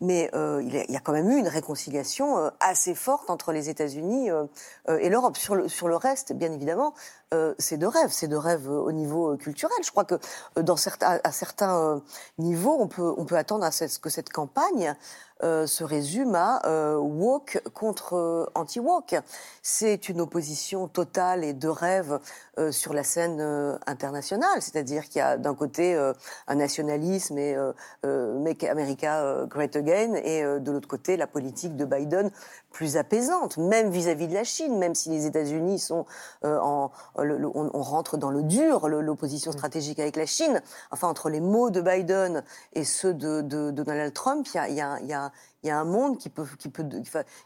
Mais 0.00 0.30
euh, 0.34 0.62
il, 0.62 0.72
y 0.72 0.96
a, 0.96 1.00
quand 1.00 1.12
même 1.12 1.30
eu 1.30 1.38
une 1.38 1.48
réconciliation 1.48 2.38
euh, 2.38 2.50
assez 2.60 2.94
forte 2.94 3.30
entre 3.30 3.52
les 3.52 3.68
États-Unis 3.68 4.30
euh, 4.30 4.44
euh, 4.88 4.98
et 4.98 5.08
l'Europe. 5.08 5.36
Sur 5.36 5.54
le, 5.54 5.68
sur 5.68 5.88
le 5.88 5.96
reste, 5.96 6.32
bien 6.32 6.52
évidemment, 6.52 6.94
euh, 7.34 7.54
c'est 7.58 7.76
de 7.76 7.86
rêve. 7.86 8.10
C'est 8.10 8.28
de 8.28 8.36
rêve 8.36 8.68
euh, 8.68 8.80
au 8.80 8.92
niveau 8.92 9.36
culturel. 9.36 9.76
Je 9.84 9.90
crois 9.90 10.04
que 10.04 10.16
dans 10.60 10.76
certains, 10.76 11.20
à 11.22 11.32
certains 11.32 12.02
niveaux, 12.38 12.76
on 12.80 12.88
peut, 12.88 13.14
on 13.16 13.24
peut 13.24 13.36
attendre 13.36 13.64
à 13.64 13.70
ce 13.70 13.98
que 13.98 14.10
cette 14.10 14.30
campagne 14.30 14.94
euh, 15.42 15.66
se 15.66 15.84
résume 15.84 16.34
à 16.34 16.60
euh, 16.66 16.96
woke 16.96 17.62
contre 17.74 18.14
euh, 18.14 18.46
anti-woke. 18.54 19.16
C'est 19.62 20.08
une 20.08 20.20
opposition 20.20 20.88
totale 20.88 21.44
et 21.44 21.52
de 21.52 21.68
rêve 21.68 22.18
euh, 22.58 22.72
sur 22.72 22.92
la 22.92 23.04
scène 23.04 23.40
internationale, 23.86 24.60
c'est-à-dire 24.60 25.04
qu'il 25.08 25.18
y 25.18 25.22
a 25.22 25.36
d'un 25.36 25.54
côté 25.54 25.94
un 26.46 26.54
nationalisme 26.54 27.38
et 27.38 27.56
Make 28.04 28.64
America 28.64 29.46
Great 29.48 29.76
Again, 29.76 30.14
et 30.14 30.42
de 30.42 30.70
l'autre 30.70 30.88
côté 30.88 31.16
la 31.16 31.26
politique 31.26 31.76
de 31.76 31.84
Biden 31.84 32.30
plus 32.70 32.96
apaisante, 32.96 33.56
même 33.56 33.90
vis-à-vis 33.90 34.28
de 34.28 34.34
la 34.34 34.44
Chine, 34.44 34.78
même 34.78 34.94
si 34.94 35.08
les 35.10 35.26
États-Unis 35.26 35.78
sont 35.78 36.06
en, 36.44 36.90
le- 37.18 37.38
le- 37.38 37.48
on, 37.48 37.70
on 37.72 37.82
rentre 37.82 38.16
dans 38.16 38.30
le 38.30 38.42
dur, 38.42 38.88
l'opposition 38.88 39.52
stratégique 39.52 39.98
avec 39.98 40.16
la 40.16 40.26
Chine. 40.26 40.62
Enfin, 40.90 41.08
entre 41.08 41.30
les 41.30 41.40
mots 41.40 41.70
de 41.70 41.80
Biden 41.80 42.44
et 42.74 42.84
ceux 42.84 43.14
de, 43.14 43.40
de- 43.40 43.70
de 43.70 43.82
Donald 43.82 44.12
Trump, 44.12 44.46
il 44.52 44.56
y 44.56 44.58
a, 44.58 44.68
y 44.68 44.80
a- 44.80 45.00
y 45.00 45.12
a- 45.12 45.29
il 45.62 45.66
y 45.68 45.70
a 45.70 45.78
un 45.78 45.84
monde 45.84 46.18
qui 46.18 46.28
peut, 46.30 46.46
qui 46.58 46.68
peut, 46.68 46.84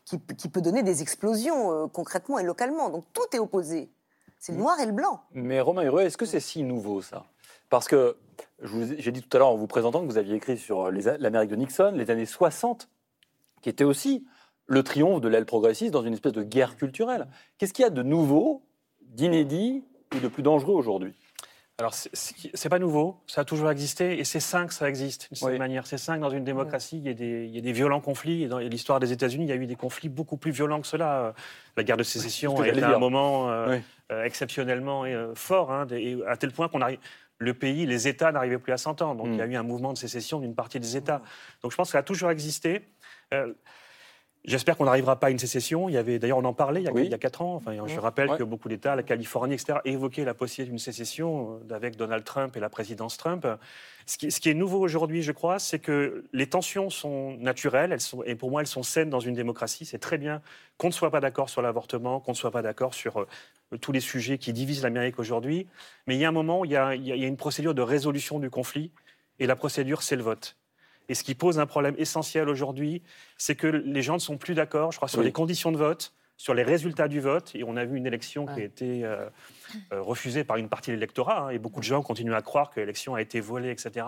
qui, 0.05 0.19
qui 0.21 0.49
peut 0.49 0.61
donner 0.61 0.83
des 0.83 1.03
explosions 1.03 1.73
euh, 1.73 1.87
concrètement 1.89 2.39
et 2.39 2.45
localement. 2.45 2.91
Donc 2.91 3.05
tout 3.13 3.23
est 3.35 3.39
opposé. 3.39 3.91
C'est 4.39 4.53
le 4.53 4.59
noir 4.59 4.79
et 4.81 4.87
le 4.87 4.93
blanc. 4.93 5.23
Mais 5.33 5.61
Romain 5.61 5.83
Hureux, 5.83 6.03
est-ce 6.03 6.17
que 6.19 6.27
c'est 6.27 6.41
si 6.41 6.63
nouveau 6.63 7.01
ça? 7.03 7.25
Parce 7.71 7.89
que 7.89 8.17
j'ai 8.63 9.11
dit 9.11 9.23
tout 9.23 9.37
à 9.37 9.39
l'heure 9.41 9.49
en 9.49 9.57
vous 9.57 9.67
présentant 9.67 10.01
que 10.01 10.07
vous 10.07 10.19
aviez 10.19 10.35
écrit 10.37 10.59
sur 10.59 10.87
a- 10.87 10.91
l'Amérique 10.91 11.51
de 11.51 11.57
Nixon, 11.57 11.93
les 11.95 12.11
années 12.11 12.27
60, 12.27 12.89
qui 13.63 13.69
était 13.71 13.85
aussi 13.85 14.27
le 14.67 14.83
triomphe 14.83 15.21
de 15.21 15.29
l'aile 15.29 15.47
progressiste 15.47 15.93
dans 15.93 16.03
une 16.03 16.13
espèce 16.13 16.33
de 16.33 16.43
guerre 16.43 16.77
culturelle. 16.77 17.27
Qu'est-ce 17.59 17.73
qu'il 17.73 17.83
y 17.83 17.87
a 17.87 17.91
de 17.91 18.03
nouveau, 18.03 18.63
d'inédit 19.03 19.83
ou 20.15 20.21
de 20.21 20.29
plus 20.29 20.43
dangereux 20.43 20.75
aujourd'hui? 20.75 21.15
Alors, 21.79 21.93
c'est- 21.93 22.69
pas 22.69 22.79
nouveau, 22.79 23.17
ça 23.27 23.41
a 23.41 23.45
toujours 23.45 23.69
existé, 23.69 24.17
et 24.21 24.25
c'est 24.25 24.39
sain 24.39 24.67
que 24.69 24.73
ça 24.75 24.89
existe, 24.89 25.27
d'une 25.29 25.37
certaine 25.37 25.55
Oui. 25.55 25.59
manière. 25.59 25.89
C'est 25.89 25.99
sain 25.99 26.15
que 26.17 26.21
dans 26.21 26.31
une 26.31 26.45
démocratie, 26.45 26.99
il 26.99 27.05
y, 27.05 27.09
ait 27.09 27.15
des, 27.15 27.47
il 27.47 27.51
y 27.51 27.59
ait 27.59 27.63
des 27.63 27.73
violents 27.73 28.01
conflits, 28.01 28.45
et 28.45 28.49
dans 28.49 28.59
l'histoire 28.59 29.01
des 29.01 29.11
États-Unis, 29.13 29.45
il 29.47 29.49
y 29.49 29.53
a 29.53 29.57
eu 29.57 29.67
des 29.67 29.75
conflits 29.75 30.09
beaucoup 30.09 30.37
plus 30.37 30.53
violents 30.53 30.81
que 30.81 30.87
cela. 30.87 31.35
La 31.77 31.83
guerre 31.83 31.97
de 31.97 32.05
sécession 32.05 32.61
a 32.61 32.69
été 32.69 32.81
un 32.85 32.99
moment 32.99 33.51
euh, 33.51 33.71
Oui. 33.71 33.83
euh, 34.13 34.23
exceptionnellement 34.23 35.05
euh, 35.05 35.35
fort, 35.35 35.73
hein, 35.73 35.87
et 35.91 36.17
à 36.29 36.37
tel 36.37 36.53
point 36.53 36.69
qu'on 36.69 36.81
arrive. 36.81 37.01
Le 37.39 37.53
pays, 37.55 37.85
les 37.87 38.07
États 38.07 38.31
n'arrivaient 38.31 38.59
plus 38.59 38.73
à 38.73 38.77
s'entendre. 38.79 39.17
Donc 39.17 39.27
Mm. 39.31 39.33
il 39.33 39.39
y 39.39 39.43
a 39.43 39.47
eu 39.47 39.57
un 39.57 39.65
mouvement 39.65 39.93
de 39.93 39.99
sécession 39.99 40.39
d'une 40.39 40.55
partie 40.55 40.79
des 40.79 40.97
États. 40.97 41.21
Donc 41.63 41.73
je 41.73 41.77
pense 41.77 41.89
que 41.89 41.93
ça 41.93 41.99
a 41.99 42.03
toujours 42.05 42.31
existé. 42.31 42.83
Euh, 43.35 43.53
J'espère 44.47 44.77
qu'on 44.77 44.85
n'arrivera 44.85 45.19
pas 45.19 45.29
à 45.29 45.31
une 45.31 45.39
sécession. 45.39 45.89
Il 45.89 45.93
y 45.93 45.97
avait, 45.97 46.19
d'ailleurs, 46.19 46.37
on 46.37 46.45
en 46.45 46.53
parlait 46.53 46.83
il 46.83 46.85
y 46.85 46.89
a, 46.89 46.93
Oui. 46.93 47.05
il 47.07 47.11
y 47.11 47.15
a 47.15 47.19
quatre 47.19 47.41
ans. 47.41 47.55
Enfin, 47.55 47.73
je 47.87 47.99
rappelle 47.99 48.29
Ouais. 48.29 48.37
que 48.37 48.43
beaucoup 48.43 48.69
d'États, 48.69 48.95
la 48.95 49.03
Californie, 49.03 49.55
etc., 49.55 49.79
évoquaient 49.87 50.25
la 50.27 50.35
possibilité 50.35 50.71
d'une 50.71 50.79
sécession 50.79 51.61
euh, 51.71 51.75
avec 51.75 51.97
Donald 51.97 52.25
Trump 52.25 52.55
et 52.55 52.61
la 52.61 52.69
présidence 52.69 53.17
Trump. 53.17 53.47
Ce 54.05 54.19
qui, 54.19 54.31
ce 54.31 54.41
qui 54.41 54.51
est 54.51 54.55
nouveau 54.55 54.81
aujourd'hui, 54.81 55.23
je 55.23 55.33
crois, 55.33 55.59
c'est 55.59 55.79
que 55.79 56.25
les 56.35 56.47
tensions 56.47 56.91
sont 56.91 57.39
naturelles, 57.39 57.91
elles 57.93 58.03
sont, 58.03 58.23
et 58.25 58.35
pour 58.35 58.51
moi, 58.51 58.61
elles 58.61 58.67
sont 58.67 58.83
saines 58.83 59.09
dans 59.09 59.21
une 59.21 59.35
démocratie. 59.35 59.87
C'est 59.87 59.99
très 59.99 60.19
bien 60.19 60.43
qu'on 60.77 60.89
ne 60.89 60.93
soit 60.93 61.11
pas 61.11 61.21
d'accord 61.21 61.49
sur 61.49 61.63
l'avortement, 61.63 62.21
qu'on 62.21 62.33
ne 62.33 62.37
soit 62.37 62.51
pas 62.51 62.61
d'accord 62.61 62.93
sur 62.93 63.21
euh, 63.23 63.27
tous 63.81 63.93
les 63.93 64.01
sujets 64.01 64.37
qui 64.37 64.53
divisent 64.53 64.83
l'Amérique 64.83 65.19
aujourd'hui. 65.19 65.67
Mais 66.07 66.17
il 66.17 66.21
y 66.21 66.25
a 66.27 66.29
un 66.29 66.33
moment 66.33 66.61
où 66.61 66.65
y 66.67 66.77
a- 66.77 66.95
il 66.95 67.07
y 67.07 67.13
a 67.13 67.27
une 67.27 67.39
procédure 67.39 67.73
de 67.75 67.81
résolution 67.83 68.39
du 68.39 68.51
conflit, 68.51 68.91
et 69.39 69.47
la 69.47 69.57
procédure, 69.57 70.03
c'est 70.03 70.17
le 70.17 70.23
vote. 70.23 70.57
Et 71.09 71.15
ce 71.15 71.23
qui 71.25 71.35
pose 71.35 71.59
un 71.59 71.67
problème 71.67 71.95
essentiel 71.99 72.49
aujourd'hui, 72.49 73.03
c'est 73.37 73.55
que 73.57 73.67
les 73.67 74.03
gens 74.03 74.15
ne 74.15 74.19
sont 74.21 74.39
plus 74.39 74.55
d'accord, 74.55 74.93
je 74.93 74.97
crois, 74.97 75.09
sur 75.09 75.21
Oui. 75.21 75.27
les 75.27 75.33
conditions 75.33 75.71
de 75.73 75.77
vote, 75.77 76.15
sur 76.37 76.55
les 76.55 76.63
résultats 76.63 77.09
du 77.09 77.21
vote. 77.21 77.53
Et 77.55 77.63
on 77.65 77.77
a 77.77 77.85
vu 77.85 77.97
une 77.97 78.07
élection 78.07 78.47
qui 78.47 78.61
a 78.61 78.65
été 78.65 79.05
euh, 79.05 79.29
euh, 79.93 80.01
refusée 80.03 80.45
par 80.45 80.57
une 80.57 80.69
partie 80.69 80.91
de 80.91 80.97
l'électorat. 80.97 81.47
hein, 81.47 81.51
et 81.51 81.59
beaucoup 81.59 81.81
de 81.81 81.85
gens 81.85 82.03
continuent 82.03 82.35
à 82.35 82.43
croire 82.43 82.71
que 82.71 82.81
l'élection 82.81 83.15
a 83.15 83.21
été 83.23 83.41
volée, 83.41 83.71
etc. 83.71 84.07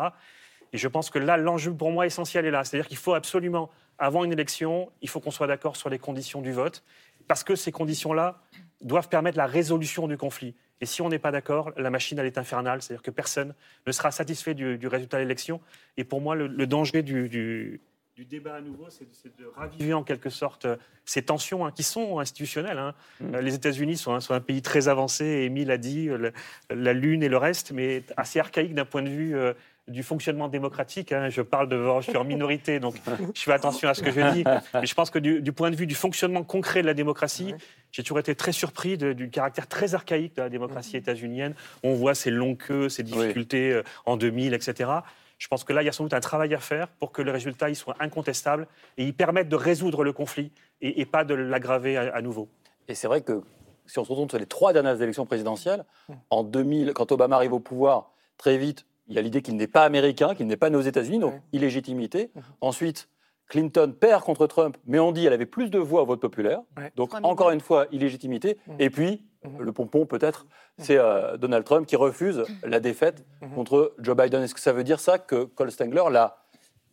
Et 0.72 0.78
je 0.78 0.88
pense 0.88 1.11
que 1.11 1.18
là, 1.18 1.37
l'enjeu 1.37 1.72
pour 1.72 1.90
moi 1.92 2.06
essentiel 2.06 2.44
est 2.46 2.50
là. 2.50 2.64
C'est-à-dire 2.64 2.88
qu'il 2.88 2.96
faut 2.96 3.14
absolument, 3.14 3.70
avant 3.98 4.24
une 4.24 4.32
élection, 4.32 4.90
il 5.02 5.09
faut 5.09 5.20
qu'on 5.20 5.30
soit 5.30 5.46
d'accord 5.46 5.76
sur 5.76 5.88
les 5.90 5.98
conditions 5.98 6.40
du 6.42 6.52
vote, 6.52 6.82
parce 7.28 7.44
que 7.44 7.54
ces 7.54 7.72
conditions-là 7.72 8.40
doivent 8.82 9.09
permettre 9.09 9.38
la 9.38 9.46
résolution 9.46 10.09
du 10.09 10.16
conflit. 10.16 10.54
Et 10.80 10.86
si 10.86 11.00
on 11.02 11.08
n'est 11.08 11.18
pas 11.18 11.30
d'accord, 11.30 11.72
la 11.76 11.90
machine, 11.90 12.18
elle 12.18 12.26
est 12.26 12.38
infernale. 12.38 12.82
C'est-à-dire 12.82 13.02
que 13.02 13.10
personne 13.10 13.54
ne 13.86 13.92
sera 13.92 14.10
satisfait 14.10 14.54
du, 14.54 14.76
du 14.78 14.86
résultat 14.88 15.16
de 15.18 15.22
l'élection. 15.22 15.60
Et 15.96 16.04
pour 16.04 16.20
moi, 16.20 16.34
le, 16.34 16.46
le 16.46 16.66
danger 16.66 17.02
du, 17.02 17.28
du- 17.28 17.80
du 18.14 18.24
débat 18.24 18.54
à 18.56 18.60
nouveau, 18.62 18.86
c'est 18.88 19.04
de, 19.38 19.44
raviver 19.54 19.92
en 19.92 20.02
quelque 20.02 20.30
sorte 20.30 20.64
euh, 20.64 20.76
ces 21.04 21.22
tensions 21.22 21.66
hein, 21.66 21.70
qui 21.72 21.82
sont 21.82 22.18
institutionnelles. 22.18 22.78
hein. 22.78 22.94
Euh, 23.22 23.42
Les 23.42 23.54
États-Unis 23.54 23.96
sont, 23.98 24.14
un- 24.14 24.20
sont 24.20 24.32
un 24.34 24.40
pays 24.40 24.62
très 24.62 24.88
avancé, 24.88 25.24
Émile 25.24 25.70
a 25.70 25.76
dit, 25.78 26.08
euh, 26.08 26.16
le- 26.16 26.32
la 26.74 26.92
Lune 26.94 27.22
et 27.22 27.28
le 27.28 27.36
reste, 27.36 27.72
mais 27.72 28.02
assez 28.16 28.38
archaïque 28.40 28.74
d'un 28.74 28.86
point 28.86 29.02
de 29.02 29.10
vue 29.10 29.36
euh, 29.36 29.52
du 29.88 30.03
fonctionnement 30.03 30.49
démocratique. 30.49 31.12
hein. 31.12 31.29
Je 31.29 31.42
parle 31.42 31.68
devant, 31.68 32.01
je 32.01 32.09
suis 32.11 32.16
en 32.18 32.25
minorité, 32.25 32.81
donc 32.81 32.96
je 33.35 33.40
fais 33.40 33.53
attention 33.53 33.88
à 33.88 33.94
ce 33.94 34.03
que 34.03 34.11
je 34.11 34.20
dis. 34.33 34.44
Mais 34.75 34.87
je 34.87 34.94
pense 34.94 35.11
que 35.11 35.18
du, 35.18 35.40
du 35.40 35.53
point 35.53 35.70
de 35.70 35.77
vue 35.77 35.87
du 35.87 35.94
fonctionnement 35.94 36.42
concret 36.42 36.83
de 36.83 36.87
la 36.87 36.94
démocratie, 36.94 37.55
j'ai 37.92 38.03
toujours 38.03 38.18
été 38.18 38.35
très 38.35 38.53
surpris 38.53 38.99
de- 38.99 39.12
du 39.12 39.31
caractère 39.31 39.66
très 39.68 39.94
archaïque 39.94 40.35
de 40.37 40.42
la 40.42 40.49
démocratie 40.49 40.96
états-unienne. 40.96 41.55
On 41.85 41.94
voit 41.94 42.14
ces 42.14 42.31
longues 42.31 42.57
queues, 42.59 42.88
ces 42.88 43.03
difficultés 43.05 43.72
euh, 43.72 43.83
en 44.07 44.16
2000, 44.16 44.55
etc. 44.55 44.90
Je 45.38 45.49
pense 45.49 45.64
que 45.64 45.72
là, 45.72 45.83
il 45.83 45.87
y 45.87 45.88
a 45.88 45.92
sans 45.92 46.03
doute 46.05 46.14
un 46.14 46.20
travail 46.20 46.53
à 46.55 46.59
faire 46.59 46.88
pour 46.88 47.12
que 47.12 47.22
le 47.22 47.31
résultat 47.31 47.68
il 47.68 47.77
soit 47.77 47.94
incontestable 48.01 48.66
et 48.99 49.05
il 49.05 49.14
permette 49.14 49.49
de 49.49 49.57
résoudre 49.57 50.03
le 50.03 50.12
conflit 50.12 50.51
et, 50.81 51.01
et 51.01 51.07
pas 51.07 51.25
de 51.25 51.35
l'aggraver 51.35 51.96
à, 51.96 52.14
à 52.14 52.22
nouveau. 52.22 52.49
Et 52.88 52.94
c'est 52.94 53.07
vrai 53.07 53.20
que 53.20 53.42
si 53.87 53.99
on 54.01 54.05
se 54.05 54.09
retourne 54.11 54.29
sur 54.31 54.38
les 54.38 54.46
trois 54.46 54.72
dernières 54.72 55.01
élections 55.01 55.27
présidentielles, 55.27 55.85
en 56.31 56.42
2000, 56.42 56.92
quand 56.92 57.12
Obama 57.12 57.37
arrive 57.37 57.53
au 57.53 57.61
pouvoir, 57.61 58.11
très 58.37 58.57
vite, 58.59 58.85
il 59.08 59.14
y 59.14 59.18
a 59.18 59.22
l'idée 59.22 59.42
qu'il 59.42 59.56
n'est 59.56 59.66
pas 59.68 59.84
américain, 59.84 60.34
qu'il 60.34 60.46
n'est 60.46 60.56
pas 60.56 60.70
né 60.70 60.76
aux 60.76 60.80
États-Unis, 60.82 61.18
donc 61.18 61.34
Ouais. 61.34 61.40
illégitimité. 61.52 62.30
Ensuite, 62.60 63.08
Clinton 63.48 63.94
perd 63.98 64.24
contre 64.24 64.46
Trump, 64.48 64.76
mais 64.86 64.98
on 64.98 65.12
dit 65.12 65.22
qu'elle 65.22 65.32
avait 65.32 65.46
plus 65.46 65.70
de 65.70 65.78
voix 65.78 66.02
au 66.02 66.06
vote 66.06 66.20
populaire. 66.20 66.60
Ouais. 66.76 66.92
Donc, 66.96 67.14
encore 67.22 67.50
une 67.50 67.60
fois, 67.60 67.86
illégitimité. 67.92 68.58
Et 68.80 68.90
puis, 68.90 69.24
le 69.60 69.70
pompon, 69.72 70.06
peut-être, 70.06 70.46
c'est 70.78 70.98
euh, 70.98 71.36
Donald 71.36 71.64
Trump 71.64 71.86
qui 71.86 71.94
refuse 71.94 72.42
la 72.64 72.80
défaite 72.80 73.24
contre 73.54 73.94
Joe 73.98 74.16
Biden. 74.16 74.42
Est-ce 74.42 74.54
que 74.54 74.60
ça 74.60 74.72
veut 74.72 74.82
dire 74.82 74.98
ça 74.98 75.18
que 75.18 75.44
Cole 75.44 75.70
Stengler, 75.70 76.02
la 76.10 76.38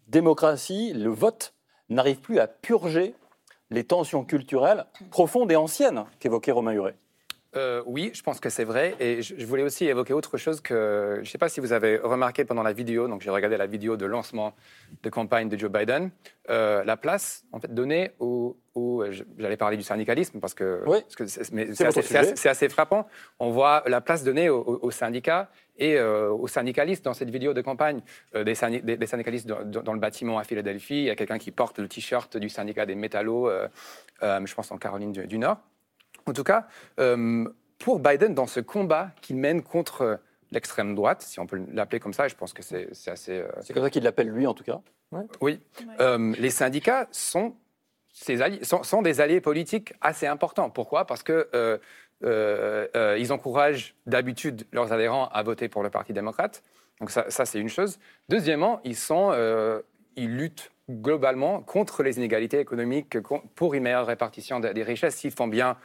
démocratie, 0.07 0.93
le 0.93 1.09
vote, 1.09 1.53
n'arrive 1.89 2.19
plus 2.19 2.39
à 2.39 2.47
purger 2.47 3.15
les 3.71 3.83
tensions 3.83 4.23
culturelles 4.23 4.85
profondes 5.09 5.51
et 5.51 5.55
anciennes 5.55 6.03
qu'évoquait 6.19 6.51
Romain 6.51 6.73
Huret 6.73 6.95
Euh, 7.55 7.83
oui, 7.85 8.09
je 8.13 8.23
pense 8.23 8.39
que 8.39 8.49
c'est 8.49 8.63
vrai. 8.63 8.95
Et 8.99 9.21
je, 9.21 9.45
voulais 9.45 9.61
aussi 9.63 9.85
évoquer 9.85 10.13
autre 10.13 10.37
chose 10.37 10.59
que 10.59 11.13
je 11.17 11.19
ne 11.21 11.25
sais 11.25 11.37
pas 11.37 11.49
si 11.49 11.59
vous 11.59 11.71
avez 11.71 11.97
remarqué 11.97 12.45
pendant 12.45 12.63
la 12.63 12.73
vidéo. 12.73 13.07
Donc 13.07 13.21
j'ai 13.21 13.29
regardé 13.29 13.57
la 13.57 13.67
vidéo 13.67 13.95
de 13.95 14.05
lancement 14.07 14.53
de 15.03 15.09
campagne 15.09 15.49
de 15.49 15.57
Joe 15.57 15.69
Biden. 15.71 16.09
Euh, 16.49 16.83
la 16.83 16.97
place 16.97 17.45
en 17.51 17.59
fait 17.59 17.73
donnée 17.73 18.11
au, 18.19 18.57
au- 18.73 19.03
j'allais 19.37 19.55
parler 19.57 19.77
du 19.77 19.83
syndicalisme 19.83 20.39
parce 20.39 20.53
que 20.55 20.81
Oui. 20.87 20.97
c'est 21.07 22.49
assez, 22.49 22.69
frappant. 22.69 23.07
On 23.39 23.51
voit 23.51 23.83
la 23.85 24.01
place 24.01 24.23
donnée 24.23 24.49
aux, 24.49 24.59
aux- 24.61 24.79
aux 24.87 24.91
syndicats 24.91 25.49
et 25.77 25.97
euh, 25.97 26.29
aux 26.31 26.47
syndicalistes 26.47 27.05
dans 27.05 27.13
cette 27.13 27.29
vidéo 27.29 27.53
de 27.53 27.61
campagne. 27.61 28.01
Euh, 28.35 28.43
des, 28.43 28.55
syndi- 28.55 28.81
des- 28.81 28.97
des 28.97 29.07
syndicalistes 29.07 29.47
dans, 29.47 29.63
dans- 29.63 29.83
dans 29.83 29.93
le 29.93 29.99
bâtiment 29.99 30.39
à 30.39 30.43
Philadelphie. 30.43 30.95
Il 31.03 31.03
y 31.05 31.09
a 31.11 31.15
quelqu'un 31.15 31.37
qui 31.37 31.51
porte 31.51 31.77
le 31.79 31.87
t-shirt 31.87 32.35
du 32.35 32.49
syndicat 32.49 32.85
des 32.85 32.95
métallos, 32.95 33.47
euh, 33.47 33.67
euh, 34.23 34.39
je 34.43 34.53
pense 34.55 34.71
en 34.71 34.77
Caroline 34.77 35.11
du, 35.11 35.27
du 35.27 35.37
Nord. 35.37 35.57
En 36.25 36.33
tout 36.33 36.43
cas, 36.43 36.67
euh, 36.99 37.45
pour 37.79 37.99
Biden, 37.99 38.33
dans 38.33 38.47
ce 38.47 38.59
combat 38.59 39.11
qu'il 39.21 39.35
mène 39.37 39.61
contre 39.61 40.19
l'extrême 40.51 40.95
droite, 40.95 41.21
si 41.21 41.39
on 41.39 41.47
peut 41.47 41.61
l'appeler 41.73 41.99
comme 41.99 42.13
ça, 42.13 42.27
je 42.27 42.35
pense 42.35 42.53
que 42.53 42.61
c'est 42.63 42.89
assez. 43.07 43.39
euh, 43.39 43.47
C'est 43.61 43.73
comme 43.73 43.83
ça 43.83 43.89
qu'il 43.89 44.03
l'appelle 44.03 44.29
lui, 44.29 44.47
en 44.47 44.53
tout 44.53 44.63
cas. 44.63 44.79
oui. 45.41 45.59
Euh, 45.99 46.33
les 46.39 46.49
syndicats 46.49 47.07
sont, 47.11 47.55
ses 48.13 48.41
alliés- 48.41 48.63
sont, 48.63 48.83
sont 48.83 49.01
des 49.01 49.19
alliés 49.21 49.41
politiques 49.41 49.93
assez 50.01 50.27
importants. 50.27 50.69
Pourquoi? 50.69 51.05
Parce 51.05 51.23
que 51.23 51.49
euh, 51.53 51.77
euh, 52.23 52.87
euh, 52.95 53.17
ils 53.19 53.33
encouragent 53.33 53.95
d'habitude 54.05 54.65
leurs 54.71 54.93
adhérents 54.93 55.27
à 55.29 55.43
voter 55.43 55.67
pour 55.69 55.83
le 55.83 55.89
Parti 55.89 56.13
démocrate. 56.13 56.63
Donc 56.99 57.09
ça, 57.11 57.25
ça, 57.29 57.45
c'est 57.45 57.59
une 57.59 57.69
chose. 57.69 57.99
Deuxièmement, 58.29 58.79
ils, 58.83 58.95
sont, 58.95 59.31
euh, 59.33 59.81
ils 60.15 60.35
luttent 60.35 60.71
globalement 60.89 61.61
contre 61.61 62.03
les 62.03 62.17
inégalités 62.17 62.59
économiques, 62.59 63.19
con- 63.21 63.41
pour 63.55 63.73
une 63.73 63.83
meilleure 63.83 64.05
répartition 64.05 64.59
des, 64.59 64.73
des 64.73 64.83
richesses, 64.83 65.15
s'ils 65.15 65.31
font 65.31 65.47
bien 65.47 65.77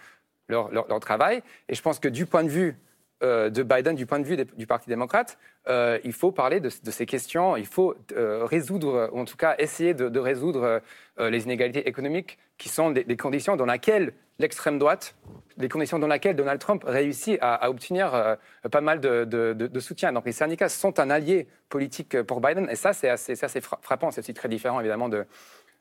leur, 0.49 1.01
travail. 1.01 1.43
Et 1.69 1.75
je 1.75 1.83
pense 1.83 1.99
que 1.99 2.09
du 2.09 2.27
point 2.27 2.45
de 2.45 2.49
vue 2.49 2.77
euh, 3.23 3.51
de 3.51 3.63
Biden, 3.63 3.95
du 3.95 4.07
point 4.07 4.21
de 4.21 4.25
vue 4.25 4.37
du 4.37 4.67
Parti 4.67 4.89
démocrate, 4.89 5.39
euh, 5.69 5.99
il 6.05 6.13
faut 6.13 6.31
parler 6.31 6.61
de, 6.61 6.69
ces 6.69 7.07
questions, 7.07 7.57
il 7.57 7.67
faut 7.67 7.95
euh, 8.13 8.45
résoudre, 8.45 9.11
ou 9.13 9.21
en 9.21 9.25
tout 9.25 9.37
cas 9.37 9.57
essayer 9.59 9.93
de, 9.95 10.19
résoudre 10.19 10.81
les 11.19 11.45
inégalités 11.45 11.89
économiques 11.89 12.39
qui 12.59 12.69
sont 12.69 12.91
des, 12.91 13.17
conditions 13.17 13.57
dans 13.57 13.67
lesquelles 13.67 14.13
l'extrême 14.39 14.79
droite, 14.79 15.17
les 15.57 15.69
conditions 15.69 15.99
dans 15.99 16.07
lesquelles 16.07 16.37
Donald 16.37 16.61
Trump 16.61 16.85
réussit 16.87 17.39
à, 17.41 17.69
obtenir 17.69 18.37
pas 18.71 18.81
mal 18.81 19.01
de, 19.01 19.81
soutien. 19.81 20.13
Donc 20.13 20.25
les 20.25 20.33
syndicats 20.33 20.69
sont 20.69 21.01
un 21.01 21.11
allié 21.11 21.49
politique 21.69 22.23
pour 22.23 22.41
Biden, 22.41 22.69
et 22.71 22.77
ça 22.77 22.93
c'est 22.93 23.09
assez, 23.09 23.61
frappant, 23.61 24.13
c'est 24.13 24.21
aussi 24.21 24.35
très 24.35 24.49
différent 24.49 24.79
évidemment 24.79 25.09
de 25.09 25.27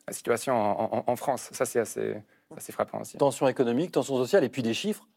la 0.07 0.13
situation 0.13 0.55
en- 0.55 1.03
en 1.05 1.15
France. 1.15 1.49
Ça 1.51 1.65
c'est 1.65 1.79
assez, 1.79 2.15
assez 2.55 2.71
frappant 2.71 3.01
aussi. 3.01 3.17
Tension 3.17 3.47
économique, 3.47 3.91
tension 3.91 4.15
sociale, 4.17 4.43
et 4.43 4.49
puis 4.49 4.61
des 4.61 4.73
chiffres 4.73 5.07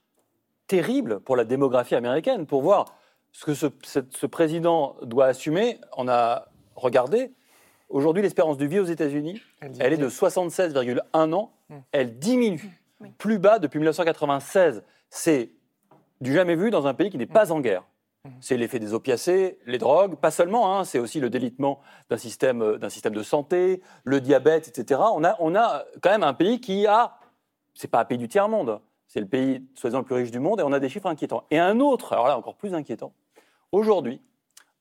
terribles 0.66 1.20
pour 1.20 1.36
la 1.36 1.44
démographie 1.44 1.94
américaine, 1.94 2.46
pour 2.46 2.62
voir 2.62 2.86
ce 3.32 3.44
que 3.44 3.54
ce, 3.54 4.26
président 4.26 4.96
doit 5.02 5.26
assumer. 5.26 5.78
On 5.96 6.08
a 6.08 6.48
regardé, 6.74 7.32
aujourd'hui 7.88 8.22
l'espérance 8.22 8.56
de 8.56 8.66
vie 8.66 8.78
aux 8.80 8.84
États-Unis, 8.84 9.40
Elle 9.78 9.92
est 9.92 9.96
de 9.98 10.08
76,1 10.08 11.32
ans, 11.32 11.52
Mm. 11.68 11.74
elle 11.92 12.18
diminue, 12.18 12.82
Oui. 13.00 13.10
plus 13.16 13.38
bas 13.38 13.60
depuis 13.60 13.78
1996. 13.78 14.82
C'est 15.08 15.50
du 16.20 16.32
jamais 16.34 16.56
vu 16.56 16.70
dans 16.70 16.88
un 16.88 16.94
pays 16.94 17.10
qui 17.10 17.18
n'est 17.18 17.26
pas 17.26 17.52
en 17.52 17.60
guerre. 17.60 17.84
C'est 18.40 18.56
l'effet 18.58 18.78
des 18.80 18.92
opiacés, 18.92 19.58
les 19.66 19.78
drogues, 19.78 20.16
pas 20.16 20.30
seulement, 20.30 20.76
hein, 20.76 20.84
c'est 20.84 20.98
aussi 20.98 21.20
le 21.20 21.30
délitement 21.30 21.80
d'un 22.10 22.18
système, 22.18 22.60
euh, 22.60 22.76
d'un 22.76 22.90
système 22.90 23.14
de 23.14 23.22
santé, 23.22 23.80
le 24.04 24.20
diabète, 24.20 24.68
etc. 24.68 25.00
On 25.14 25.24
a, 25.24 25.36
on 25.38 25.54
a 25.54 25.84
quand 26.02 26.10
même 26.10 26.24
un 26.24 26.34
pays 26.34 26.60
qui 26.60 26.86
a, 26.86 27.16
c'est 27.74 27.88
pas 27.88 28.00
un 28.00 28.04
pays 28.04 28.18
du 28.18 28.28
tiers-monde, 28.28 28.80
c'est 29.06 29.20
le 29.20 29.26
pays 29.26 29.64
soi-disant 29.74 29.98
le 30.00 30.04
plus 30.04 30.14
riche 30.14 30.30
du 30.30 30.38
monde, 30.40 30.61
et 30.61 30.62
on 30.62 30.72
a 30.72 30.78
des 30.80 30.88
chiffres 30.88 31.06
inquiétants. 31.09 31.44
Et 31.50 31.59
un 31.59 31.80
autre, 31.80 32.12
alors 32.12 32.28
là 32.28 32.38
encore 32.38 32.56
plus 32.56 32.74
inquiétant, 32.74 33.12
aujourd'hui, 33.72 34.20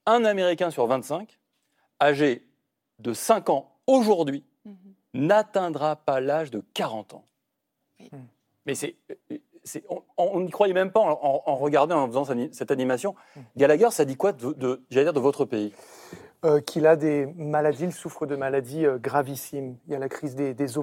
un 0.05 0.25
Américain 0.25 0.69
sur 0.71 0.85
25, 0.87 1.39
âgé 2.01 2.45
de 2.99 3.13
5 3.13 3.49
ans 3.49 3.71
aujourd'hui, 3.87 4.43
Mhm. 4.65 4.75
n'atteindra 5.13 5.95
pas 5.95 6.19
l'âge 6.19 6.51
de 6.51 6.63
40 6.73 7.13
ans. 7.13 7.23
Oui. 7.99 8.09
Mais 8.65 8.75
c'est, 8.75 8.95
on- 10.17 10.39
n'y 10.41 10.49
croyait 10.51 10.73
même 10.73 10.91
pas 10.91 10.99
en, 10.99 11.11
en- 11.11 11.43
en 11.45 11.55
regardant, 11.55 12.01
en 12.03 12.07
faisant 12.07 12.25
cette- 12.51 12.71
animation. 12.71 13.15
Gallagher, 13.57 13.89
ça 13.91 14.05
dit 14.05 14.15
quoi 14.15 14.31
de, 14.31 14.53
de- 14.53 14.81
j'allais 14.89 15.05
dire 15.05 15.13
de 15.13 15.19
votre 15.19 15.45
pays? 15.45 15.73
Euh, 16.45 16.61
qu'il 16.61 16.87
a 16.87 16.95
des 16.95 17.25
maladies, 17.35 17.83
il 17.83 17.91
souffre 17.91 18.25
de 18.25 18.37
maladies 18.37 18.85
euh, 18.85 18.97
gravissimes. 18.97 19.75
Il 19.87 19.91
y 19.91 19.95
a 19.95 19.99
la 19.99 20.07
crise 20.07 20.35
des, 20.35 20.77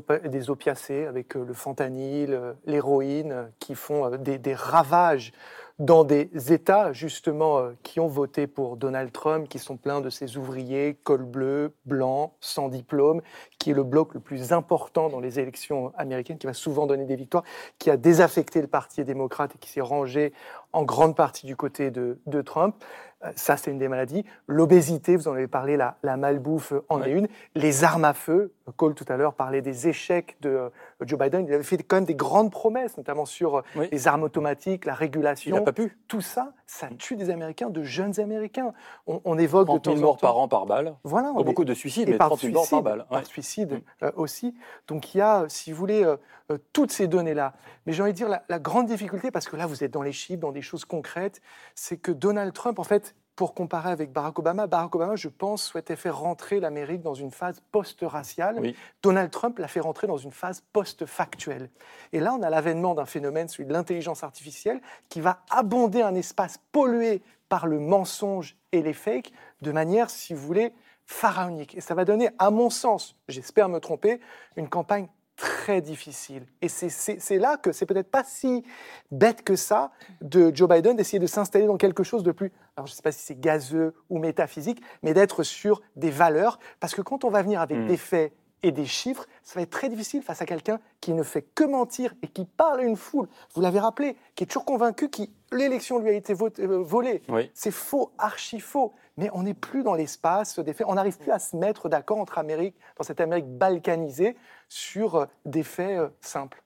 opiacés 0.51 1.07
avec 1.07 1.35
euh, 1.35 1.47
le 1.47 1.55
fentanyl, 1.55 2.55
l'héroïne, 2.67 3.51
qui 3.59 3.75
font 3.75 4.11
des, 4.19 4.55
ravages 4.55 5.33
dans 5.79 6.05
des 6.05 6.29
États, 6.53 6.93
justement, 6.93 7.71
qui 7.83 8.01
ont 8.01 8.07
voté 8.07 8.47
pour 8.47 8.77
Donald 8.77 9.11
Trump, 9.13 9.49
qui 9.49 9.59
sont 9.59 9.79
pleins 9.79 10.03
de 10.03 10.11
ces 10.11 10.37
ouvriers, 10.37 10.99
col 11.05 11.23
bleu, 11.23 11.75
blanc, 11.87 12.35
sans 12.41 12.69
diplôme, 12.69 13.23
qui 13.59 13.71
est 13.71 13.75
le 13.75 13.83
bloc 13.83 14.13
le 14.13 14.21
plus 14.21 14.53
important 14.53 15.09
dans 15.09 15.21
les 15.21 15.41
élections 15.41 15.93
américaines, 15.97 16.37
qui 16.37 16.47
va 16.47 16.55
souvent 16.55 16.87
donner 16.87 17.07
des 17.07 17.17
victoires, 17.17 17.45
qui 17.79 17.91
a 17.91 17.97
désaffecté 17.97 18.61
le 18.61 18.69
Parti 18.69 19.05
démocrate 19.05 19.55
et 19.55 19.59
qui 19.59 19.71
s'est 19.71 19.81
rangé 19.81 20.35
en 20.75 20.83
grande 20.83 21.17
partie 21.17 21.47
du 21.47 21.57
côté 21.57 21.91
de 21.91 22.43
Trump. 22.43 22.75
Euh, 23.25 23.33
Ça, 23.35 23.57
c'est 23.57 23.71
une 23.71 23.79
des 23.79 23.89
maladies. 23.89 24.25
L'obésité, 24.47 25.17
vous 25.17 25.27
en 25.29 25.33
avez 25.33 25.47
parlé, 25.49 25.77
la, 25.77 25.97
la 26.03 26.17
malbouffe 26.17 26.73
en 26.89 27.01
est 27.03 27.07
Ouais. 27.07 27.13
une. 27.13 27.29
Les 27.55 27.83
armes 27.85 28.05
à 28.05 28.13
feu, 28.15 28.53
Cole 28.77 28.95
tout 28.95 29.05
à 29.09 29.17
l'heure 29.17 29.33
parlait 29.35 29.63
des 29.63 29.89
échecs 29.89 30.37
de 30.43 30.51
euh, 30.51 30.69
Joe 31.03 31.19
Biden. 31.19 31.47
Il 31.47 31.53
avait 31.55 31.63
fait 31.63 31.79
quand 31.83 31.97
même 31.97 32.05
des 32.05 32.15
grandes 32.15 32.51
promesses, 32.51 32.97
notamment 32.99 33.25
sur 33.25 33.57
euh, 33.59 33.63
Oui. 33.77 33.89
les 33.91 34.07
armes 34.09 34.23
automatiques, 34.25 34.85
la 34.85 34.93
Il 34.93 34.95
n'a 34.95 34.99
régulation. 34.99 35.65
pas 35.65 35.73
pu. 35.73 35.97
Tout 36.09 36.21
ça, 36.21 36.53
ça 36.67 36.89
tue 36.99 37.17
des 37.17 37.31
Américains, 37.31 37.71
de 37.71 37.83
jeunes 37.83 38.21
Américains. 38.21 38.73
On, 39.07 39.21
on 39.25 39.39
évoque 39.39 39.69
de 39.69 39.73
30 39.73 39.83
temps 39.83 39.91
000 39.93 40.03
en 40.03 40.07
morts 40.07 40.17
temps. 40.19 40.27
par 40.27 40.39
an 40.39 40.49
par 40.49 40.67
balle. 40.67 40.95
Voilà, 41.05 41.33
on 41.35 41.41
est- 41.41 41.45
beaucoup 41.45 41.65
de 41.65 41.75
suicides, 41.75 42.09
mais 42.11 42.19
par 42.19 42.29
30 42.29 42.41
000 42.41 42.53
morts 42.55 42.69
par 42.69 42.83
balle. 42.83 43.07
par 43.09 43.19
Ouais. 43.21 43.25
suicide 43.25 43.73
Mm. 44.03 44.05
euh, 44.05 44.13
aussi. 44.17 44.55
Donc 44.89 45.15
il 45.15 45.19
y 45.19 45.21
a, 45.23 45.45
si 45.49 45.73
vous 45.73 45.79
voulez, 45.79 46.05
euh, 46.05 46.17
euh, 46.53 46.59
toutes 46.73 46.93
ces 46.93 47.09
données-là. 47.09 47.55
Mais 47.87 47.93
j'ai 47.93 48.03
envie 48.03 48.13
de 48.13 48.17
dire, 48.17 48.29
la, 48.29 48.43
la 48.49 48.59
grande 48.59 48.87
difficulté, 48.87 49.31
parce 49.31 49.49
que 49.49 49.57
là 49.57 49.67
vous 49.67 49.83
êtes 49.85 49.91
dans 49.93 50.03
les 50.03 50.13
chiffres, 50.13 50.41
dans 50.41 50.53
des 50.53 50.63
choses 50.63 50.85
concrètes, 50.85 51.41
c'est 51.75 51.97
que 51.97 52.13
Donald 52.13 52.53
Trump, 52.53 52.79
en 52.79 52.85
fait, 52.85 53.15
pour 53.37 53.53
comparer 53.53 53.91
avec 53.91 54.13
Barack 54.13 54.39
Obama, 54.39 54.67
Barack 54.67 54.95
Obama, 54.95 55.15
je 55.15 55.29
pense, 55.29 55.63
souhaitait 55.63 55.95
faire 55.95 56.19
rentrer 56.19 56.59
l'Amérique 56.59 57.03
dans 57.03 57.15
une 57.15 57.31
phase 57.31 57.63
post-raciale. 57.71 58.59
Oui. 58.59 58.75
Donald 59.03 59.31
Trump 59.31 59.59
l'a 59.59 59.69
fait 59.69 59.81
rentrer 59.81 60.07
dans 60.07 60.17
une 60.17 60.33
phase 60.33 60.63
post-factuelle. 60.73 61.69
Et 62.15 62.21
là, 62.21 62.35
on 62.35 62.43
a 62.43 62.49
l'avènement 62.49 62.95
d'un 62.95 63.05
phénomène, 63.05 63.49
celui 63.49 63.67
de 63.67 63.75
l'intelligence 63.75 64.25
artificielle, 64.25 64.81
qui 65.11 65.21
va 65.21 65.43
abonder 65.51 66.01
un 66.01 66.15
espace 66.15 66.59
pollué 66.73 67.23
par 67.51 67.67
le 67.67 67.79
mensonge 67.79 68.57
et 68.73 68.81
les 68.81 68.95
fakes 68.95 69.33
de 69.61 69.71
manière, 69.71 70.09
si 70.09 70.33
vous 70.33 70.45
voulez, 70.45 70.73
pharaonique. 71.05 71.77
Et 71.77 71.81
ça 71.81 71.95
va 71.95 72.05
donner, 72.05 72.31
à 72.39 72.51
mon 72.51 72.71
sens, 72.71 73.17
j'espère 73.29 73.69
me 73.69 73.81
tromper, 73.81 74.19
une 74.57 74.69
campagne 74.69 75.09
très 75.37 75.81
difficile. 75.81 76.47
Et 76.63 76.69
c'est- 76.69 77.37
là 77.39 77.57
que 77.59 77.73
c'est 77.73 77.87
peut-être 77.87 78.11
pas 78.11 78.25
si 78.25 78.65
bête 79.11 79.43
que 79.43 79.55
ça 79.57 79.91
de 80.23 80.51
Joe 80.55 80.69
Biden 80.69 80.97
d'essayer 80.97 81.19
de 81.19 81.27
s'installer 81.27 81.67
dans 81.67 81.77
quelque 81.77 82.03
chose 82.03 82.23
de 82.23 82.33
plus, 82.33 82.53
alors 82.77 82.87
je 82.87 82.93
ne 82.93 82.97
sais 82.97 83.03
pas 83.03 83.13
si 83.13 83.21
c'est 83.23 83.39
gazeux 83.39 83.95
ou 84.09 84.19
métaphysique, 84.19 84.81
mais 85.03 85.13
d'être 85.15 85.43
sur 85.43 85.83
des 85.95 86.11
valeurs. 86.11 86.59
Parce 86.81 86.95
que 86.95 87.03
quand 87.03 87.25
on 87.25 87.31
va 87.31 87.43
venir 87.43 87.61
avec 87.61 87.77
Mm. 87.79 87.87
des 87.87 87.97
faits 87.97 88.33
et 88.63 88.73
des 88.73 88.87
chiffres, 88.87 89.27
ça 89.43 89.55
va 89.55 89.63
être 89.63 89.71
très 89.71 89.89
difficile 89.89 90.23
face 90.23 90.43
à 90.43 90.47
quelqu'un 90.47 90.81
qui 91.01 91.13
ne 91.13 91.23
fait 91.23 91.43
que 91.43 91.65
mentir 91.65 92.15
et 92.23 92.29
qui 92.29 92.45
parle 92.45 92.81
à 92.81 92.83
une 92.83 92.97
foule. 92.97 93.29
Vous 93.55 93.61
l'avez 93.61 93.79
rappelé, 93.81 94.17
qui 94.35 94.45
est 94.45 94.47
toujours 94.47 94.65
convaincu 94.65 95.09
que 95.09 95.23
l'élection 95.53 95.99
lui 95.99 96.09
a 96.09 96.13
été 96.13 96.35
vote- 96.35 96.59
euh, 96.59 96.79
volée. 96.83 97.23
Oui. 97.29 97.51
C'est 97.55 97.71
faux, 97.71 98.13
archi 98.19 98.59
faux. 98.61 98.93
Mais 99.19 99.31
on 99.33 99.45
n'est 99.45 99.55
plus 99.55 99.83
dans 99.83 99.95
l'espace 99.95 100.59
des 100.59 100.73
faits. 100.73 100.87
On 100.89 100.95
n'arrive 100.95 101.17
plus 101.19 101.31
à 101.33 101.39
se 101.39 101.57
mettre 101.57 101.89
d'accord 101.89 102.19
entre 102.19 102.39
Amérique, 102.39 102.75
dans 102.97 103.05
cette 103.05 103.21
Amérique 103.21 103.47
balkanisée, 103.47 104.37
sur 104.69 105.15
euh, 105.17 105.27
des 105.45 105.63
faits 105.63 105.99
euh, 105.99 106.09
simples. 106.21 106.63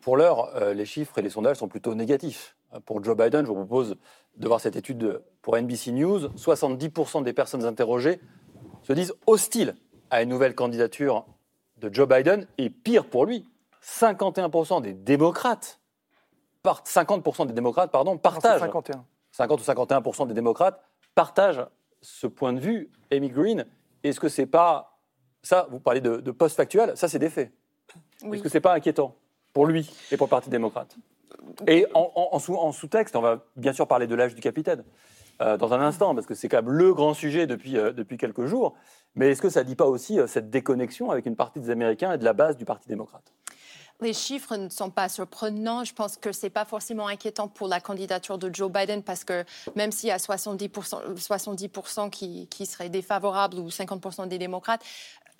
Pour 0.00 0.16
l'heure, 0.16 0.54
euh, 0.56 0.74
les 0.74 0.84
chiffres 0.86 1.18
et 1.18 1.22
les 1.22 1.30
sondages 1.30 1.56
sont 1.56 1.68
plutôt 1.68 1.94
négatifs. 1.94 2.56
Pour 2.84 3.02
Joe 3.02 3.16
Biden, 3.16 3.42
je 3.44 3.48
vous 3.48 3.54
propose 3.54 3.96
de 4.36 4.46
voir 4.46 4.60
cette 4.60 4.76
étude 4.76 5.22
pour 5.42 5.56
NBC 5.56 5.90
News. 5.92 6.28
70% 6.36 7.22
des 7.24 7.32
personnes 7.32 7.64
interrogées 7.64 8.20
se 8.82 8.92
disent 8.92 9.14
hostiles 9.26 9.74
à 10.10 10.22
une 10.22 10.28
nouvelle 10.28 10.54
candidature 10.54 11.24
de 11.78 11.92
Joe 11.92 12.08
Biden. 12.08 12.46
Et 12.58 12.70
pire 12.70 13.04
pour 13.08 13.24
lui, 13.26 13.46
51% 13.82 14.80
des 14.82 14.92
démocrates, 14.94 15.80
par- 16.62 16.82
50% 16.84 17.46
des 17.46 17.52
démocrates 17.52 17.90
pardon, 17.90 18.12
Non, 18.12 18.18
partagent 18.18 18.60
51. 18.60 19.04
50 19.32 19.60
ou 19.60 19.64
51 19.64 20.26
des 20.26 20.34
démocrates 20.34 20.82
partagent 21.14 21.64
ce 22.00 22.26
point 22.26 22.52
de 22.52 22.60
vue. 22.60 22.90
Amy 23.12 23.28
Green, 23.28 23.64
est-ce 24.02 24.20
que 24.20 24.28
c'est 24.28 24.46
pas 24.46 24.98
ça 25.42 25.66
Vous 25.70 25.80
parlez 25.80 26.00
de, 26.00 26.16
de 26.16 26.30
post-factuel, 26.30 26.96
ça 26.96 27.08
c'est 27.08 27.18
des 27.18 27.30
faits. 27.30 27.52
Oui. 28.22 28.36
Est-ce 28.36 28.42
que 28.42 28.48
c'est 28.48 28.60
pas 28.60 28.74
inquiétant 28.74 29.14
pour 29.52 29.66
lui 29.66 29.90
et 30.10 30.16
pour 30.16 30.26
le 30.26 30.30
Parti 30.30 30.50
démocrate? 30.50 30.96
Et 31.66 31.86
en, 31.94 32.10
en- 32.14 32.28
en 32.32 32.38
sous- 32.38 32.56
en 32.56 32.72
sous-texte, 32.72 33.14
on 33.16 33.20
va 33.20 33.44
bien 33.56 33.72
sûr 33.72 33.86
parler 33.86 34.06
de 34.06 34.14
l'âge 34.14 34.34
du 34.34 34.40
capitaine 34.40 34.84
euh, 35.40 35.56
dans 35.56 35.72
un 35.72 35.80
instant, 35.80 36.14
parce 36.14 36.26
que 36.26 36.34
c'est 36.34 36.48
quand 36.48 36.62
même 36.62 36.70
le 36.72 36.92
grand 36.94 37.14
sujet 37.14 37.46
depuis, 37.46 37.76
euh, 37.76 37.92
depuis 37.92 38.16
quelques 38.18 38.46
jours. 38.46 38.74
Mais 39.14 39.30
est-ce 39.30 39.42
que 39.42 39.50
ça 39.50 39.62
ne 39.62 39.68
dit 39.68 39.76
pas 39.76 39.86
aussi 39.86 40.18
euh, 40.18 40.26
cette 40.26 40.50
déconnexion 40.50 41.10
avec 41.10 41.26
une 41.26 41.36
partie 41.36 41.60
des 41.60 41.70
Américains 41.70 42.12
et 42.12 42.18
de 42.18 42.24
la 42.24 42.32
base 42.32 42.56
du 42.56 42.64
Parti 42.64 42.88
démocrate? 42.88 43.32
Les 44.00 44.12
chiffres 44.12 44.54
ne 44.56 44.68
sont 44.68 44.90
pas 44.90 45.08
surprenants. 45.08 45.82
Je 45.82 45.92
pense 45.92 46.16
que 46.16 46.30
ce 46.30 46.46
n'est 46.46 46.50
pas 46.50 46.64
forcément 46.64 47.08
inquiétant 47.08 47.48
pour 47.48 47.66
la 47.66 47.80
candidature 47.80 48.38
de 48.38 48.48
Joe 48.54 48.70
Biden 48.70 49.02
parce 49.02 49.24
que 49.24 49.44
même 49.74 49.90
s'il 49.90 50.08
y 50.08 50.12
a 50.12 50.18
70%, 50.18 51.16
70 51.16 51.68
qui, 52.12 52.46
qui 52.46 52.64
seraient 52.66 52.90
défavorables 52.90 53.58
ou 53.58 53.68
50% 53.70 54.28
des 54.28 54.38
démocrates, 54.38 54.82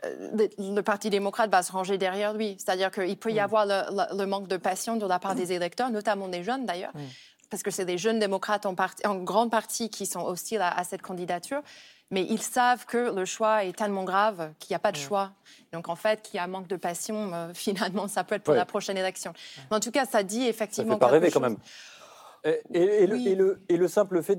le, 0.04 0.48
le 0.74 0.80
Parti 0.82 1.08
démocrate 1.10 1.50
va 1.52 1.62
se 1.62 1.70
ranger 1.70 1.98
derrière 1.98 2.32
lui. 2.34 2.56
C'est-à-dire 2.58 2.90
qu'il 2.90 3.16
peut 3.16 3.30
y 3.30 3.34
Mm. 3.36 3.38
avoir 3.44 3.66
le, 3.66 3.82
le- 3.90 4.18
le 4.18 4.26
manque 4.26 4.48
de 4.48 4.56
passion 4.56 4.96
de 4.96 5.06
la 5.06 5.18
part 5.20 5.34
des 5.36 5.52
électeurs, 5.52 5.90
notamment 5.90 6.26
des 6.28 6.42
jeunes 6.42 6.66
d'ailleurs, 6.66 6.92
Mm. 6.94 7.00
Parce 7.50 7.62
que 7.62 7.70
c'est 7.70 7.84
des 7.84 7.98
jeunes 7.98 8.18
démocrates 8.18 8.66
en, 8.66 8.74
grande 9.16 9.50
partie 9.50 9.90
qui 9.90 10.06
sont 10.06 10.20
hostiles 10.24 10.60
à, 10.60 10.70
à 10.76 10.84
cette 10.84 11.02
candidature. 11.02 11.60
Mais 12.10 12.22
ils 12.22 12.40
savent 12.40 12.86
que 12.86 13.14
le 13.14 13.24
choix 13.26 13.64
est 13.64 13.76
tellement 13.76 14.04
grave 14.04 14.52
qu'il 14.58 14.72
n'y 14.72 14.76
a 14.76 14.78
pas 14.78 14.92
de 14.92 14.96
choix. 14.96 15.32
Donc 15.72 15.90
en 15.90 15.96
fait, 15.96 16.22
qu'il 16.22 16.36
y 16.36 16.38
a 16.38 16.44
un 16.44 16.46
manque 16.48 16.66
de 16.66 16.76
passion, 16.76 17.30
euh, 17.34 17.50
finalement, 17.54 18.08
ça 18.08 18.24
peut 18.24 18.34
être 18.36 18.44
pour 18.44 18.52
Ouais. 18.52 18.58
la 18.58 18.64
prochaine 18.64 18.96
élection. 18.96 19.32
Mais 19.70 19.76
en 19.76 19.80
tout 19.80 19.90
cas, 19.90 20.06
ça 20.06 20.22
dit 20.22 20.42
Ça 20.44 20.48
effectivement. 20.48 20.94
fait 20.94 21.00
pas 21.00 21.06
rêver 21.08 21.30
quand 21.30 21.40
même. 21.40 21.58
Et, 22.44 22.60
et- 22.72 23.02
et 23.02 23.06
le, 23.06 23.14
Oui. 23.16 23.28
et 23.28 23.34
le- 23.34 23.60
et 23.68 23.76
le 23.76 23.88
simple 23.88 24.22
fait 24.22 24.38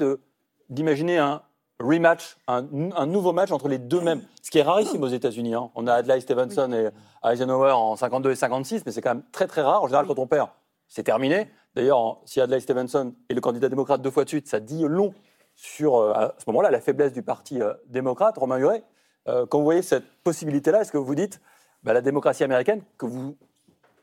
d'imaginer 0.70 1.18
un 1.20 1.42
rematch, 1.80 2.38
un, 2.48 2.66
un 2.96 3.06
nouveau 3.06 3.34
match 3.34 3.52
entre 3.52 3.68
les 3.70 3.78
deux 3.78 4.02
mêmes, 4.02 4.24
ce 4.42 4.50
qui 4.52 4.58
est 4.58 4.64
rarissime 4.64 5.04
aux 5.04 5.08
États-Unis. 5.08 5.54
hein. 5.54 5.70
On 5.76 5.86
a 5.88 5.94
Adlai 5.94 6.20
Stevenson 6.22 6.72
et 6.74 6.90
Eisenhower 7.30 7.72
en 7.72 7.96
52 7.96 8.32
et 8.32 8.36
56, 8.36 8.84
mais 8.86 8.92
c'est 8.92 9.02
quand 9.02 9.16
même 9.16 9.24
très 9.32 9.48
très 9.48 9.62
rare. 9.62 9.84
En 9.84 9.88
général, 9.88 10.06
quand 10.08 10.18
on 10.20 10.28
perd, 10.28 10.50
c'est 10.88 11.04
terminé. 11.04 11.50
D'ailleurs, 11.76 12.22
si 12.26 12.42
Adlai 12.42 12.60
Stevenson 12.60 13.14
est 13.30 13.34
le 13.34 13.42
candidat 13.42 13.70
démocrate 13.70 14.02
deux 14.02 14.12
fois 14.12 14.24
de 14.24 14.30
suite, 14.30 14.48
ça 14.48 14.60
dit 14.60 14.84
long 14.88 15.14
sur 15.56 15.98
euh, 15.98 16.14
à 16.14 16.36
ce 16.38 16.46
moment-là 16.48 16.72
la 16.72 16.80
faiblesse 16.80 17.14
du 17.14 17.22
parti 17.22 17.62
euh, 17.62 17.74
démocrate. 17.88 18.38
Romain 18.38 18.58
Huret, 18.58 18.84
euh, 19.28 19.46
quand 19.46 19.60
vous 19.60 19.66
voyez 19.66 19.82
cette 19.82 20.06
possibilité-là, 20.24 20.82
est-ce 20.82 20.92
que 20.92 20.98
vous 20.98 21.06
vous 21.06 21.16
dites 21.16 21.42
bah, 21.84 21.94
la 21.94 22.02
démocratie 22.02 22.44
américaine 22.44 22.82
que 22.98 23.06
vous, 23.06 23.38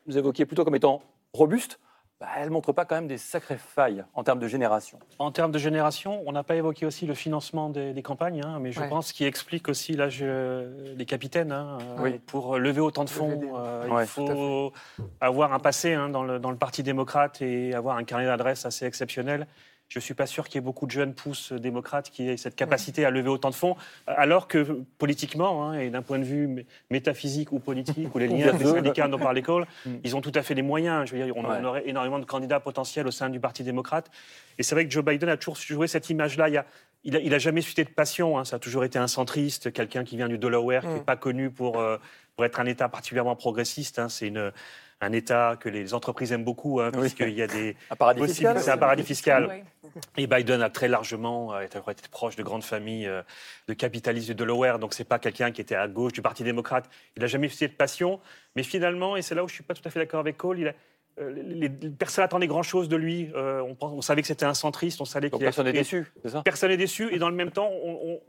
vous 0.06 0.18
évoquiez 0.18 0.46
plutôt 0.46 0.64
comme 0.64 0.74
étant 0.74 1.02
robuste, 1.32 1.80
bah, 2.18 2.28
elle 2.38 2.46
ne 2.46 2.50
montre 2.50 2.72
pas 2.72 2.86
quand 2.86 2.94
même 2.94 3.08
des 3.08 3.18
sacrées 3.18 3.58
failles 3.58 4.02
en 4.14 4.24
termes 4.24 4.38
de 4.38 4.48
génération. 4.48 4.98
En 5.18 5.30
termes 5.30 5.52
de 5.52 5.58
génération, 5.58 6.22
on 6.26 6.32
n'a 6.32 6.42
pas 6.42 6.54
évoqué 6.56 6.86
aussi 6.86 7.04
le 7.06 7.12
financement 7.12 7.68
des, 7.68 7.92
des 7.92 8.02
campagnes, 8.02 8.40
hein, 8.42 8.58
mais 8.58 8.72
je 8.72 8.80
Ouais. 8.80 8.88
pense 8.88 9.12
qu'il 9.12 9.26
explique 9.26 9.68
aussi 9.68 9.92
l'âge 9.92 10.20
euh, 10.22 10.94
des 10.94 11.04
capitaines. 11.04 11.52
hein, 11.52 11.76
euh, 11.82 11.96
Oui. 12.02 12.18
Pour 12.26 12.58
lever 12.58 12.80
autant 12.80 13.04
de 13.04 13.10
fonds, 13.10 13.40
euh, 13.58 13.88
Ouais, 13.90 14.04
il 14.04 14.06
faut 14.06 14.72
avoir 15.20 15.52
un 15.52 15.58
passé 15.58 15.92
hein, 15.92 16.08
dans, 16.08 16.22
le, 16.24 16.38
dans 16.38 16.50
le 16.50 16.56
Parti 16.56 16.82
démocrate 16.82 17.42
et 17.42 17.74
avoir 17.74 17.96
un 17.98 18.04
carnet 18.04 18.24
d'adresses 18.26 18.64
assez 18.64 18.86
exceptionnel. 18.86 19.46
Je 19.88 19.98
ne 20.00 20.02
suis 20.02 20.14
pas 20.14 20.26
sûr 20.26 20.46
qu'il 20.46 20.56
y 20.56 20.58
ait 20.58 20.60
beaucoup 20.62 20.86
de 20.86 20.90
jeunes 20.90 21.14
pousses 21.14 21.52
démocrates 21.52 22.10
qui 22.10 22.28
aient 22.28 22.36
cette 22.36 22.56
capacité 22.56 23.04
à 23.04 23.10
lever 23.10 23.28
autant 23.28 23.50
de 23.50 23.54
fonds, 23.54 23.76
alors 24.08 24.48
que 24.48 24.82
politiquement, 24.98 25.64
hein, 25.70 25.78
et 25.78 25.90
d'un 25.90 26.02
point 26.02 26.18
de 26.18 26.24
vue 26.24 26.48
mé- 26.48 26.66
métaphysique 26.90 27.52
ou 27.52 27.60
politique, 27.60 28.12
ou 28.12 28.18
les 28.18 28.26
liens 28.28 28.52
les 28.52 28.64
syndicats 28.64 29.06
dont 29.06 29.18
parle 29.18 29.36
l'école, 29.36 29.64
ils 30.04 30.16
ont 30.16 30.20
tout 30.20 30.32
à 30.34 30.42
fait 30.42 30.54
les 30.54 30.62
moyens. 30.62 31.06
Je 31.08 31.14
veux 31.16 31.24
dire, 31.24 31.36
on, 31.36 31.44
Ouais. 31.48 31.64
aurait 31.64 31.88
énormément 31.88 32.18
de 32.18 32.24
candidats 32.24 32.58
potentiels 32.58 33.06
au 33.06 33.12
sein 33.12 33.30
du 33.30 33.38
Parti 33.38 33.62
démocrate. 33.62 34.10
Et 34.58 34.64
c'est 34.64 34.74
vrai 34.74 34.84
que 34.86 34.90
Joe 34.90 35.04
Biden 35.04 35.28
a 35.28 35.36
toujours 35.36 35.54
joué 35.56 35.86
cette 35.86 36.10
image-là. 36.10 36.48
Il 36.48 36.54
y 36.54 36.58
a- 36.58 36.66
il 37.04 37.14
a, 37.14 37.20
il 37.20 37.32
a 37.32 37.38
jamais 37.38 37.60
suscité 37.60 37.84
de 37.84 37.90
passion. 37.90 38.36
hein. 38.38 38.44
Ça 38.44 38.56
a 38.56 38.58
toujours 38.58 38.82
été 38.82 38.98
un 38.98 39.06
centriste, 39.06 39.72
quelqu'un 39.72 40.02
qui 40.02 40.16
vient 40.16 40.28
du 40.28 40.38
Delaware, 40.38 40.82
qui 40.82 40.88
n'est 40.88 41.00
pas 41.00 41.14
connu 41.14 41.50
pour, 41.50 41.78
euh, 41.78 41.98
pour 42.34 42.44
être 42.44 42.58
un 42.58 42.66
État 42.66 42.88
particulièrement 42.88 43.36
progressiste. 43.36 44.00
hein. 44.00 44.08
C'est 44.08 44.26
une- 44.26 44.50
un 45.00 45.12
État 45.12 45.56
que 45.60 45.68
les 45.68 45.92
entreprises 45.94 46.32
aiment 46.32 46.44
beaucoup, 46.44 46.80
hein, 46.80 46.90
Oui. 46.94 47.00
puisqu'il 47.00 47.34
y 47.34 47.42
a 47.42 47.46
des 47.46 47.76
Un 47.90 47.96
paradis 47.96 48.20
possibilités- 48.20 48.46
fiscal 48.54 48.62
C'est 48.64 48.70
un 48.70 48.78
paradis 48.78 49.02
fiscal. 49.02 49.62
Oui. 49.84 49.90
Et 50.16 50.26
Biden 50.26 50.62
a 50.62 50.70
très 50.70 50.88
largement 50.88 51.54
euh, 51.54 51.60
été, 51.60 51.78
été 51.78 52.08
proche 52.10 52.36
de 52.36 52.42
grandes 52.42 52.64
familles 52.64 53.06
euh, 53.06 53.22
de 53.68 53.74
capitalistes 53.74 54.28
du 54.28 54.34
Delaware, 54.34 54.78
donc 54.78 54.94
c'est 54.94 55.04
pas 55.04 55.18
quelqu'un 55.18 55.52
qui 55.52 55.60
était 55.60 55.74
à 55.74 55.86
gauche 55.88 56.12
du 56.12 56.22
Parti 56.22 56.44
démocrate. 56.44 56.88
Il 57.16 57.20
n'a 57.22 57.26
jamais 57.28 57.48
suscité 57.48 57.68
de 57.68 57.74
passion, 57.74 58.20
mais 58.56 58.62
finalement, 58.62 59.16
et 59.16 59.22
c'est 59.22 59.34
là 59.34 59.44
où 59.44 59.48
je 59.48 59.54
suis 59.54 59.64
pas 59.64 59.74
tout 59.74 59.82
à 59.86 59.90
fait 59.90 59.98
d'accord 60.00 60.20
avec 60.20 60.36
Cole, 60.36 60.58
il 60.60 60.68
a, 60.68 60.72
euh, 61.20 61.30
les, 61.30 61.68
les- 61.68 61.90
personne 61.90 62.24
n'attendait 62.24 62.46
grand-chose 62.46 62.88
de 62.88 62.96
lui. 62.96 63.30
Euh, 63.34 63.62
on, 63.80 64.00
savait 64.02 64.20
que 64.22 64.28
c'était 64.28 64.44
un 64.44 64.54
centriste, 64.54 65.00
on 65.00 65.04
savait 65.06 65.30
Donc 65.30 65.40
qu'il 65.40 65.46
personne 65.46 65.64
n'est 65.64 65.70
et- 65.70 65.74
déçu, 65.74 66.06
c'est 66.22 66.30
ça? 66.30 66.42
Personne 66.42 66.70
n'est 66.70 66.76
déçu, 66.76 67.14
et 67.14 67.18
dans 67.18 67.30
le 67.30 67.36
même 67.36 67.50
temps, 67.50 67.70
on- 67.70 68.20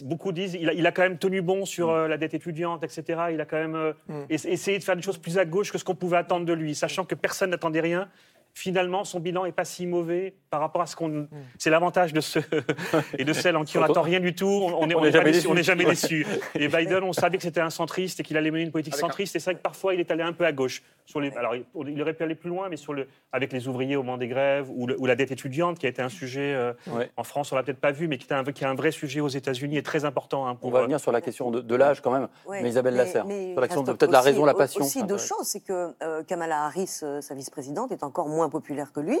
beaucoup 0.00 0.32
disent 0.32 0.54
il 0.54 0.68
a, 0.68 0.72
il 0.72 0.86
a 0.86 0.92
quand 0.92 1.02
même 1.02 1.18
tenu 1.18 1.42
bon 1.42 1.64
sur 1.66 1.90
euh, 1.90 2.08
la 2.08 2.16
dette 2.16 2.32
étudiante, 2.34 2.82
etc. 2.82 3.24
Il 3.32 3.40
a 3.40 3.44
quand 3.44 3.58
même 3.58 3.74
euh, 3.74 3.92
Mm. 4.08 4.22
ess- 4.30 4.46
essayé 4.48 4.78
de 4.78 4.84
faire 4.84 4.96
des 4.96 5.02
choses 5.02 5.18
plus 5.18 5.38
à 5.38 5.44
gauche 5.44 5.70
que 5.70 5.78
ce 5.78 5.84
qu'on 5.84 5.94
pouvait 5.94 6.16
attendre 6.16 6.46
de 6.46 6.52
lui, 6.52 6.74
sachant 6.74 7.04
que 7.04 7.14
personne 7.14 7.50
n'attendait 7.50 7.80
rien. 7.80 8.08
Finalement, 8.54 9.04
son 9.04 9.18
bilan 9.18 9.46
est 9.46 9.52
pas 9.52 9.64
si 9.64 9.86
mauvais 9.86 10.34
par 10.50 10.60
rapport 10.60 10.82
à 10.82 10.86
ce 10.86 10.94
qu'on. 10.94 11.26
C'est 11.58 11.70
l'avantage 11.70 12.12
de 12.12 12.20
ceux 12.20 12.42
et 13.18 13.24
de 13.24 13.32
celles 13.32 13.56
en 13.56 13.64
qui 13.64 13.78
on 13.78 13.80
n'attend 13.86 14.02
rien 14.02 14.20
du 14.20 14.34
tout. 14.34 14.46
On 14.46 14.86
n'est 14.86 14.94
On 14.94 14.98
on 14.98 15.02
n'est 15.02 15.08
est 15.08 15.10
pas 15.12 15.18
jamais 15.18 15.32
déçu, 15.32 15.46
on 15.46 15.50
n'est 15.54 15.56
déçu. 15.60 15.66
jamais 15.66 15.84
Ouais. 15.86 15.90
déçu. 15.92 16.26
Et 16.54 16.68
Biden, 16.68 17.02
on 17.02 17.14
savait 17.14 17.38
que 17.38 17.42
c'était 17.42 17.62
un 17.62 17.70
centriste 17.70 18.20
et 18.20 18.22
qu'il 18.22 18.36
allait 18.36 18.50
mener 18.50 18.64
une 18.64 18.70
politique 18.70 18.92
Avec 18.92 19.04
un- 19.04 19.08
centriste. 19.08 19.34
Et 19.36 19.38
c'est 19.38 19.50
vrai 19.52 19.54
que 19.54 19.62
parfois, 19.62 19.94
il 19.94 20.00
est 20.00 20.10
allé 20.10 20.22
un 20.22 20.34
peu 20.34 20.44
à 20.44 20.52
gauche. 20.52 20.82
Sur 21.06 21.18
les, 21.20 21.32
alors, 21.32 21.54
il 21.56 22.00
aurait 22.02 22.12
pu 22.14 22.22
aller 22.22 22.34
plus 22.36 22.48
loin, 22.50 22.68
mais 22.68 22.76
sur 22.76 22.92
le, 22.92 23.08
avec 23.32 23.52
les 23.52 23.66
ouvriers 23.68 23.96
au 23.96 24.02
moment 24.02 24.18
des 24.18 24.28
grèves 24.28 24.68
ou, 24.70 24.86
le- 24.86 25.00
ou 25.00 25.06
la 25.06 25.16
dette 25.16 25.32
étudiante, 25.32 25.78
qui 25.78 25.86
a 25.86 25.88
été 25.88 26.00
un 26.02 26.08
sujet 26.10 26.54
euh, 26.54 26.72
Ouais. 26.92 27.10
en 27.16 27.24
France, 27.24 27.50
on 27.52 27.56
l'a 27.56 27.62
peut-être 27.62 27.80
pas 27.80 27.90
vu, 27.90 28.06
mais 28.06 28.18
qui 28.18 28.26
est 28.28 28.32
un, 28.34 28.44
qui 28.44 28.62
est 28.64 28.66
un 28.66 28.74
vrai 28.74 28.90
sujet 28.92 29.20
aux 29.20 29.28
États-Unis 29.28 29.78
et 29.78 29.82
très 29.82 30.04
important. 30.04 30.46
hein, 30.46 30.58
On 30.62 30.70
va 30.70 30.80
euh, 30.80 30.82
venir 30.82 31.00
sur 31.00 31.10
la 31.10 31.20
question 31.22 31.50
de, 31.50 31.60
de 31.60 31.74
l'âge 31.74 32.02
quand 32.02 32.10
même. 32.12 32.28
Ouais, 32.46 32.62
mais 32.62 32.68
Isabelle 32.68 32.94
Lasserre, 32.94 33.24
mais 33.26 33.52
sur 33.52 33.60
la 33.60 33.66
question 33.66 33.82
de 33.82 33.92
peut-être 33.92 34.12
la 34.12 34.20
raison, 34.20 34.44
la 34.44 34.54
passion. 34.54 34.84
Aussi 34.84 35.02
deux 35.04 35.16
choses, 35.18 35.44
c'est 35.46 35.60
que 35.60 35.92
euh, 36.02 36.22
Kamala 36.22 36.64
Harris, 36.66 37.00
euh, 37.02 37.20
sa 37.22 37.34
vice-présidente, 37.34 37.90
est 37.90 38.02
encore 38.04 38.28
moins 38.28 38.41
populaire 38.48 38.92
que 38.92 39.00
lui, 39.00 39.20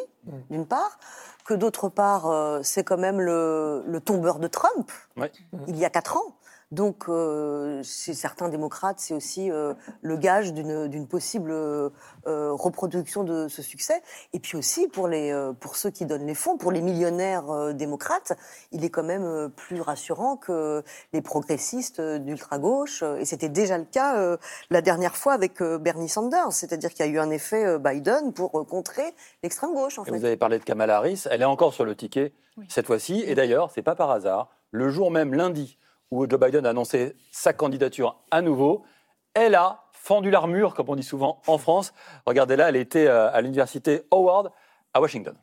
d'une 0.50 0.66
part, 0.66 0.98
que 1.44 1.54
d'autre 1.54 1.88
part, 1.88 2.26
euh, 2.30 2.60
c'est 2.62 2.84
quand 2.84 2.98
même 2.98 3.20
le, 3.20 3.82
le 3.86 4.00
tombeur 4.00 4.38
de 4.38 4.46
Trump, 4.46 4.90
Ouais. 5.16 5.30
il 5.66 5.76
y 5.76 5.84
a 5.84 5.90
quatre 5.90 6.16
ans. 6.16 6.36
Donc, 6.72 7.04
euh, 7.08 7.82
chez 7.84 8.14
certains 8.14 8.48
démocrates, 8.48 8.98
c'est 8.98 9.12
aussi 9.12 9.50
euh, 9.50 9.74
le 10.00 10.16
gage 10.16 10.54
d'une 10.54 11.06
possible 11.06 11.52
euh, 11.52 11.90
reproduction 12.26 13.24
de 13.24 13.46
ce 13.46 13.60
succès. 13.60 14.02
Et 14.32 14.40
puis 14.40 14.56
aussi, 14.56 14.88
pour, 14.88 15.06
les, 15.06 15.30
euh, 15.30 15.52
pour 15.52 15.76
ceux 15.76 15.90
qui 15.90 16.06
donnent 16.06 16.26
les 16.26 16.34
fonds, 16.34 16.56
pour 16.56 16.72
les 16.72 16.80
millionnaires 16.80 17.50
euh, 17.50 17.72
démocrates, 17.74 18.32
il 18.72 18.84
est 18.86 18.88
quand 18.88 19.02
même 19.02 19.22
euh, 19.22 19.48
plus 19.48 19.82
rassurant 19.82 20.38
que 20.38 20.82
les 21.12 21.20
progressistes 21.20 22.00
euh, 22.00 22.18
d'ultra-gauche. 22.18 23.04
Et 23.18 23.26
c'était 23.26 23.50
déjà 23.50 23.76
le 23.76 23.84
cas 23.84 24.16
euh, 24.16 24.38
la 24.70 24.80
dernière 24.80 25.14
fois 25.14 25.34
avec 25.34 25.60
euh, 25.60 25.76
Bernie 25.76 26.08
Sanders. 26.08 26.52
C'est-à-dire 26.52 26.88
qu'il 26.94 27.04
y 27.04 27.08
a 27.08 27.12
eu 27.12 27.18
un 27.18 27.30
effet 27.30 27.66
euh, 27.66 27.78
Biden 27.78 28.32
pour 28.32 28.58
euh, 28.58 28.64
contrer 28.64 29.14
l'extrême 29.42 29.74
gauche, 29.74 29.98
en 29.98 30.04
Et 30.04 30.10
fait. 30.10 30.16
vous 30.16 30.24
avez 30.24 30.38
parlé 30.38 30.58
de 30.58 30.64
Kamala 30.64 30.96
Harris, 30.96 31.24
elle 31.30 31.42
est 31.42 31.44
encore 31.44 31.74
sur 31.74 31.84
le 31.84 31.94
ticket 31.94 32.32
cette 32.68 32.86
fois-ci. 32.86 33.22
Et 33.26 33.34
d'ailleurs, 33.34 33.70
c'est 33.74 33.82
pas 33.82 33.94
par 33.94 34.10
hasard, 34.10 34.48
le 34.70 34.88
jour 34.88 35.10
même 35.10 35.34
lundi 35.34 35.76
où 36.12 36.28
Joe 36.28 36.38
Biden 36.38 36.66
a 36.66 36.70
annoncé 36.70 37.16
sa 37.32 37.54
candidature 37.54 38.22
à 38.30 38.42
nouveau, 38.42 38.84
elle 39.32 39.54
a 39.54 39.84
fendu 39.92 40.30
l'armure, 40.30 40.74
comme 40.74 40.90
on 40.90 40.94
dit 40.94 41.02
souvent 41.02 41.40
en 41.46 41.56
France. 41.56 41.94
Regardez 42.26 42.54
là, 42.54 42.68
elle 42.68 42.76
était 42.76 43.06
euh, 43.06 43.32
à 43.32 43.40
l'université 43.40 44.02
Howard 44.10 44.52
à 44.92 45.00
Washington. 45.00 45.34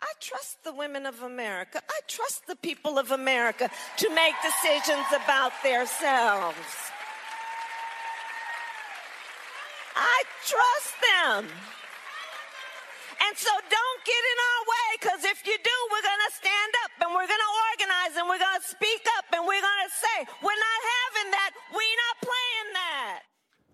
I 0.00 0.14
trust 0.20 0.60
the 0.62 0.72
women 0.76 1.04
of 1.04 1.20
America. 1.24 1.80
I 1.88 2.00
trust 2.06 2.46
the 2.46 2.54
people 2.54 2.96
of 2.96 3.10
America 3.10 3.68
to 3.98 4.08
make 4.10 4.34
decisions 4.42 5.06
about 5.10 5.52
themselves. 5.64 6.92
I 9.96 10.22
trust 10.46 10.94
them. 11.02 11.50
And 13.18 13.36
so 13.36 13.50
don't 13.50 14.00
get 14.04 14.22
in 14.32 14.38
our 14.50 14.62
way, 14.70 14.88
because 15.00 15.24
if 15.24 15.46
you 15.46 15.56
do, 15.58 15.76
we're 15.90 16.06
going 16.06 16.24
to 16.28 16.34
stand 16.34 16.72
up 16.84 16.91
and 17.02 17.10
we're 17.10 17.26
going 17.26 17.42
to 17.42 17.54
organize 17.74 18.14
and 18.14 18.30
we're 18.30 18.38
going 18.38 18.62
to 18.62 18.66
speak 18.66 19.02
up 19.18 19.26
and 19.34 19.42
we're 19.42 19.58
going 19.58 19.82
to 19.82 19.90
say, 19.90 20.18
we're 20.38 20.62
not 20.62 20.80
having 21.02 21.28
that, 21.34 21.50
we're 21.74 21.98
not. 21.98 22.31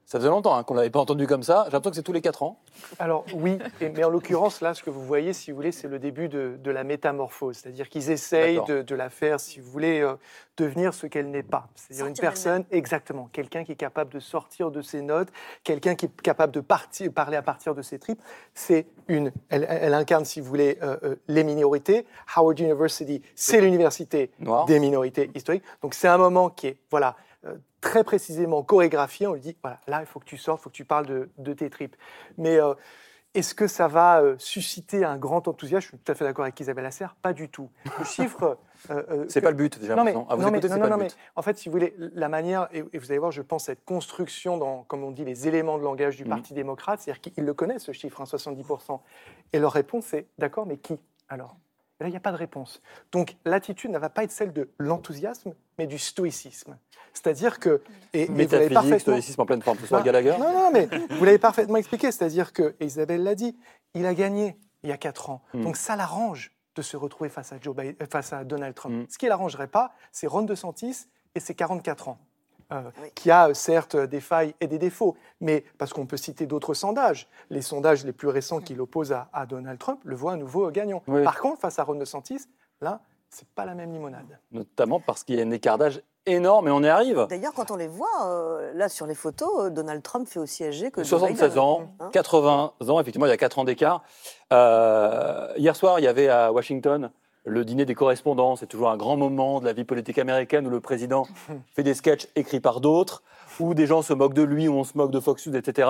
Ça 0.09 0.19
faisait 0.19 0.31
longtemps 0.31 0.57
hein, 0.57 0.63
qu'on 0.65 0.73
ne 0.73 0.79
l'avait 0.79 0.89
pas 0.89 1.01
entendu 1.01 1.27
comme 1.27 1.43
ça. 1.43 1.65
J'ai 1.67 1.73
l'impression 1.73 1.91
que 1.91 1.97
c'est 1.97 2.03
tous 2.03 2.15
les 2.15 2.23
4 2.23 2.43
ans. 2.43 2.59
Alors 2.99 3.27
oui, 3.35 3.59
et- 3.83 3.91
mais 3.91 4.05
en 4.05 4.09
l'occurrence, 4.09 4.63
là, 4.63 4.73
ce 4.73 4.83
que 4.83 4.89
vous 4.89 5.03
voyez, 5.05 5.35
si 5.35 5.51
vous 5.51 5.57
voulez, 5.57 5.71
c'est 5.71 5.87
le 5.87 5.99
début 5.99 6.31
de, 6.31 6.57
de 6.59 6.71
la 6.71 6.83
métamorphose. 6.83 7.59
C'est-à-dire 7.59 7.91
qu'ils 7.91 8.11
essayent 8.11 8.59
de, 8.67 8.81
de 8.81 8.95
la 8.95 9.11
faire, 9.11 9.39
si 9.39 9.61
vous 9.61 9.71
voulez, 9.71 10.01
euh, 10.01 10.15
devenir 10.57 10.95
ce 10.95 11.07
qu'elle 11.07 11.31
n'est 11.31 11.43
pas. 11.43 11.69
C'est-à-dire 11.75 12.07
une 12.07 12.15
personne, 12.17 12.65
exactement, 12.71 13.29
quelqu'un 13.35 13.65
qui 13.65 13.73
est 13.73 13.77
capable 13.77 14.11
de 14.15 14.19
sortir 14.19 14.71
de 14.71 14.81
ses 14.81 15.03
notes, 15.03 15.29
quelqu'un 15.63 15.95
qui 15.95 16.07
est 16.07 16.21
capable 16.23 16.55
de 16.55 16.61
partir, 16.61 17.13
parler 17.13 17.37
à 17.37 17.43
partir 17.43 17.75
de 17.75 17.83
ses 17.83 17.99
tripes. 17.99 18.23
C'est 18.55 18.87
une, 19.09 19.31
elle, 19.51 19.67
elle 19.69 19.93
incarne, 19.93 20.25
si 20.25 20.41
vous 20.41 20.49
voulez, 20.49 20.79
euh, 20.83 20.97
euh, 21.03 21.17
les 21.29 21.45
minorités. 21.45 22.07
Howard 22.35 22.59
University, 22.59 23.21
c'est 23.35 23.61
l'université 23.61 24.31
des 24.67 24.81
minorités 24.81 25.31
historiques. 25.35 25.65
Donc 25.83 25.93
c'est 25.93 26.09
un 26.09 26.17
moment 26.17 26.49
qui 26.49 26.69
est, 26.69 26.77
voilà, 26.91 27.15
très 27.81 28.05
précisément 28.05 28.63
chorégraphié. 28.63 29.27
On 29.27 29.35
lui 29.35 29.41
dit, 29.41 29.57
voilà, 29.63 29.81
là, 29.87 30.01
il 30.01 30.07
faut 30.07 30.21
que 30.21 30.25
tu 30.25 30.37
sortes, 30.37 30.61
il 30.61 30.63
faut 30.65 30.71
que 30.71 30.75
tu 30.77 30.85
parles 30.85 31.07
de, 31.07 31.31
de 31.39 31.53
tes 31.53 31.71
tripes. 31.71 31.97
Mais 32.37 32.61
euh, 32.61 32.75
est-ce 33.35 33.55
que 33.55 33.67
ça 33.67 33.89
va 33.89 34.21
euh, 34.23 34.35
susciter 34.39 35.05
un 35.05 35.17
grand 35.19 35.47
enthousiasme? 35.49 35.83
Je 35.83 35.89
suis 35.89 35.99
tout 35.99 36.11
à 36.11 36.15
fait 36.15 36.25
d'accord 36.25 36.45
avec 36.45 36.59
Isabelle 36.59 36.85
Lasserre, 36.85 37.15
pas 37.21 37.33
du 37.33 37.49
tout. 37.49 37.71
Le 37.99 38.05
chiffre. 38.05 38.59
euh, 38.91 39.27
C'est 39.29 39.41
que- 39.41 39.45
pas 39.45 39.51
le 39.51 39.57
but, 39.57 39.79
j'ai 39.81 39.89
non 39.89 40.03
mais, 40.03 40.13
l'impression. 40.13 40.31
À 40.31 40.35
vous 40.35 40.43
non, 40.43 40.51
mais- 40.51 40.59
écouter, 40.59 40.69
c'est 40.69 40.75
non, 40.77 40.81
pas 40.83 40.89
non, 40.89 40.97
le 40.97 41.03
mais 41.03 41.09
but. 41.09 41.17
en 41.37 41.43
fait, 41.43 41.59
si 41.59 41.69
vous 41.69 41.73
voulez, 41.75 41.95
la 41.99 42.29
manière, 42.29 42.69
et, 42.73 42.83
et 42.93 42.99
vous 42.99 43.11
allez 43.13 43.19
voir, 43.19 43.31
je 43.31 43.43
pense, 43.43 43.65
cette 43.67 43.85
construction 43.85 44.57
dans, 44.57 44.83
comme 44.85 45.05
on 45.05 45.11
dit, 45.11 45.25
les 45.25 45.47
éléments 45.47 45.79
de 45.79 45.85
langage 45.85 46.17
du 46.17 46.25
Mhm. 46.25 46.31
Parti 46.31 46.55
démocrate, 46.55 47.01
c'est-à-dire 47.01 47.21
qu'ils 47.21 47.45
le 47.45 47.55
connaissent, 47.55 47.85
ce 47.85 47.93
chiffre, 47.93 48.21
hein, 48.21 48.25
70%. 48.25 49.01
Et 49.53 49.59
leur 49.59 49.73
réponse, 49.73 50.07
c'est 50.07 50.27
d'accord, 50.39 50.67
mais 50.67 50.79
qui 50.79 50.99
alors? 51.29 51.57
Et 52.01 52.05
là, 52.05 52.09
il 52.09 52.13
n'y 52.13 52.17
a 52.17 52.21
pas 52.21 52.33
de 52.33 52.37
réponse. 52.37 52.81
Donc 53.13 53.37
l'attitude 53.45 53.91
ne 53.91 53.99
va 53.99 54.09
pas 54.09 54.25
être 54.25 54.31
celle 54.31 54.53
de 54.53 54.71
l'enthousiasme, 54.79 55.55
mais 55.79 55.87
du 55.87 55.99
stoïcisme. 55.99 56.77
C'est-à-dire 57.13 57.59
que... 57.59 57.83
Et, 58.13 58.23
et 58.23 58.27
vous 58.27 58.33
l'avez 58.33 58.45
Métaphysique, 58.45 58.75
parfaitement- 58.75 58.99
stoïcisme 59.01 59.41
en 59.41 59.47
pleine 59.47 59.63
forme. 59.63 59.79
Ce 59.79 59.87
soir, 59.87 60.05
Gallagher 60.05 60.37
Non, 60.39 60.53
non, 60.53 60.71
mais 60.73 60.89
vous 61.11 61.25
l'avez 61.25 61.39
parfaitement 61.39 61.77
expliqué. 61.77 62.13
C'est-à-dire 62.13 62.53
que, 62.53 62.77
et 62.79 62.87
Isabelle 62.87 63.25
l'a 63.25 63.35
dit, 63.35 63.57
il 63.95 64.07
a 64.07 64.15
gagné 64.15 64.57
il 64.85 64.91
y 64.91 64.93
a 64.93 64.97
quatre 64.97 65.31
ans. 65.31 65.43
Mm. 65.55 65.65
Donc 65.65 65.77
ça 65.77 65.97
l'arrange 65.97 66.53
de 66.77 66.83
se 66.83 66.97
retrouver 66.97 67.29
face 67.31 67.53
à, 67.53 67.57
Joe 67.61 67.75
Biden- 67.75 67.97
face 68.09 68.33
à 68.33 68.45
Donald 68.45 68.75
Trump. 68.77 68.95
Mm. 68.95 69.07
Ce 69.11 69.19
qui 69.19 69.25
ne 69.25 69.31
l'arrangerait 69.31 69.67
pas, 69.67 69.93
c'est 70.13 70.29
Ron 70.29 70.43
DeSantis 70.43 71.07
et 71.35 71.41
ses 71.41 71.55
44 71.57 72.09
ans. 72.09 72.19
Euh, 72.71 72.83
Oui. 73.03 73.09
qui 73.15 73.31
a 73.31 73.55
certes 73.55 73.97
des 73.97 74.21
failles 74.21 74.55
et 74.61 74.67
des 74.67 74.79
défauts, 74.79 75.17
mais 75.41 75.65
parce 75.79 75.93
qu'on 75.95 76.05
peut 76.05 76.19
citer 76.19 76.45
d'autres 76.47 76.75
sondages. 76.75 77.27
Les 77.49 77.63
sondages 77.63 78.05
les 78.05 78.13
plus 78.13 78.29
récents 78.29 78.61
qui 78.61 78.75
l'opposent 78.75 79.13
à, 79.13 79.29
à 79.33 79.47
Donald 79.47 79.79
Trump 79.79 80.01
le 80.05 80.15
voient 80.15 80.33
à 80.33 80.37
nouveau 80.37 80.71
gagnant. 80.71 81.03
Oui. 81.09 81.25
Par 81.25 81.39
contre, 81.41 81.61
face 81.61 81.79
à 81.79 81.85
Ron 81.85 81.95
DeSantis, 81.95 82.43
là, 82.83 83.01
c'est 83.31 83.49
pas 83.49 83.65
la 83.65 83.75
même 83.75 83.91
limonade. 83.93 84.39
Notamment 84.53 85.01
parce 85.01 85.25
qu'il 85.25 85.37
y 85.37 85.41
a 85.41 85.45
un 85.45 85.51
écart 85.51 85.79
d'âge 85.79 86.03
énorme 86.27 86.69
et 86.69 86.71
on 86.71 86.83
y 86.83 86.89
arrive. 86.89 87.27
D'ailleurs, 87.31 87.55
quand 87.55 87.71
on 87.71 87.77
les 87.77 87.89
voit, 87.89 88.27
euh, 88.27 88.73
là 88.75 88.91
sur 88.91 89.07
les 89.07 89.15
photos, 89.15 89.51
euh, 89.67 89.71
Donald 89.71 90.03
Trump 90.03 90.29
fait 90.29 90.39
aussi 90.39 90.63
âgé 90.65 90.91
que 90.91 91.03
Joe 91.03 91.09
76 91.21 91.49
Biden. 91.49 91.59
ans, 91.59 91.95
Hein 92.01 92.11
80 92.13 92.75
ans, 92.87 93.01
effectivement, 93.01 93.25
il 93.25 93.31
y 93.31 93.33
a 93.33 93.37
4 93.39 93.59
ans 93.61 93.65
d'écart. 93.65 94.03
Euh, 94.53 95.53
hier 95.57 95.75
soir, 95.77 96.01
il 96.01 96.05
y 96.05 96.09
avait 96.09 96.29
à 96.29 96.53
Washington 96.53 97.11
le 97.49 97.65
dîner 97.65 97.85
des 97.85 97.95
correspondants. 97.95 98.57
C'est 98.57 98.67
toujours 98.67 98.91
un 98.91 98.97
grand 98.97 99.17
moment 99.17 99.61
de 99.61 99.65
la 99.65 99.73
vie 99.73 99.85
politique 99.85 100.19
américaine 100.19 100.67
où 100.67 100.71
le 100.71 100.81
président 100.81 101.27
fait 101.75 101.83
des 101.83 101.95
sketchs 101.95 102.29
écrits 102.37 102.61
par 102.61 102.81
d'autres, 102.81 103.23
où 103.59 103.75
des 103.75 103.87
gens 103.87 104.03
se 104.03 104.13
moquent 104.13 104.35
de 104.35 104.43
lui, 104.43 104.69
où 104.69 104.75
on 104.75 104.85
se 104.85 104.97
moque 104.97 105.11
de 105.11 105.21
Fox 105.21 105.47
News, 105.47 105.57
etc. 105.57 105.89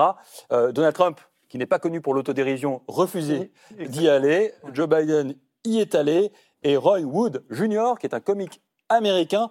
Euh, 0.51 0.71
Donald 0.71 0.95
Trump, 0.95 1.19
qui 1.49 1.57
n'est 1.57 1.65
pas 1.65 1.79
connu 1.79 2.01
pour 2.01 2.13
l'autodérision, 2.13 2.81
refusait 2.87 3.51
d'y 3.77 4.07
aller. 4.07 4.53
Joe 4.73 4.87
Biden 4.87 5.35
y 5.65 5.79
est 5.79 5.95
allé. 5.95 6.31
Et 6.63 6.75
Roy 6.75 7.01
Wood 7.01 7.45
Jr., 7.49 7.93
qui 7.99 8.05
est 8.05 8.13
un 8.13 8.19
comique 8.19 8.61
américain, 8.89 9.49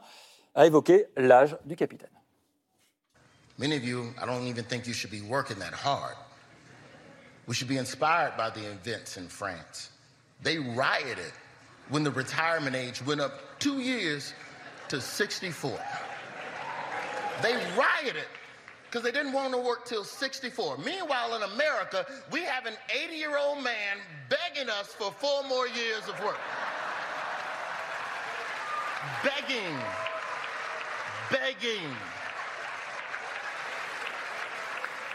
a 0.54 0.66
évoqué 0.66 1.06
l'âge 1.16 1.56
du 1.64 1.74
capitaine. 1.74 2.10
Many 3.58 3.76
of 3.76 3.84
you, 3.84 4.12
I 4.22 4.26
don't 4.26 4.46
even 4.46 4.64
think 4.64 4.86
you 4.86 4.92
should 4.92 5.10
be 5.10 5.22
working 5.22 5.58
that 5.58 5.72
hard. 5.72 6.16
We 7.48 7.54
should 7.54 7.68
be 7.68 7.78
inspired 7.78 8.36
by 8.36 8.50
the 8.50 8.64
events 8.70 9.16
in 9.16 9.28
France. 9.28 9.90
They 10.42 10.58
rioted 10.58 11.32
when 11.88 12.04
the 12.04 12.10
retirement 12.10 12.76
age 12.76 13.04
went 13.04 13.20
up 13.20 13.58
two 13.58 13.80
years 13.80 14.34
to 14.88 15.00
64. 15.00 15.78
They 17.42 17.54
rioted 17.76 18.26
because 18.84 19.02
they 19.02 19.12
didn't 19.12 19.32
want 19.32 19.52
to 19.52 19.60
work 19.60 19.84
till 19.84 20.04
64. 20.04 20.78
Meanwhile, 20.78 21.36
in 21.36 21.42
America, 21.42 22.06
we 22.30 22.42
have 22.42 22.66
an 22.66 22.74
80 23.04 23.14
year 23.14 23.38
old 23.38 23.62
man 23.62 23.98
begging 24.28 24.70
us 24.70 24.88
for 24.88 25.12
four 25.12 25.44
more 25.48 25.68
years 25.68 26.08
of 26.08 26.18
work. 26.24 26.38
Begging. 29.22 29.76
Begging. 31.30 31.94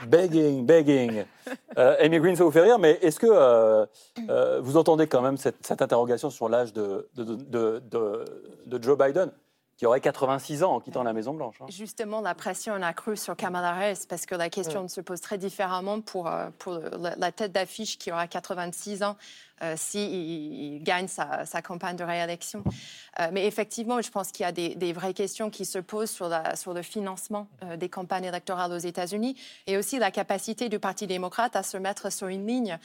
Begging, 0.07 0.65
begging. 0.65 1.23
Euh, 1.77 1.95
Amy 1.99 2.19
Green, 2.19 2.35
ça 2.35 2.43
vous 2.45 2.51
fait 2.51 2.61
rire, 2.61 2.79
mais 2.79 2.99
est-ce 3.01 3.19
que 3.19 3.27
euh, 3.29 3.85
euh, 4.29 4.61
vous 4.61 4.77
entendez 4.77 5.07
quand 5.07 5.21
même 5.21 5.37
cette, 5.37 5.65
cette 5.65 5.81
interrogation 5.81 6.29
sur 6.29 6.47
l'âge 6.47 6.71
de, 6.71 7.09
de, 7.15 7.23
de- 7.23 7.79
de- 7.79 8.25
de 8.67 8.81
Joe 8.83 8.97
Biden, 8.97 9.31
qui 9.75 9.85
aurait 9.87 9.99
86 9.99 10.63
ans 10.63 10.75
en 10.75 10.79
quittant 10.79 11.03
la 11.03 11.11
Maison-Blanche 11.13 11.55
hein? 11.61 11.65
Justement, 11.67 12.21
la 12.21 12.33
pression 12.35 12.75
a 12.75 12.93
cru 12.93 13.17
sur 13.17 13.35
Kamala 13.35 13.71
Harris 13.71 14.05
parce 14.07 14.25
que 14.25 14.35
la 14.35 14.49
question 14.49 14.87
se 14.87 15.01
pose 15.01 15.19
très 15.19 15.37
différemment 15.39 15.99
pour, 15.99 16.29
la 16.29 17.31
tête 17.31 17.51
d'affiche 17.51 17.97
qui 17.97 18.11
aura 18.11 18.27
86 18.27 19.03
ans 19.03 19.17
euh, 19.61 19.75
s'il 19.77 20.11
il 20.13 20.83
gagne 20.83 21.07
sa, 21.07 21.45
sa 21.45 21.61
campagne 21.61 21.95
de 21.95 22.03
réélection. 22.03 22.63
Euh, 23.19 23.29
mais 23.31 23.45
effectivement, 23.45 24.01
je 24.01 24.09
pense 24.09 24.31
qu'il 24.31 24.43
y 24.43 24.47
a 24.47 24.51
des, 24.51 24.75
des 24.75 24.93
vraies 24.93 25.13
questions 25.13 25.49
qui 25.49 25.65
se 25.65 25.77
posent 25.79 26.09
sur, 26.11 26.27
la, 26.27 26.55
sur 26.55 26.73
le 26.73 26.81
financement 26.81 27.47
euh, 27.63 27.77
des 27.77 27.89
campagnes 27.89 28.25
électorales 28.25 28.71
aux 28.71 28.77
États-Unis 28.77 29.35
et 29.67 29.77
aussi 29.77 29.99
la 29.99 30.11
capacité 30.11 30.69
du 30.69 30.79
Parti 30.79 31.05
démocrate 31.07 31.55
à 31.55 31.63
se 31.63 31.77
mettre 31.77 32.11
sur 32.11 32.27
une 32.27 32.47
ligne. 32.47 32.77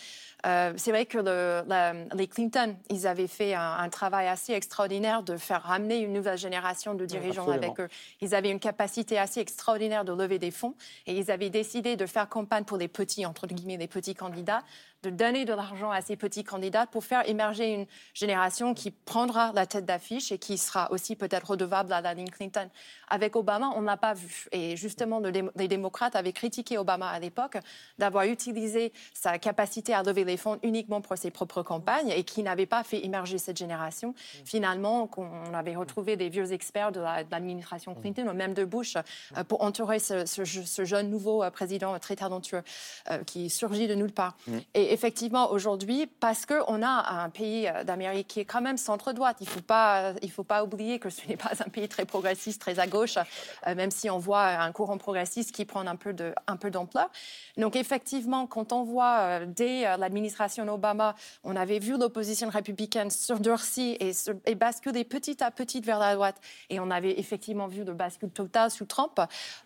C'est 0.45 0.91
vrai 0.93 1.05
que 1.07 1.19
le- 1.19 1.65
la- 1.67 1.93
les 2.15 2.29
Clinton, 2.29 2.77
ils 2.91 3.09
avaient 3.09 3.27
fait 3.27 3.55
un, 3.55 3.73
un 3.73 3.89
travail 3.89 4.29
assez 4.29 4.53
extraordinaire 4.53 5.25
de 5.25 5.37
faire 5.37 5.63
ramener 5.63 5.99
une 5.99 6.13
nouvelle 6.13 6.39
génération 6.39 6.95
de 6.95 7.05
dirigeants 7.07 7.47
avec 7.51 7.81
eux. 7.81 7.89
Ils 8.21 8.35
avaient 8.37 8.51
une 8.51 8.61
capacité 8.61 9.19
assez 9.19 9.41
extraordinaire 9.41 10.05
de 10.05 10.13
lever 10.13 10.39
des 10.39 10.53
fonds 10.53 10.75
et 11.07 11.19
ils 11.19 11.31
avaient 11.33 11.51
décidé 11.51 11.97
de 11.97 12.07
faire 12.07 12.29
campagne 12.29 12.63
pour 12.65 12.77
les 12.77 12.87
petits, 12.89 13.27
entre 13.27 13.47
guillemets, 13.49 13.79
les 13.79 13.89
petits 13.89 14.15
candidats, 14.15 14.63
de 15.03 15.11
donner 15.11 15.45
de 15.45 15.53
l'argent 15.53 15.91
à 15.91 16.01
ces 16.01 16.17
petits 16.17 16.43
candidats 16.45 16.87
pour 16.87 17.05
faire 17.05 17.29
émerger 17.29 17.73
une 17.73 17.87
génération 18.15 18.75
qui 18.75 18.91
prendra 18.91 19.53
la 19.55 19.65
tête 19.67 19.85
d'affiche 19.85 20.33
et 20.33 20.39
qui 20.39 20.59
sera 20.59 20.91
aussi 20.91 21.15
peut-être 21.15 21.51
redevable 21.51 21.93
à 21.93 22.01
la 22.01 22.15
Clinton. 22.15 22.69
Avec 23.09 23.37
Obama, 23.37 23.71
on 23.77 23.83
n'a 23.83 23.97
pas 23.97 24.15
vu. 24.15 24.47
Et 24.51 24.77
justement, 24.77 25.21
les 25.55 25.69
démocrates 25.69 26.17
avaient 26.17 26.33
critiqué 26.33 26.79
Obama 26.79 27.09
à 27.09 27.21
l'époque 27.21 27.59
d'avoir 27.99 28.25
utilisé 28.25 28.93
sa 29.15 29.39
capacité 29.39 29.95
à 29.95 30.03
lever 30.03 30.25
les 30.25 30.37
fonds 30.37 30.59
uniquement 30.63 31.01
pour 31.01 31.17
ses 31.17 31.31
propres 31.31 31.63
campagnes 31.63 32.11
et 32.11 32.25
qui 32.25 32.43
n'avait 32.43 32.67
pas 32.67 32.83
fait 32.83 33.05
émerger 33.05 33.39
cette 33.39 33.57
génération. 33.57 34.15
Finalement, 34.45 35.07
qu'on- 35.07 35.31
on 35.51 35.55
avait 35.55 35.77
retrouvé 35.77 36.17
des 36.17 36.29
vieux 36.29 36.53
experts 36.53 36.91
de 36.93 37.01
la- 37.01 37.23
de 37.23 37.31
l'administration 37.31 37.95
Clinton 37.95 38.27
ou 38.29 38.33
même 38.35 38.55
de 38.55 38.65
Bush 38.65 38.97
euh, 38.97 39.45
pour 39.45 39.63
entourer 39.63 39.99
ce, 40.01 40.27
ce 40.27 40.45
je- 40.45 40.63
ce 40.63 40.85
jeune 40.85 41.09
nouveau 41.11 41.43
euh, 41.45 41.51
président 41.51 41.97
très 41.99 42.17
talentueux 42.17 42.63
euh, 43.11 43.23
qui 43.25 43.49
surgit 43.51 43.87
de 43.87 43.95
nulle 43.95 44.13
part. 44.13 44.37
Et 44.75 44.88
effectivement, 44.93 45.51
aujourd'hui, 45.51 46.07
parce 46.21 46.47
qu'on 46.47 46.83
a 46.83 47.23
un 47.23 47.31
pays 47.31 47.69
euh, 47.69 47.85
d'Amérique 47.85 48.29
qui 48.29 48.41
est 48.41 48.45
quand 48.45 48.61
même 48.61 48.77
centre-droite, 48.77 49.37
il 49.41 49.47
ne 49.47 49.51
faut, 49.51 49.61
pas- 49.61 50.13
il 50.23 50.31
faut 50.31 50.45
pas 50.45 50.65
oublier 50.65 50.99
que 50.99 51.11
ce 51.11 51.27
n'est 51.29 51.37
pas 51.37 51.53
un 51.61 51.69
pays 51.69 51.89
très 51.89 52.05
progressiste, 52.05 52.61
très 52.61 52.79
à 52.79 52.87
gauche, 52.87 53.17
euh, 53.19 53.75
même 53.75 53.91
si 53.91 54.11
on 54.11 54.19
voit 54.19 54.47
un 54.47 54.73
courant 54.73 54.99
progressiste 54.99 55.53
qui 55.53 55.65
prend 55.65 55.87
un 55.87 55.97
peu 55.97 56.71
d'ampleur. 56.71 57.11
Donc 57.57 57.77
effectivement, 57.77 58.47
quand 58.47 58.73
on 58.73 58.85
voit 58.85 59.19
euh, 59.19 59.47
dès 59.47 59.87
euh, 59.87 59.97
l'administration 59.97 60.67
Obama, 60.69 61.15
on 61.45 61.57
avait 61.57 61.79
vu 61.79 61.97
l'opposition 61.99 62.49
républicaine 62.49 63.11
se 63.11 63.33
durcir 63.35 63.97
et, 64.01 64.13
et 64.47 64.55
basculer 64.55 65.05
petit 65.05 65.43
à 65.43 65.51
petit 65.51 65.81
vers 65.81 65.99
la 65.99 66.15
droite, 66.15 66.37
et 66.71 66.81
on 66.81 66.91
avait 66.91 67.19
effectivement 67.19 67.67
vu 67.69 67.85
le 67.85 67.95
bascule 67.95 68.31
total 68.31 68.71
sous 68.71 68.87
Trump, 68.87 69.21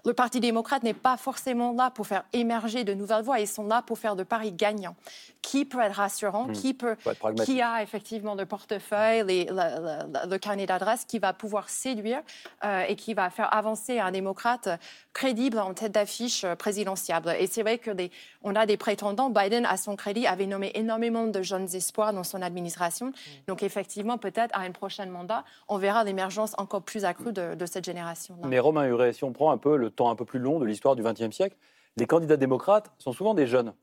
le 0.05 0.13
Parti 0.13 0.41
démocrate 0.41 0.83
n'est 0.83 0.95
pas 0.95 1.17
forcément 1.17 1.73
là 1.73 1.91
pour 1.91 2.07
faire 2.07 2.25
émerger 2.33 2.85
de 2.85 2.95
nouvelles 2.95 3.25
voix, 3.25 3.41
ils 3.41 3.49
sont 3.49 3.67
là 3.67 3.83
pour 3.83 3.99
faire 3.99 4.17
de 4.17 4.23
paris 4.23 4.53
gagnants. 4.53 4.95
Qui 5.43 5.65
peut 5.65 5.81
être 5.81 5.97
rassurant, 5.97 6.47
qui, 6.49 6.73
peut, 6.73 6.95
Faut 7.01 7.11
être 7.11 7.19
pragmatique. 7.19 7.53
qui 7.53 7.61
a 7.61 7.83
effectivement 7.83 8.37
le 8.37 8.47
portefeuille, 8.47 9.25
les- 9.27 9.45
le, 9.47 9.55
le- 9.55 10.31
le 10.31 10.39
carnet 10.39 10.67
d'adresse, 10.67 11.05
qui 11.05 11.19
va 11.19 11.33
pouvoir 11.33 11.69
séduire 11.69 12.21
euh, 12.65 12.85
et 12.89 12.95
qui 12.95 13.13
va 13.13 13.29
faire 13.29 13.53
avancer 13.53 13.99
un 13.99 14.13
démocrate 14.13 14.69
crédible 15.13 15.59
en 15.59 15.75
tête 15.75 15.91
d'affiche 15.93 16.45
euh, 16.45 16.55
présidentielle. 16.55 17.23
Et 17.41 17.49
c'est 17.49 17.63
vrai 17.63 17.79
que 17.79 17.91
des- 17.91 18.13
on 18.45 18.55
a 18.55 18.67
des 18.67 18.77
prétendants. 18.77 19.31
Biden, 19.31 19.67
à 19.67 19.77
son 19.77 19.97
crédit, 19.97 20.29
avait 20.29 20.47
nommé 20.47 20.71
énormément 20.75 21.27
de 21.27 21.43
jeunes 21.43 21.69
espoirs 21.75 22.13
dans 22.13 22.23
son 22.25 22.41
administration. 22.41 23.13
Donc 23.49 23.65
effectivement, 23.65 24.19
peut-être 24.19 24.55
à 24.57 24.61
un 24.61 24.71
prochain 24.71 25.07
mandat, 25.07 25.45
on 25.67 25.77
verra 25.77 26.05
l'émergence 26.05 26.55
encore 26.57 26.83
plus 26.83 27.05
accrue 27.05 27.33
de, 27.33 27.57
de 27.57 27.67
cette 27.67 27.85
génération-là. 27.85 28.47
Mais 28.47 28.61
Romain 28.61 28.87
Huret, 28.87 29.13
si 29.13 29.25
on 29.25 29.33
prend 29.33 29.51
un 29.51 29.59
peu 29.59 29.77
le 29.77 29.91
temps 29.91 30.09
un 30.09 30.15
peu 30.15 30.25
plus 30.25 30.39
long 30.39 30.61
de 30.61 30.67
l'histoire 30.67 30.95
du 30.95 31.03
XXe 31.03 31.35
siècle, 31.35 31.57
les 31.97 32.07
candidats 32.07 32.37
démocrates 32.37 32.91
sont 32.99 33.13
souvent 33.13 33.35
des 33.35 33.47
jeunes. 33.49 33.75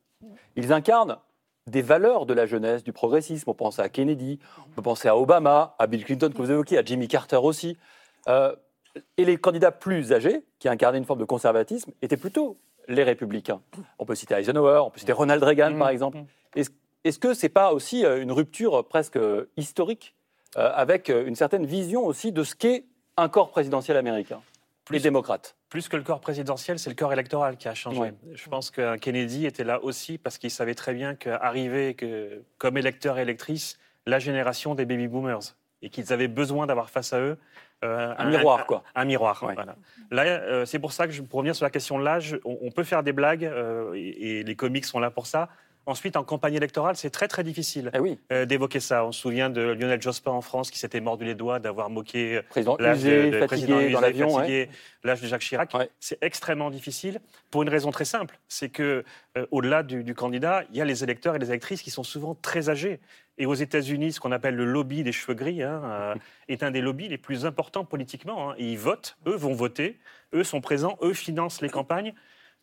Ils 0.56 0.74
incarnent 0.74 1.18
des 1.68 1.82
valeurs 1.82 2.26
de 2.26 2.34
la 2.34 2.46
jeunesse, 2.46 2.84
du 2.84 2.94
progressisme. 2.94 3.50
On 3.50 3.54
pense 3.54 3.80
à 3.80 3.90
Kennedy, 3.90 4.40
on 4.68 4.72
peut 4.72 4.82
penser 4.82 5.08
à 5.08 5.18
Obama, 5.18 5.76
à 5.80 5.88
Bill 5.88 6.04
Clinton 6.04 6.32
que 6.32 6.38
vous 6.38 6.52
évoquez, 6.52 6.78
à 6.78 6.84
Jimmy 6.84 7.08
Carter 7.08 7.38
aussi. 7.38 7.78
Euh, 8.28 8.56
et 9.18 9.26
les 9.26 9.38
candidats 9.38 9.72
plus 9.72 10.12
âgés, 10.12 10.44
qui 10.58 10.68
incarnaient 10.68 10.98
une 10.98 11.06
forme 11.06 11.20
de 11.20 11.26
conservatisme, 11.26 11.92
étaient 12.02 12.18
plutôt 12.18 12.58
les 12.88 13.04
républicains. 13.04 13.62
On 14.00 14.06
peut 14.06 14.16
citer 14.16 14.34
Eisenhower, 14.34 14.82
on 14.86 14.90
peut 14.90 15.00
citer 15.00 15.14
Ronald 15.14 15.44
Reagan, 15.44 15.78
par 15.78 15.90
exemple. 15.90 16.18
Est-ce 16.56 16.72
est-ce 17.04 17.20
que 17.20 17.34
ce 17.34 17.46
n'est 17.46 17.50
pas 17.50 17.74
aussi 17.74 18.06
euh, 18.06 18.22
une 18.22 18.32
rupture 18.32 18.86
presque 18.88 19.16
euh, 19.16 19.50
historique, 19.58 20.16
euh, 20.58 20.72
avec 20.74 21.10
une 21.10 21.36
certaine 21.36 21.66
vision 21.66 22.06
aussi 22.06 22.32
de 22.32 22.44
ce 22.44 22.56
qu'est 22.56 22.86
un 23.18 23.30
corps 23.30 23.52
présidentiel 23.52 23.98
américain 23.98 24.42
Les 24.90 25.00
démocrates. 25.00 25.56
Plus 25.70 25.88
que 25.88 25.96
le 25.98 26.04
corps 26.04 26.20
présidentiel, 26.22 26.80
c'est 26.80 26.90
le 26.90 26.96
corps 26.96 27.14
électoral 27.14 27.56
qui 27.58 27.68
a 27.68 27.76
changé. 27.76 28.00
Ouais. 28.00 28.14
Je 28.34 28.50
pense 28.50 28.72
que 28.72 28.98
Kennedy 28.98 29.46
était 29.46 29.64
là 29.64 29.84
aussi 29.84 30.18
parce 30.18 30.38
qu'il 30.40 30.50
savait 30.52 30.74
très 30.76 30.94
bien 30.94 31.14
qu'arriver 31.16 31.94
que, 31.94 32.42
comme 32.58 32.78
électeur 32.78 33.20
et 33.20 33.22
électrice, 33.22 33.78
la 34.08 34.18
génération 34.20 34.74
des 34.74 34.86
baby 34.86 35.08
boomers 35.08 35.56
et 35.82 35.90
qu'ils 35.90 36.12
avaient 36.12 36.28
besoin 36.28 36.66
d'avoir 36.66 36.90
face 36.90 37.14
à 37.14 37.20
eux 37.20 37.38
euh, 37.86 38.14
Un 38.18 38.30
miroir, 38.30 38.66
quoi. 38.66 38.84
Un, 38.96 39.06
miroir. 39.06 39.42
Ouais. 39.44 39.54
Voilà. 39.54 39.76
Là, 40.12 40.24
euh, 40.24 40.66
c'est 40.66 40.80
pour 40.80 40.92
ça 40.92 41.06
que, 41.08 41.14
je- 41.14 41.22
pour 41.22 41.38
revenir 41.38 41.56
sur 41.56 41.66
la 41.66 41.70
question 41.70 41.98
de 42.00 42.04
l'âge, 42.04 42.38
on, 42.44 42.58
on 42.64 42.72
peut 42.72 42.84
faire 42.84 43.04
des 43.04 43.14
blagues 43.14 43.46
euh, 43.46 43.94
et, 43.94 44.40
et 44.40 44.44
les 44.44 44.56
comics 44.56 44.84
sont 44.86 45.00
là 45.00 45.12
pour 45.12 45.28
ça. 45.28 45.50
Ensuite, 45.86 46.18
en 46.18 46.24
campagne 46.24 46.54
électorale, 46.54 46.96
c'est 46.96 47.10
très 47.10 47.28
très 47.28 47.44
difficile 47.44 47.90
Eh 47.96 48.00
oui. 48.00 48.20
euh, 48.32 48.46
d'évoquer 48.46 48.80
ça. 48.80 49.06
On 49.06 49.12
se 49.12 49.20
souvient 49.22 49.50
de 49.50 49.62
Lionel 49.62 50.00
Jospin 50.00 50.30
en 50.32 50.42
France 50.42 50.70
qui 50.70 50.78
s'était 50.78 51.00
mordu 51.00 51.26
les 51.26 51.34
doigts 51.34 51.58
d'avoir 51.60 51.90
moqué 51.90 52.38
euh, 52.38 52.42
l'âge 52.80 53.02
de, 53.04 53.92
dans 53.92 54.00
l'avion, 54.02 54.40
l'âge 55.04 55.22
de 55.22 55.28
Jacques 55.28 55.42
Chirac. 55.42 55.74
Ouais. 55.74 55.90
C'est 56.00 56.20
extrêmement 56.22 56.70
difficile 56.70 57.20
pour 57.50 57.64
une 57.64 57.70
raison 57.70 57.90
très 57.90 58.06
simple, 58.06 58.38
c'est 58.48 58.70
que 58.70 59.04
euh, 59.38 59.46
au-delà 59.50 59.82
du, 59.82 60.04
du 60.04 60.14
candidat, 60.14 60.64
il 60.70 60.78
y 60.78 60.82
a 60.82 60.86
les 60.86 61.04
électeurs 61.04 61.36
et 61.36 61.40
les 61.40 61.50
électrices 61.50 61.82
qui 61.82 61.90
sont 61.92 62.04
souvent 62.04 62.36
très 62.36 62.70
âgés. 62.70 63.00
Et 63.40 63.46
aux 63.48 63.54
États-Unis, 63.56 64.12
ce 64.12 64.20
qu'on 64.20 64.34
appelle 64.34 64.56
le 64.56 64.66
lobby 64.66 65.02
des 65.02 65.14
cheveux 65.14 65.34
gris 65.34 65.64
hein, 65.64 65.82
euh, 65.86 66.16
est 66.50 66.62
un 66.62 66.72
des 66.72 66.82
lobbies 66.82 67.08
les 67.08 67.18
plus 67.18 67.46
importants 67.46 67.86
politiquement. 67.86 68.52
hein. 68.52 68.56
Et 68.60 68.66
ils 68.66 68.78
votent, 68.78 69.18
eux 69.26 69.36
vont 69.36 69.54
voter, 69.54 69.98
eux 70.36 70.44
sont 70.44 70.62
présents, 70.62 70.98
eux 71.02 71.14
financent 71.14 71.62
les 71.62 71.70
campagnes. 71.70 72.14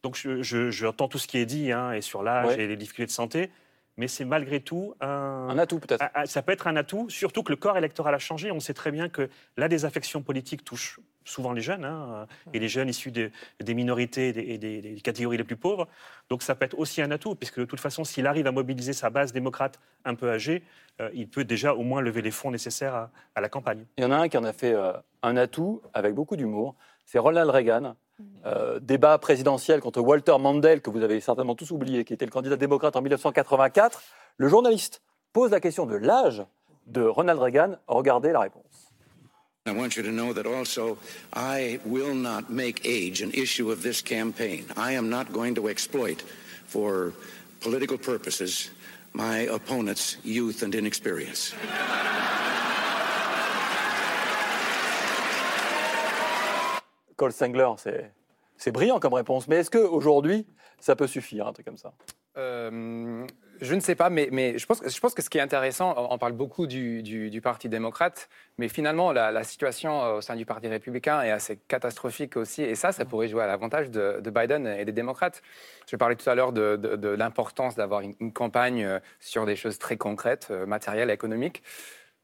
Donc 0.06 0.16
je, 0.16 0.40
je- 0.40 0.70
j'entends 0.70 1.08
tout 1.08 1.18
ce 1.18 1.26
qui 1.26 1.36
est 1.38 1.46
dit 1.46 1.72
hein, 1.72 1.90
et 1.90 2.00
sur 2.00 2.22
l'âge 2.22 2.46
Ouais. 2.54 2.60
et 2.62 2.68
les 2.68 2.76
difficultés 2.76 3.06
de 3.06 3.10
santé, 3.10 3.50
mais 3.96 4.06
c'est 4.06 4.24
malgré 4.24 4.60
tout 4.60 4.94
un, 5.00 5.48
Un 5.50 5.58
atout 5.58 5.80
peut-être. 5.80 6.00
ah, 6.00 6.12
ah, 6.14 6.26
Ça 6.26 6.42
peut 6.42 6.52
être 6.52 6.68
un 6.68 6.76
atout, 6.76 7.10
surtout 7.10 7.42
que 7.42 7.50
le 7.50 7.56
corps 7.56 7.76
électoral 7.76 8.14
a 8.14 8.20
changé. 8.20 8.52
On 8.52 8.60
sait 8.60 8.72
très 8.74 8.92
bien 8.92 9.08
que 9.08 9.28
la 9.56 9.66
désaffection 9.66 10.22
politique 10.22 10.64
touche 10.64 11.00
souvent 11.24 11.52
les 11.52 11.60
jeunes, 11.60 11.84
hein, 11.84 12.28
et 12.52 12.60
les 12.60 12.68
jeunes 12.68 12.88
issus 12.88 13.10
des, 13.10 13.32
des 13.58 13.74
minorités 13.74 14.28
et 14.28 14.32
des, 14.32 14.42
et 14.42 14.58
des- 14.58 14.80
des 14.80 15.00
catégories 15.00 15.38
les 15.38 15.42
plus 15.50 15.56
pauvres. 15.56 15.88
Donc 16.30 16.44
ça 16.44 16.54
peut 16.54 16.66
être 16.66 16.78
aussi 16.78 17.02
un 17.02 17.10
atout, 17.10 17.34
puisque 17.34 17.58
de 17.58 17.64
toute 17.64 17.80
façon, 17.80 18.04
s'il 18.04 18.28
arrive 18.28 18.46
à 18.46 18.52
mobiliser 18.52 18.92
sa 18.92 19.10
base 19.10 19.32
démocrate 19.32 19.80
un 20.04 20.14
peu 20.14 20.30
âgée, 20.30 20.62
euh, 21.00 21.10
il 21.14 21.26
peut 21.28 21.42
déjà 21.42 21.74
au 21.74 21.82
moins 21.82 22.00
lever 22.00 22.22
les 22.22 22.30
fonds 22.30 22.52
nécessaires 22.52 22.94
à, 22.94 23.10
à 23.34 23.40
la 23.40 23.48
campagne. 23.48 23.86
Il 23.98 24.04
y 24.04 24.06
en 24.06 24.12
a 24.12 24.18
un 24.18 24.28
qui 24.28 24.38
en 24.38 24.44
a 24.44 24.52
fait 24.52 24.72
euh, 24.72 24.92
un 25.24 25.36
atout 25.36 25.82
avec 25.94 26.14
beaucoup 26.14 26.36
d'humour. 26.36 26.76
C'est 27.06 27.18
Ronald 27.18 27.50
Reagan. 27.50 27.96
Euh, 28.46 28.78
débat 28.80 29.18
présidentiel 29.18 29.80
contre 29.80 30.00
Walter 30.00 30.36
Mandel, 30.38 30.80
que 30.80 30.88
vous 30.90 31.02
avez 31.02 31.20
certainement 31.20 31.54
tous 31.54 31.70
oublié, 31.70 32.04
qui 32.04 32.14
était 32.14 32.24
le 32.24 32.30
candidat 32.30 32.56
démocrate 32.56 32.96
en 32.96 33.02
1984. 33.02 34.00
Le 34.38 34.48
journaliste 34.48 35.02
pose 35.32 35.50
la 35.50 35.60
question 35.60 35.84
de 35.84 35.96
l'âge 35.96 36.42
de 36.86 37.02
Ronald 37.02 37.40
Reagan. 37.40 37.76
Regardez 37.88 38.32
la 38.32 38.40
réponse. 38.40 38.92
I 39.66 39.72
want 39.72 39.96
you 39.96 40.02
to 40.04 40.12
know 40.12 40.32
that 40.32 40.46
also 40.46 40.96
I 41.34 41.80
will 41.84 42.14
not 42.14 42.48
make 42.48 42.86
age 42.86 43.20
an 43.20 43.32
issue 43.34 43.70
of 43.72 43.82
this 43.82 44.00
campaign. 44.00 44.64
I 44.76 44.92
am 44.92 45.08
not 45.08 45.32
going 45.32 45.54
to 45.56 45.68
exploit 45.68 46.22
for 46.68 47.12
political 47.60 47.98
purposes 47.98 48.70
my 49.12 49.48
opponent's 49.50 50.18
youth 50.22 50.62
and 50.62 50.72
inexperience. 50.72 51.52
Cole 57.16 57.32
Sengler, 57.32 57.68
c'est, 57.78 58.12
c'est 58.56 58.72
brillant 58.72 59.00
comme 59.00 59.14
réponse. 59.14 59.48
Mais 59.48 59.56
est-ce 59.56 59.70
qu'aujourd'hui, 59.70 60.46
ça 60.78 60.96
peut 60.96 61.06
suffire, 61.06 61.46
un 61.46 61.52
truc 61.52 61.66
comme 61.66 61.78
ça? 61.78 61.92
Euh, 62.38 63.26
je 63.62 63.74
ne 63.74 63.80
sais 63.80 63.94
pas, 63.94 64.10
mais, 64.10 64.28
mais 64.30 64.58
je, 64.58 64.66
pense, 64.66 64.80
que- 64.80 64.90
je 64.90 65.00
pense 65.00 65.14
que 65.14 65.22
ce 65.22 65.30
qui 65.30 65.38
est 65.38 65.40
intéressant, 65.40 65.94
on 66.10 66.18
parle 66.18 66.34
beaucoup 66.34 66.66
du, 66.66 67.02
du- 67.02 67.30
du 67.30 67.40
Parti 67.40 67.70
démocrate, 67.70 68.28
mais 68.58 68.68
finalement, 68.68 69.10
la, 69.10 69.32
la 69.32 69.42
situation 69.42 70.04
euh, 70.04 70.18
au 70.18 70.20
sein 70.20 70.36
du 70.36 70.44
Parti 70.44 70.68
républicain 70.68 71.22
est 71.22 71.30
assez 71.30 71.56
catastrophique 71.56 72.36
aussi, 72.36 72.62
et 72.62 72.74
ça, 72.74 72.92
ça 72.92 73.06
pourrait 73.06 73.28
jouer 73.28 73.42
à 73.42 73.46
l'avantage 73.46 73.90
de, 73.90 74.20
de 74.20 74.30
Biden 74.30 74.66
et 74.66 74.84
des 74.84 74.92
démocrates. 74.92 75.40
Je 75.90 75.96
parlais 75.96 76.16
tout 76.16 76.28
à 76.28 76.34
l'heure 76.34 76.52
de, 76.52 76.76
de- 76.76 76.96
de 76.96 77.08
l'importance 77.08 77.74
d'avoir 77.74 78.02
une, 78.02 78.14
une 78.20 78.34
campagne 78.34 78.84
euh, 78.84 78.98
sur 79.18 79.46
des 79.46 79.56
choses 79.56 79.78
très 79.78 79.96
concrètes, 79.96 80.50
matérielles, 80.50 81.08
économiques. 81.08 81.62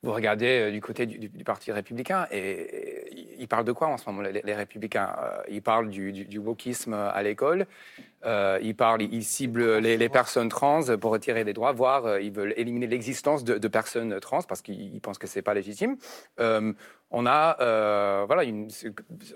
Vous 0.02 0.12
regardez 0.12 0.70
du 0.72 0.82
côté 0.82 1.06
du, 1.06 1.18
du- 1.18 1.28
du 1.30 1.44
Parti 1.44 1.72
républicain 1.72 2.26
et, 2.30 3.01
et 3.01 3.01
ils 3.42 3.48
parlent 3.48 3.64
de 3.64 3.72
quoi 3.72 3.88
en 3.88 3.98
ce 3.98 4.08
moment, 4.08 4.22
les, 4.22 4.40
les 4.50 4.54
républicains 4.54 5.10
Euh, 5.22 5.42
Ils 5.56 5.62
parlent 5.62 5.90
du, 5.90 6.12
du- 6.12 6.24
du 6.24 6.38
wokisme 6.38 6.94
à 6.94 7.22
l'école, 7.22 7.66
euh, 8.24 8.58
ils 8.62 8.76
parlent, 8.76 9.02
ils 9.02 9.24
ciblent 9.24 9.78
les, 9.78 9.96
les 9.96 10.08
personnes 10.08 10.48
trans 10.48 10.80
pour 11.00 11.10
retirer 11.10 11.44
des 11.44 11.52
droits, 11.52 11.72
voire 11.72 12.06
euh, 12.06 12.20
ils 12.20 12.32
veulent 12.32 12.54
éliminer 12.56 12.86
l'existence 12.86 13.42
de, 13.44 13.58
de 13.58 13.68
personnes 13.68 14.18
trans 14.20 14.42
parce 14.42 14.62
qu'ils 14.62 14.94
ils 14.94 15.00
pensent 15.00 15.18
que 15.18 15.26
c'est 15.26 15.42
pas 15.42 15.54
légitime. 15.54 15.96
Euh, 16.40 16.72
on 17.14 17.26
a, 17.26 17.56
voilà, 18.26 18.44
une, 18.44 18.70
ce- 18.70 18.86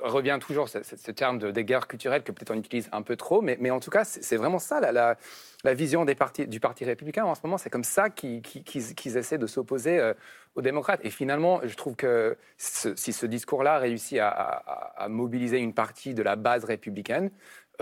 revient 0.03 0.39
toujours 0.41 0.69
ce, 0.69 0.83
ce- 0.83 0.97
ce 0.97 1.11
terme 1.11 1.39
de, 1.39 1.51
des 1.51 1.65
guerres 1.65 1.89
culturelles 1.89 2.23
que 2.23 2.33
peut-être 2.33 2.53
on 2.53 2.59
utilise 2.59 2.89
un 2.93 3.03
peu 3.03 3.17
trop, 3.17 3.43
mais, 3.43 3.59
mais 3.61 3.71
en 3.71 3.81
tout 3.81 3.91
cas, 3.91 4.05
c'est 4.05 4.37
vraiment 4.37 4.59
ça 4.59 4.81
la, 4.81 4.93
la, 4.93 5.17
la 5.65 5.75
vision 5.75 6.05
des 6.07 6.15
partis, 6.15 6.47
du 6.47 6.59
Parti 6.61 6.85
républicain 6.87 7.25
en 7.25 7.35
ce 7.35 7.41
moment. 7.45 7.59
C'est 7.59 7.71
comme 7.71 7.85
ça 7.85 8.09
qu'ils 8.09 8.41
essaient 9.17 9.37
de 9.39 9.47
s'opposer 9.47 10.13
démocrates. 10.63 11.01
Et 11.05 11.11
finalement, 11.11 11.61
je 11.65 11.75
trouve 11.77 11.97
que 11.97 12.37
si 12.57 13.13
ce 13.13 13.27
discours-là 13.27 13.79
réussit 13.79 14.19
à, 14.21 15.07
mobiliser 15.09 15.59
une 15.59 15.75
partie 15.75 16.15
de 16.15 16.23
la 16.23 16.37
base 16.37 16.65
républicaine, 16.65 17.31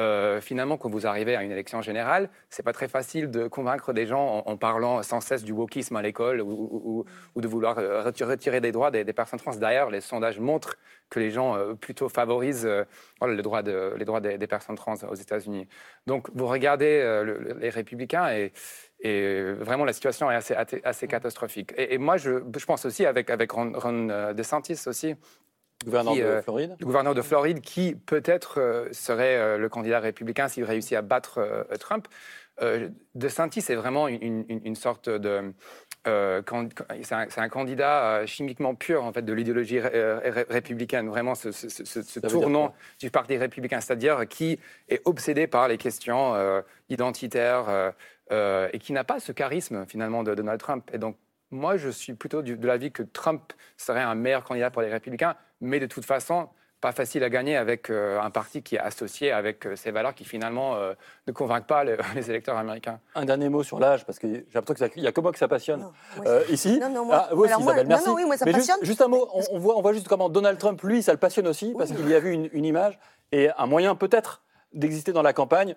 euh, 0.01 0.41
finalement, 0.41 0.77
quand 0.77 0.91
vous 0.91 1.07
arrivez 1.07 1.37
à 1.37 1.43
une 1.45 1.53
élection 1.53 1.81
générale, 1.81 2.29
c'est 2.51 2.65
pas 2.65 2.73
très 2.73 2.89
facile 2.89 3.31
de 3.31 3.47
convaincre 3.47 3.93
des 3.93 4.07
gens 4.07 4.43
en, 4.45 4.57
parlant 4.57 5.03
sans 5.05 5.21
cesse 5.21 5.45
du 5.45 5.53
wokisme 5.53 5.95
à 5.95 6.03
l'école 6.03 6.41
ou, 6.41 7.05
de 7.37 7.49
vouloir 7.49 7.79
euh, 7.79 8.03
retirer, 8.03 8.61
des 8.61 8.73
droits 8.73 8.91
des, 8.91 9.05
personnes 9.13 9.39
trans. 9.39 9.55
D'ailleurs, 9.55 9.91
les 9.91 10.01
sondages 10.01 10.41
montrent 10.41 10.77
que 11.11 11.21
les 11.21 11.31
gens 11.31 11.57
euh, 11.57 11.75
plutôt 11.75 12.09
favorisent 12.09 12.69
les 13.23 13.43
droits 13.43 13.63
des, 13.63 14.47
personnes 14.49 14.77
trans 14.77 14.97
aux 15.09 15.15
États-Unis. 15.15 15.69
Donc, 16.07 16.29
vous 16.35 16.47
regardez 16.47 17.01
le- 17.25 17.39
le- 17.39 17.59
les 17.59 17.71
républicains 17.71 18.31
et, 18.33 18.53
et 19.05 19.53
vraiment 19.53 19.85
la 19.85 19.93
situation 19.93 20.31
est 20.31 20.35
assez, 20.85 21.07
catastrophique. 21.07 21.73
Et, 21.77 21.95
et 21.95 21.99
moi, 21.99 22.17
je, 22.17 22.31
je 22.57 22.65
pense 22.65 22.85
aussi 22.87 23.05
avec, 23.07 23.31
avec 23.31 23.51
Ron, 23.53 23.73
Ron, 23.75 24.09
euh, 24.11 24.33
DeSantis 24.33 24.81
aussi, 24.87 25.15
Gouverneur 25.85 26.15
qui, 26.15 26.21
de 26.21 26.25
euh, 26.25 26.43
Floride. 26.43 26.77
le 26.81 26.87
gouverneur 26.87 27.15
de 27.15 27.21
Floride, 27.23 27.61
qui 27.61 27.95
peut-être 27.95 28.59
euh, 28.61 28.89
serait 28.93 29.37
euh, 29.37 29.59
le 29.59 29.69
candidat 29.69 30.01
républicain 30.01 30.49
s'il 30.49 30.65
réussit 30.65 30.97
à 30.97 31.03
battre 31.03 31.39
euh, 31.39 31.65
Trump. 31.79 32.09
Euh, 32.63 32.89
DeSantis 33.17 33.65
est 33.69 33.75
vraiment 33.75 34.07
une, 34.07 34.45
une- 34.49 34.61
une 34.65 34.77
sorte 34.77 35.09
de... 35.11 35.53
euh, 36.07 36.41
c'est 37.03 37.39
un, 37.41 37.49
candidat 37.49 38.05
euh, 38.21 38.27
chimiquement 38.27 38.77
pur 38.77 39.03
en 39.05 39.13
fait 39.13 39.23
de 39.23 39.33
l'idéologie 39.33 39.81
ré- 39.81 39.91
euh, 39.93 40.21
ré- 40.23 40.47
républicaine, 40.49 41.09
vraiment 41.09 41.35
ce, 41.35 41.51
ce- 41.51 41.69
ce- 41.69 41.85
ce 41.85 42.21
veut 42.21 42.29
dire 42.29 42.41
tournant 42.41 42.73
du 43.01 43.11
parti 43.11 43.37
républicain, 43.37 43.81
c'est-à-dire 43.81 44.29
qui 44.29 44.61
est 44.89 45.03
obsédé 45.05 45.49
par 45.49 45.67
les 45.67 45.79
questions 45.79 46.37
euh, 46.37 46.63
identitaires 46.91 47.93
euh, 48.33 48.69
et 48.73 48.79
qui 48.79 48.93
n'a 48.93 49.05
pas 49.05 49.21
ce 49.21 49.33
charisme 49.33 49.85
finalement 49.87 50.23
de 50.23 50.35
Donald 50.35 50.61
Trump. 50.61 50.91
Et 50.93 50.99
donc 50.99 51.17
moi, 51.51 51.77
je 51.77 51.89
suis 51.89 52.15
plutôt 52.15 52.43
du- 52.43 52.57
de 52.57 52.67
l'avis 52.67 52.91
que 52.91 53.03
Trump 53.03 53.53
serait 53.77 54.01
un 54.03 54.15
meilleur 54.15 54.45
candidat 54.45 54.71
pour 54.71 54.83
les 54.83 54.89
républicains, 54.91 55.37
mais 55.61 55.79
de 55.79 55.87
toute 55.87 56.05
façon, 56.05 56.49
pas 56.81 56.93
facile 56.93 57.23
à 57.25 57.31
gagner 57.31 57.57
avec 57.57 57.89
euh, 57.91 58.21
un 58.21 58.31
parti 58.31 58.63
qui 58.63 58.75
est 58.77 58.79
associé 58.79 59.31
avec 59.33 59.67
euh, 59.67 59.75
ces 59.77 59.91
valeurs 59.91 60.15
qui 60.15 60.25
finalement 60.25 60.75
euh, 60.77 60.93
ne 61.27 61.33
convainquent 61.33 61.67
pas 61.67 61.83
le- 61.85 61.97
les 62.15 62.29
électeurs 62.29 62.57
américains. 62.59 62.99
Un 63.15 63.25
dernier 63.25 63.49
mot 63.49 63.63
sur 63.63 63.79
l'âge, 63.79 64.05
parce 64.05 64.19
que 64.19 64.27
j'ai 64.27 64.45
l'impression 64.55 64.89
qu'il 64.89 65.01
n'y 65.03 65.09
a 65.09 65.13
que 65.13 65.21
moi 65.21 65.33
que 65.33 65.39
ça 65.39 65.49
passionne. 65.49 65.81
Non, 65.81 65.93
moi, 66.17 66.41
ici? 66.51 66.79
Non, 66.79 66.91
non, 66.91 67.05
moi- 67.07 67.27
Ah, 67.31 67.35
vous 67.35 67.43
aussi, 67.45 67.53
alors 67.53 67.63
moi- 67.63 67.73
Isabelle, 67.73 67.89
non, 67.89 67.97
merci. 67.97 68.09
non, 68.09 68.15
oui, 68.17 68.25
moi, 68.27 68.37
ça 68.37 68.45
Mais 68.45 68.53
juste, 68.53 68.67
passionne. 68.69 68.85
juste 68.87 69.01
un 69.01 69.09
mot, 69.09 69.29
on, 69.33 69.43
on 69.53 69.59
voit, 69.59 69.79
on 69.79 69.83
voit 69.83 69.93
juste 69.95 70.09
comment 70.09 70.29
Donald 70.29 70.59
Trump, 70.59 70.83
lui, 70.83 71.03
ça 71.03 71.13
le 71.13 71.19
passionne 71.19 71.47
aussi, 71.47 71.73
parce 71.79 71.91
qu'il 71.93 72.09
y 72.09 72.15
a 72.15 72.21
vu 72.21 72.33
une, 72.33 72.49
une 72.53 72.65
image 72.67 72.99
et 73.33 73.49
un 73.57 73.67
moyen 73.67 73.95
peut-être 73.95 74.43
d'exister 74.75 75.13
dans 75.13 75.23
la 75.23 75.33
campagne. 75.33 75.77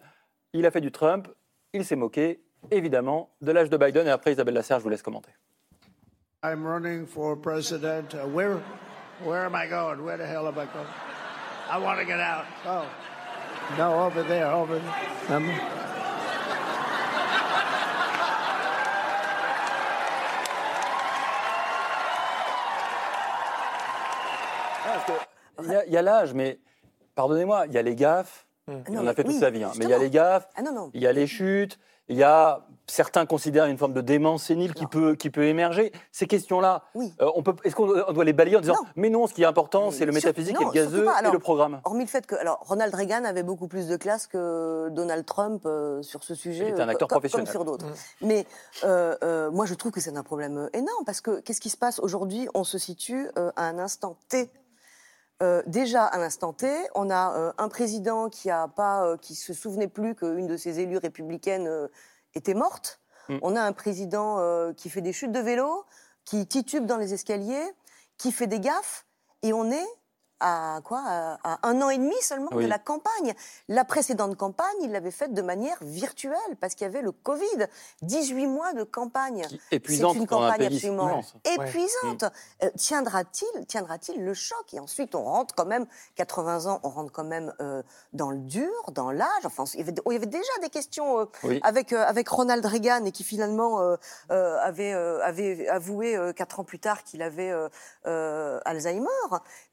Il 0.54 0.66
a 0.66 0.72
fait 0.72 0.82
du 0.82 0.92
Trump, 0.92 1.28
il 1.78 1.86
s'est 1.86 1.96
moqué, 1.96 2.42
évidemment, 2.72 3.30
de 3.42 3.52
l'âge 3.52 3.70
de 3.70 3.78
Biden. 3.78 4.08
Et 4.08 4.12
après, 4.12 4.34
Isabelle 4.34 4.54
Lasserre, 4.56 4.80
je 4.80 4.84
vous 4.84 4.90
laisse 4.90 5.02
commenter. 5.02 5.32
I'm 6.44 6.66
running 6.66 7.06
for 7.06 7.36
president. 7.36 8.14
Uh, 8.14 8.28
where, 8.28 8.58
where 9.24 9.46
am 9.46 9.56
I 9.56 9.68
going? 9.68 10.04
Where 10.04 10.18
the 10.18 10.26
hell 10.28 10.48
am 10.48 10.54
I 10.58 10.66
going? 10.66 10.88
I 11.70 11.78
want 11.80 12.00
to 12.00 12.06
get 12.06 12.20
out. 12.20 12.46
Oh, 12.66 12.86
no, 13.78 14.00
over 14.06 14.24
there, 14.24 14.48
over 14.52 14.80
there. 14.80 15.36
Um, 15.36 15.50
Parce 24.84 25.06
que 25.06 25.12
Il 25.64 25.72
y 25.72 25.76
a- 25.76 25.86
il 25.88 25.92
y 25.94 25.98
a 25.98 26.02
l'âge, 26.04 26.34
mais 26.34 26.60
pardonnez-moi, 27.16 27.66
il 27.68 27.74
y 27.74 27.78
a 27.78 27.82
les 27.82 27.96
gaffes. 27.96 28.46
Ah 28.68 28.72
non, 28.90 28.98
en 29.00 29.02
a 29.02 29.04
mais 29.04 29.14
fait 29.14 29.24
toute 29.24 29.34
oui, 29.34 29.40
sa 29.40 29.50
vie. 29.50 29.64
hein. 29.64 29.72
Mais 29.78 29.86
il 29.86 29.90
y 29.90 29.94
a 29.94 29.98
les 29.98 30.10
gaffes, 30.10 30.48
Ah 30.56 30.62
non, 30.62 30.74
non. 30.74 30.90
il 30.94 31.02
y 31.02 31.08
a 31.08 31.14
les 31.14 31.28
chutes, 31.28 31.80
il 32.10 32.18
y 32.18 32.24
a 32.24 32.66
certains 32.90 33.26
considèrent 33.26 33.66
une 33.66 33.78
forme 33.78 33.92
de 33.92 34.00
démence 34.00 34.44
sénile 34.44 34.74
qui 34.74 34.86
peut, 34.88 35.16
qui 35.16 35.30
peut 35.30 35.44
émerger. 35.44 35.92
Ces 36.14 36.26
questions-là, 36.26 36.84
Oui. 36.96 37.14
euh, 37.22 37.30
on 37.36 37.44
peut, 37.44 37.54
est-ce 37.66 37.76
qu'on 37.76 37.90
on 38.08 38.14
doit 38.14 38.24
les 38.24 38.32
balayer 38.32 38.56
en 38.56 38.62
disant 38.62 38.76
Non. 38.76 38.90
mais 38.96 39.10
non, 39.10 39.28
ce 39.28 39.34
qui 39.34 39.42
est 39.44 39.46
important, 39.46 39.92
c'est 39.92 40.06
le 40.06 40.14
Sur- 40.14 40.20
métaphysique 40.30 40.56
non, 40.56 40.62
et 40.62 40.66
le 40.66 40.72
gazeux 40.86 41.06
et 41.06 41.32
le 41.32 41.40
programme 41.40 41.82
Hormis 41.84 42.04
le 42.06 42.10
fait 42.10 42.26
que 42.26 42.36
alors, 42.36 42.60
Ronald 42.62 42.94
Reagan 42.96 43.26
avait 43.26 43.44
beaucoup 43.44 43.68
plus 43.68 43.88
de 43.88 43.98
classe 43.98 44.26
que 44.28 44.88
Donald 44.92 45.26
Trump 45.26 45.64
euh, 45.66 46.02
sur 46.02 46.24
ce 46.24 46.34
sujet, 46.34 46.68
Il 46.68 46.72
était 46.72 46.82
un 46.82 46.88
euh, 46.88 46.92
acteur 46.92 47.10
professionnel. 47.10 47.46
comme 47.46 47.52
sur 47.52 47.66
d'autres. 47.66 47.86
Mais 48.22 48.46
euh, 48.86 49.16
euh, 49.24 49.52
moi, 49.52 49.66
je 49.66 49.74
trouve 49.74 49.92
que 49.92 50.00
c'est 50.00 50.16
un 50.16 50.24
problème 50.24 50.58
euh, 50.58 50.70
énorme 50.78 51.04
parce 51.06 51.20
que 51.20 51.42
qu'est-ce 51.42 51.60
qui 51.62 51.70
se 51.70 51.78
passe 51.78 52.00
aujourd'hui? 52.00 52.48
On 52.54 52.64
se 52.64 52.78
situe 52.78 53.28
euh, 53.38 53.52
à 53.58 53.64
un 53.68 53.80
instant 53.80 54.16
T. 54.30 54.50
Euh, 55.44 55.62
déjà 55.68 56.04
à 56.04 56.18
l'instant 56.18 56.52
T, 56.52 56.68
on 56.96 57.10
a 57.12 57.38
euh, 57.38 57.54
un 57.60 57.70
président 57.70 58.28
qui 58.30 58.50
a 58.50 58.68
pas, 58.68 59.06
euh, 59.06 59.18
qui 59.18 59.36
se 59.36 59.54
souvenait 59.54 59.88
plus 59.88 60.16
qu'une 60.16 60.48
de 60.48 60.58
ses 60.58 60.80
élues 60.80 60.98
républicaines 60.98 61.68
euh, 61.68 61.88
était 62.34 62.56
morte. 62.56 63.00
Mm. 63.30 63.38
On 63.44 63.56
a 63.56 63.62
un 63.62 63.74
président 63.74 64.40
euh, 64.40 64.74
qui 64.74 64.90
fait 64.90 65.02
des 65.02 65.14
chutes 65.14 65.32
de 65.32 65.40
vélo, 65.40 65.86
qui 66.26 66.48
titube 66.48 66.86
dans 66.86 66.98
les 66.98 67.14
escaliers, 67.14 67.72
qui 68.18 68.32
fait 68.32 68.48
des 68.48 68.60
gaffes, 68.60 69.06
et 69.44 69.54
on 69.54 69.70
est 69.70 69.88
à 70.40 70.80
quoi 70.84 71.02
à, 71.06 71.38
à 71.44 71.68
un 71.68 71.82
an 71.82 71.90
et 71.90 71.98
demi 71.98 72.16
seulement 72.22 72.50
Oui. 72.54 72.64
de 72.66 72.70
la 72.70 72.80
campagne. 72.80 73.34
La 73.68 73.86
précédente 73.86 74.36
campagne, 74.38 74.68
il 74.82 74.92
l'avait 74.92 75.12
faite 75.12 75.34
de 75.34 75.42
manière 75.42 75.78
virtuelle 75.82 76.34
parce 76.60 76.76
qu'il 76.76 76.86
y 76.86 76.90
avait 76.90 77.02
le 77.02 77.12
Covid. 77.12 77.68
18 78.04 78.48
mois 78.48 78.74
de 78.74 78.84
campagne. 78.84 79.44
Qui- 79.48 79.60
épuisante 79.72 80.12
C'est 80.14 80.18
une 80.18 80.24
un 80.24 80.28
campagne 80.28 80.66
absolument 80.68 81.22
épuisante. 81.44 82.26
Euh, 82.64 82.70
tiendra-t-il, 82.78 83.66
tiendra-t-il 83.66 84.24
le 84.24 84.34
choc? 84.34 84.74
Et 84.74 84.80
ensuite, 84.80 85.16
on 85.16 85.24
rentre 85.24 85.56
quand 85.56 85.66
même, 85.66 85.86
80 86.16 86.66
ans, 86.68 86.80
on 86.84 86.90
rentre 86.90 87.12
quand 87.12 87.24
même 87.24 87.54
euh, 87.62 87.82
dans 88.14 88.32
le 88.32 88.38
dur, 88.38 88.72
dans 88.92 89.12
l'âge. 89.12 89.28
Enfin, 89.46 89.64
il 89.74 89.80
y, 89.80 89.84
avait, 89.84 89.94
il 90.06 90.14
y 90.14 90.16
avait 90.16 90.26
déjà 90.26 90.44
des 90.62 90.70
questions 90.70 91.20
euh, 91.20 91.26
Oui. 91.44 91.60
avec, 91.64 91.94
euh, 91.94 92.04
avec 92.06 92.28
Ronald 92.30 92.66
Reagan 92.66 93.06
et 93.06 93.12
qui 93.12 93.24
finalement 93.24 93.82
euh, 93.82 93.96
euh, 94.32 94.58
avait, 94.62 94.94
euh, 94.94 95.22
avait 95.24 95.68
avoué 95.68 96.16
euh, 96.16 96.34
quatre 96.34 96.60
ans 96.60 96.64
plus 96.64 96.80
tard 96.80 97.04
qu'il 97.04 97.22
avait 97.22 97.50
euh, 97.52 97.70
euh, 98.06 98.60
Alzheimer. 98.66 99.08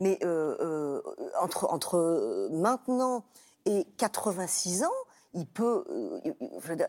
Mais 0.01 0.19
euh, 0.25 0.54
euh, 0.61 1.03
entre, 1.41 1.67
entre 1.73 2.49
maintenant 2.51 3.25
et 3.67 3.87
86 3.99 4.85
ans, 4.85 4.89
il 5.37 5.49
peut, 5.49 5.85
euh, 5.91 6.21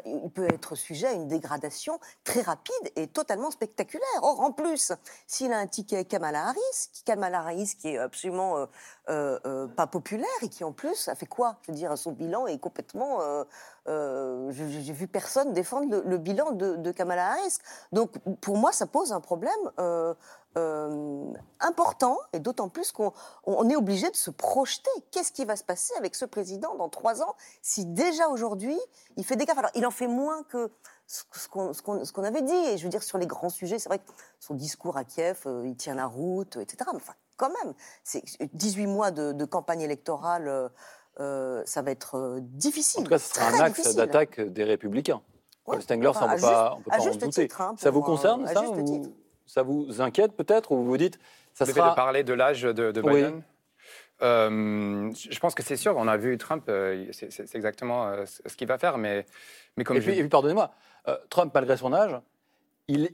il- 0.05 0.29
peut 0.29 0.45
être 0.45 0.75
sujet 0.75 1.07
à 1.07 1.13
une 1.13 1.27
dégradation 1.27 1.99
très 2.23 2.41
rapide 2.41 2.91
et 2.95 3.07
totalement 3.07 3.49
spectaculaire. 3.49 4.05
Or, 4.21 4.39
en 4.41 4.51
plus, 4.51 4.91
s'il 5.25 5.51
a 5.51 5.57
un 5.57 5.65
ticket 5.65 6.05
Kamala 6.05 6.49
Harris, 6.49 6.89
Kamala 7.05 7.39
Harris 7.39 7.73
qui 7.79 7.87
est 7.89 7.97
absolument 7.97 8.57
euh, 8.57 8.65
euh, 9.09 9.39
euh, 9.47 9.67
pas 9.67 9.87
populaire 9.87 10.27
et 10.43 10.49
qui 10.49 10.63
en 10.63 10.73
plus 10.73 11.07
a 11.07 11.15
fait 11.15 11.25
quoi? 11.25 11.57
Je 11.63 11.71
veux 11.71 11.77
dire, 11.77 11.97
son 11.97 12.11
bilan 12.11 12.45
est 12.45 12.59
complètement. 12.59 13.19
euh, 13.21 13.43
euh, 13.87 14.51
J'ai 14.51 14.93
vu 14.93 15.07
personne 15.07 15.51
défendre 15.53 16.03
le, 16.05 16.17
bilan 16.19 16.51
de 16.51 16.91
Kamala 16.91 17.31
Harris. 17.31 17.57
Donc, 17.93 18.11
pour 18.41 18.57
moi, 18.57 18.71
ça 18.71 18.85
pose 18.85 19.11
un 19.11 19.21
problème. 19.21 19.51
Euh, 20.57 21.25
important, 21.59 22.17
et 22.33 22.39
d'autant 22.39 22.69
plus 22.69 22.91
qu'on 22.91 23.11
on 23.45 23.69
est 23.69 23.75
obligé 23.75 24.09
de 24.09 24.15
se 24.15 24.31
projeter. 24.31 24.89
Qu'est-ce 25.11 25.31
qui 25.31 25.45
va 25.45 25.55
se 25.55 25.63
passer 25.63 25.93
avec 25.97 26.15
ce 26.15 26.25
président 26.25 26.75
dans 26.75 26.89
trois 26.89 27.21
ans 27.21 27.35
si 27.61 27.85
déjà 27.85 28.29
aujourd'hui 28.29 28.77
il 29.17 29.25
fait 29.25 29.35
des 29.35 29.45
gaffes? 29.45 29.57
Alors 29.57 29.71
il 29.75 29.85
en 29.85 29.91
fait 29.91 30.07
moins 30.07 30.43
que 30.43 30.71
ce 31.07 32.11
qu'on 32.11 32.23
avait 32.23 32.41
dit, 32.41 32.53
et 32.53 32.77
je 32.77 32.83
veux 32.83 32.89
dire 32.89 33.03
sur 33.03 33.17
les 33.17 33.27
grands 33.27 33.49
sujets, 33.49 33.77
c'est 33.79 33.89
vrai 33.89 33.99
que 33.99 34.11
son 34.39 34.53
discours 34.55 34.97
à 34.97 35.03
Kiev, 35.03 35.41
euh, 35.45 35.63
il 35.67 35.75
tient 35.75 35.95
la 35.95 36.07
route, 36.07 36.57
etc. 36.57 36.77
Mais 36.93 36.97
enfin, 36.97 37.13
quand 37.37 37.49
même, 37.63 37.73
c'est 38.03 38.23
18 38.53 38.87
mois 38.87 39.11
de, 39.11 39.31
de 39.31 39.45
campagne 39.45 39.81
électorale, 39.81 40.71
euh, 41.19 41.61
ça 41.65 41.81
va 41.81 41.91
être 41.91 42.39
difficile. 42.41 43.01
En 43.01 43.03
tout 43.03 43.09
cas, 43.09 43.19
ce 43.19 43.33
sera 43.33 43.47
un 43.47 43.59
axe 43.59 43.93
d'attaque 43.95 44.39
des 44.41 44.63
Républicains. 44.63 45.21
Ouais, 45.67 45.75
Paul 45.77 45.81
Stengler, 45.81 46.11
ça, 46.13 46.25
on 46.25 46.27
ne 46.29 46.35
peut 46.35 46.41
pas, 46.41 46.73
on 46.75 46.77
juste- 46.77 46.83
peut 46.83 46.91
à 46.91 46.97
pas 46.97 47.03
en 47.03 47.27
douter. 47.27 47.41
titre, 47.43 47.61
hein, 47.61 47.75
ça 47.77 47.91
vous 47.91 48.01
concerne, 48.01 48.47
ça. 48.47 48.61
Ça 49.45 49.63
vous 49.63 50.01
inquiète 50.01 50.35
peut-être 50.35 50.71
Ou 50.71 50.77
vous 50.77 50.85
vous 50.85 50.97
dites, 50.97 51.19
ça 51.53 51.65
le 51.65 51.73
sera... 51.73 51.91
de 51.91 51.95
parler 51.95 52.23
de 52.23 52.33
l'âge 52.33 52.63
de, 52.63 52.91
de 52.91 53.01
Oui. 53.01 53.15
Biden 53.15 53.43
euh, 54.21 55.11
je 55.13 55.39
pense 55.39 55.55
que 55.55 55.63
c'est 55.63 55.75
sûr, 55.75 55.95
on 55.97 56.07
a 56.07 56.15
vu 56.15 56.37
Trump, 56.37 56.63
euh, 56.69 57.05
c'est 57.11 57.55
exactement 57.55 58.07
euh, 58.07 58.23
ce 58.25 58.55
qu'il 58.55 58.67
va 58.67 58.77
faire, 58.77 58.97
mais, 58.97 59.25
mais 59.75 59.83
comme 59.83 59.97
et, 59.97 60.01
je 60.01 60.05
puis, 60.05 60.17
et 60.17 60.21
puis, 60.21 60.29
pardonnez-moi, 60.29 60.71
Trump, 61.29 61.51
malgré 61.53 61.75
son 61.77 61.93
âge, 61.93 62.17
il, 62.87 63.09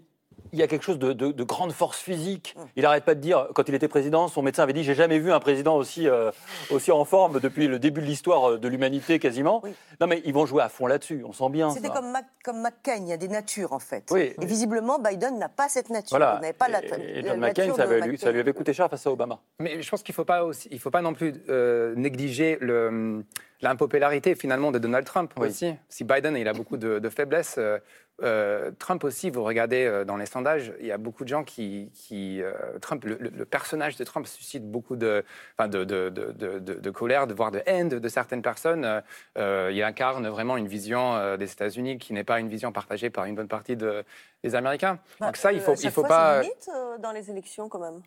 il 0.54 0.60
y 0.60 0.64
a 0.64 0.68
quelque 0.68 0.84
chose 0.84 1.00
de, 1.00 1.14
de- 1.14 1.32
de 1.32 1.44
grande 1.44 1.72
force 1.72 2.00
physique. 2.00 2.56
Mm. 2.58 2.62
Il 2.76 2.84
n'arrête 2.84 3.06
pas 3.06 3.16
de 3.16 3.20
dire, 3.20 3.48
quand 3.56 3.68
il 3.70 3.76
était 3.76 3.88
président, 3.88 4.28
son 4.28 4.42
médecin 4.42 4.64
avait 4.64 4.74
dit 4.74 4.84
J'ai 4.84 4.96
jamais 4.96 5.20
vu 5.20 5.32
un 5.32 5.40
président 5.40 5.76
aussi, 5.78 6.08
euh, 6.08 6.32
aussi 6.70 6.92
en 6.92 7.06
forme 7.06 7.40
depuis 7.40 7.68
le 7.68 7.80
début 7.80 8.02
de 8.02 8.06
l'histoire 8.06 8.60
de 8.60 8.68
l'humanité 8.68 9.20
quasiment. 9.20 9.62
Oui. 9.64 9.72
Non, 10.00 10.08
mais 10.08 10.22
ils 10.26 10.34
vont 10.34 10.46
jouer 10.46 10.64
à 10.64 10.70
fond 10.70 10.88
là-dessus, 10.88 11.24
on 11.28 11.34
sent 11.34 11.50
bien. 11.50 11.70
C'était 11.72 11.90
comme, 11.90 12.12
Mac- 12.12 12.26
comme 12.44 12.62
McCain, 12.62 12.98
il 13.02 13.08
y 13.08 13.14
a 13.14 13.18
des 13.18 13.28
natures 13.28 13.74
en 13.74 13.80
fait. 13.80 14.06
Oui. 14.12 14.34
Et 14.42 14.46
visiblement, 14.46 15.00
Biden 15.00 15.38
n'a 15.40 15.50
pas 15.50 15.70
cette 15.70 15.90
nature. 15.90 16.10
Voilà. 16.18 16.36
Il 16.38 16.42
n'avait 16.42 16.54
pas 16.54 16.68
la, 16.70 16.82
et, 16.84 17.20
et 17.20 17.22
la 17.22 17.30
John 17.30 17.40
nature 17.40 17.64
McCain, 17.66 17.76
ça, 17.76 17.84
avait 17.84 17.96
lui, 18.02 18.18
ça 18.18 18.26
McCain. 18.26 18.32
lui 18.34 18.40
avait 18.40 18.54
coûté 18.54 18.74
cher 18.74 18.90
face 18.90 19.06
à 19.08 19.12
Obama. 19.12 19.40
Mais 19.60 19.82
je 19.82 19.90
pense 19.90 20.04
qu'il 20.04 20.14
ne 20.14 20.16
faut, 20.16 20.26
pas 20.26 20.44
aussi- 20.44 20.68
il 20.72 20.80
faut 20.80 20.92
pas 20.92 21.02
non 21.02 21.14
plus 21.14 21.34
euh, 21.50 21.94
négliger 21.96 22.58
le- 22.62 23.24
l'impopularité 23.62 24.36
finalement 24.36 24.72
de 24.72 24.80
Donald 24.80 25.06
Trump 25.06 25.34
Oui. 25.38 25.48
aussi. 25.48 25.76
Si 25.90 26.04
Biden 26.04 26.36
il 26.36 26.48
a 26.48 26.54
beaucoup 26.54 26.78
de, 26.78 27.00
de 27.00 27.10
faiblesses, 27.10 27.56
euh, 27.58 27.78
euh, 28.24 28.70
Trump 28.78 29.04
aussi, 29.04 29.32
vous 29.32 29.44
regardez 29.44 29.84
euh, 29.86 30.06
dans 30.06 30.16
les 30.18 30.28
sondages, 30.28 30.72
il 30.80 30.86
y 30.86 30.92
a 30.92 30.98
beaucoup 31.00 31.24
de 31.24 31.30
gens 31.30 31.44
qui... 31.44 31.92
qui, 31.96 32.42
euh, 32.44 32.54
Trump, 32.80 33.04
le, 33.04 33.18
le- 33.20 33.32
le 33.36 33.46
personnage 33.46 33.96
de 33.96 34.04
Trump 34.04 34.28
suscite 34.28 34.70
beaucoup 34.70 34.96
de, 34.96 35.24
enfin, 35.58 35.68
de, 35.68 35.84
de, 35.84 36.10
de, 36.10 36.32
de- 36.32 36.60
de- 36.60 36.74
de 36.76 36.90
colère, 36.92 37.26
de, 37.26 37.34
voire 37.34 37.50
de 37.50 37.64
haine 37.66 37.90
de, 37.90 37.98
de 37.98 38.08
certaines 38.10 38.44
personnes. 38.44 39.02
Il 39.38 39.84
incarne 39.84 40.28
vraiment 40.28 40.56
une 40.58 40.68
vision 40.68 41.16
euh, 41.16 41.36
des 41.38 41.52
États-Unis 41.52 41.98
qui 41.98 42.14
n'est 42.14 42.24
pas 42.24 42.40
une 42.40 42.50
vision 42.50 42.72
partagée 42.72 43.10
par 43.10 43.26
une 43.26 43.34
bonne 43.34 43.48
partie 43.48 43.76
de- 43.76 44.04
des 44.44 44.54
Américains. 44.54 45.00
Bah, 45.20 45.28
Donc 45.28 45.38
ça, 45.38 45.52
il 45.52 45.60
faut, 45.62 45.74
il 45.74 45.90
faut 45.90 46.02
fois, 46.02 46.10
pas... 46.10 46.36
C'est 46.44 46.50
limite 46.50 46.70
euh, 46.76 46.98
dans 47.00 47.14
les 47.14 47.32
élections 47.32 47.70
quand 47.70 47.80
même. 47.80 48.02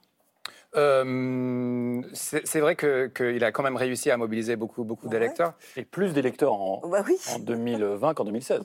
C'est 2.15 2.61
vrai 2.61 2.77
que- 2.77 3.09
qu'il 3.09 3.43
a 3.45 3.53
quand 3.53 3.62
même 3.62 3.77
réussi 3.77 4.11
à 4.11 4.17
mobiliser 4.17 4.57
beaucoup, 4.57 4.85
beaucoup 4.85 5.07
Ouais. 5.07 5.12
d'électeurs. 5.12 5.55
Et 5.77 5.85
plus 5.85 6.12
d'électeurs 6.15 6.53
en, 6.55 6.81
Bah 6.89 7.03
oui. 7.07 7.17
en 7.35 7.39
2020 7.39 8.15
qu'en 8.15 8.25
2016. 8.25 8.62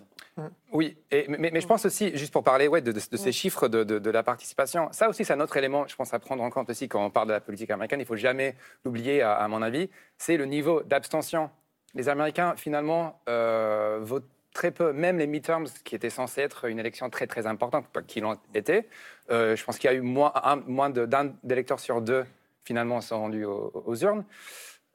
Oui, 0.71 0.95
et, 1.11 1.25
mais, 1.27 1.49
mais 1.51 1.59
je 1.59 1.67
pense 1.67 1.83
aussi, 1.85 2.15
juste 2.15 2.31
pour 2.31 2.43
parler 2.43 2.67
ouais, 2.69 2.79
de, 2.81 2.93
de- 2.93 2.99
de 3.11 3.17
ces 3.17 3.31
chiffres 3.33 3.67
de, 3.67 3.83
de- 3.83 3.99
de 3.99 4.09
la 4.09 4.23
participation, 4.23 4.87
ça 4.93 5.09
aussi 5.09 5.25
c'est 5.25 5.33
un 5.33 5.39
autre 5.41 5.57
élément, 5.57 5.85
je 5.87 5.95
pense, 5.97 6.13
à 6.13 6.19
prendre 6.19 6.41
en 6.43 6.49
compte 6.49 6.69
aussi 6.69 6.87
quand 6.87 7.03
on 7.03 7.09
parle 7.09 7.27
de 7.27 7.33
la 7.33 7.41
politique 7.41 7.69
américaine, 7.71 7.99
il 7.99 8.05
faut 8.05 8.15
jamais 8.15 8.55
l'oublier, 8.85 9.21
à, 9.21 9.33
à 9.33 9.47
mon 9.49 9.61
avis, 9.61 9.89
c'est 10.17 10.37
le 10.37 10.45
niveau 10.45 10.81
d'abstention. 10.83 11.49
Les 11.95 12.07
Américains, 12.07 12.53
finalement, 12.55 13.19
euh, 13.27 13.99
votent 14.01 14.29
très 14.53 14.71
peu, 14.71 14.93
même 14.93 15.17
les 15.17 15.27
midterms, 15.27 15.65
qui 15.83 15.95
étaient 15.95 16.09
censés 16.09 16.41
être 16.41 16.65
une 16.69 16.79
élection 16.79 17.09
très 17.09 17.27
très 17.27 17.45
importante, 17.45 17.87
pas 17.87 18.01
qu'ils 18.01 18.23
l'ont 18.23 18.37
été. 18.53 18.87
Euh, 19.31 19.55
je 19.55 19.63
pense 19.65 19.77
qu'il 19.77 19.89
y 19.89 19.93
a 19.93 19.95
eu 19.97 20.01
moins, 20.01 20.31
un- 20.43 20.63
moins 20.67 20.89
d'électeurs 20.89 21.79
sur 21.79 22.01
deux, 22.01 22.23
finalement, 22.63 23.01
sont 23.01 23.19
rendus 23.19 23.45
aux, 23.45 23.71
aux 23.85 23.95
urnes. 23.97 24.23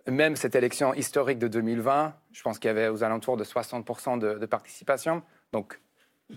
Même 0.06 0.36
cette 0.36 0.54
élection 0.54 0.92
historique 0.94 1.38
de 1.38 1.48
2020, 1.48 2.14
je 2.32 2.42
pense 2.42 2.58
qu'il 2.58 2.68
y 2.68 2.70
avait 2.70 2.88
aux 2.88 3.02
alentours 3.02 3.36
de 3.36 3.44
60% 3.44 4.18
de, 4.18 4.34
de 4.34 4.46
participation. 4.46 5.22
Donc, 5.52 5.80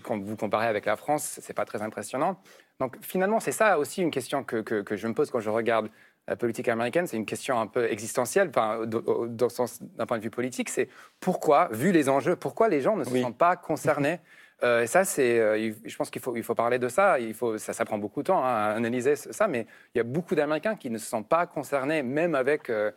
quand 0.02 0.18
vous 0.18 0.36
comparez 0.36 0.66
avec 0.66 0.86
la 0.86 0.96
France, 0.96 1.38
c'est 1.42 1.52
pas 1.52 1.64
très 1.66 1.82
impressionnant. 1.82 2.40
Donc, 2.80 2.96
finalement, 3.02 3.40
c'est 3.40 3.52
ça 3.52 3.78
aussi 3.78 4.00
une 4.02 4.10
question 4.10 4.42
que, 4.44 4.56
que- 4.62 4.82
que 4.82 4.96
je 4.96 5.06
me 5.06 5.12
pose 5.14 5.30
quand 5.30 5.40
je 5.40 5.50
regarde 5.50 5.90
la 6.26 6.36
politique 6.36 6.68
américaine. 6.68 7.06
C'est 7.06 7.16
une 7.16 7.26
question 7.26 7.58
un 7.60 7.66
peu 7.66 7.90
existentielle, 7.90 8.48
enfin, 8.50 8.86
d- 8.86 8.98
dans 9.28 9.46
le 9.46 9.50
sens- 9.50 9.82
d'un 9.82 10.06
point 10.06 10.18
de 10.18 10.22
vue 10.22 10.30
politique. 10.30 10.68
C'est 10.70 10.88
pourquoi, 11.20 11.68
vu 11.72 11.90
les 11.92 12.08
enjeux, 12.08 12.36
pourquoi 12.36 12.68
les 12.68 12.80
gens 12.80 12.96
ne 12.96 13.04
se 13.04 13.10
Oui. 13.10 13.22
sentent 13.22 13.38
pas 13.38 13.56
concernés 13.56 14.20
Euh, 14.64 14.82
et 14.82 14.86
ça, 14.86 15.04
c'est, 15.04 15.38
euh, 15.38 15.72
je 15.84 15.96
pense 15.96 16.10
qu'il 16.10 16.20
faut, 16.20 16.34
il 16.36 16.42
faut 16.42 16.54
parler 16.54 16.78
de 16.78 16.88
ça. 16.88 17.20
Il 17.20 17.34
faut, 17.34 17.58
ça, 17.58 17.84
prend 17.84 17.98
beaucoup 17.98 18.22
de 18.22 18.26
temps 18.26 18.44
hein, 18.44 18.48
à 18.48 18.70
analyser 18.70 19.14
ça, 19.16 19.46
mais 19.46 19.66
il 19.94 19.98
y 19.98 20.00
a 20.00 20.04
beaucoup 20.04 20.34
d'Américains 20.34 20.76
qui 20.76 20.90
ne 20.90 20.98
se 20.98 21.06
sentent 21.06 21.28
pas 21.28 21.46
concernés, 21.46 22.02
même 22.02 22.34
avec 22.34 22.68
euh, 22.70 22.90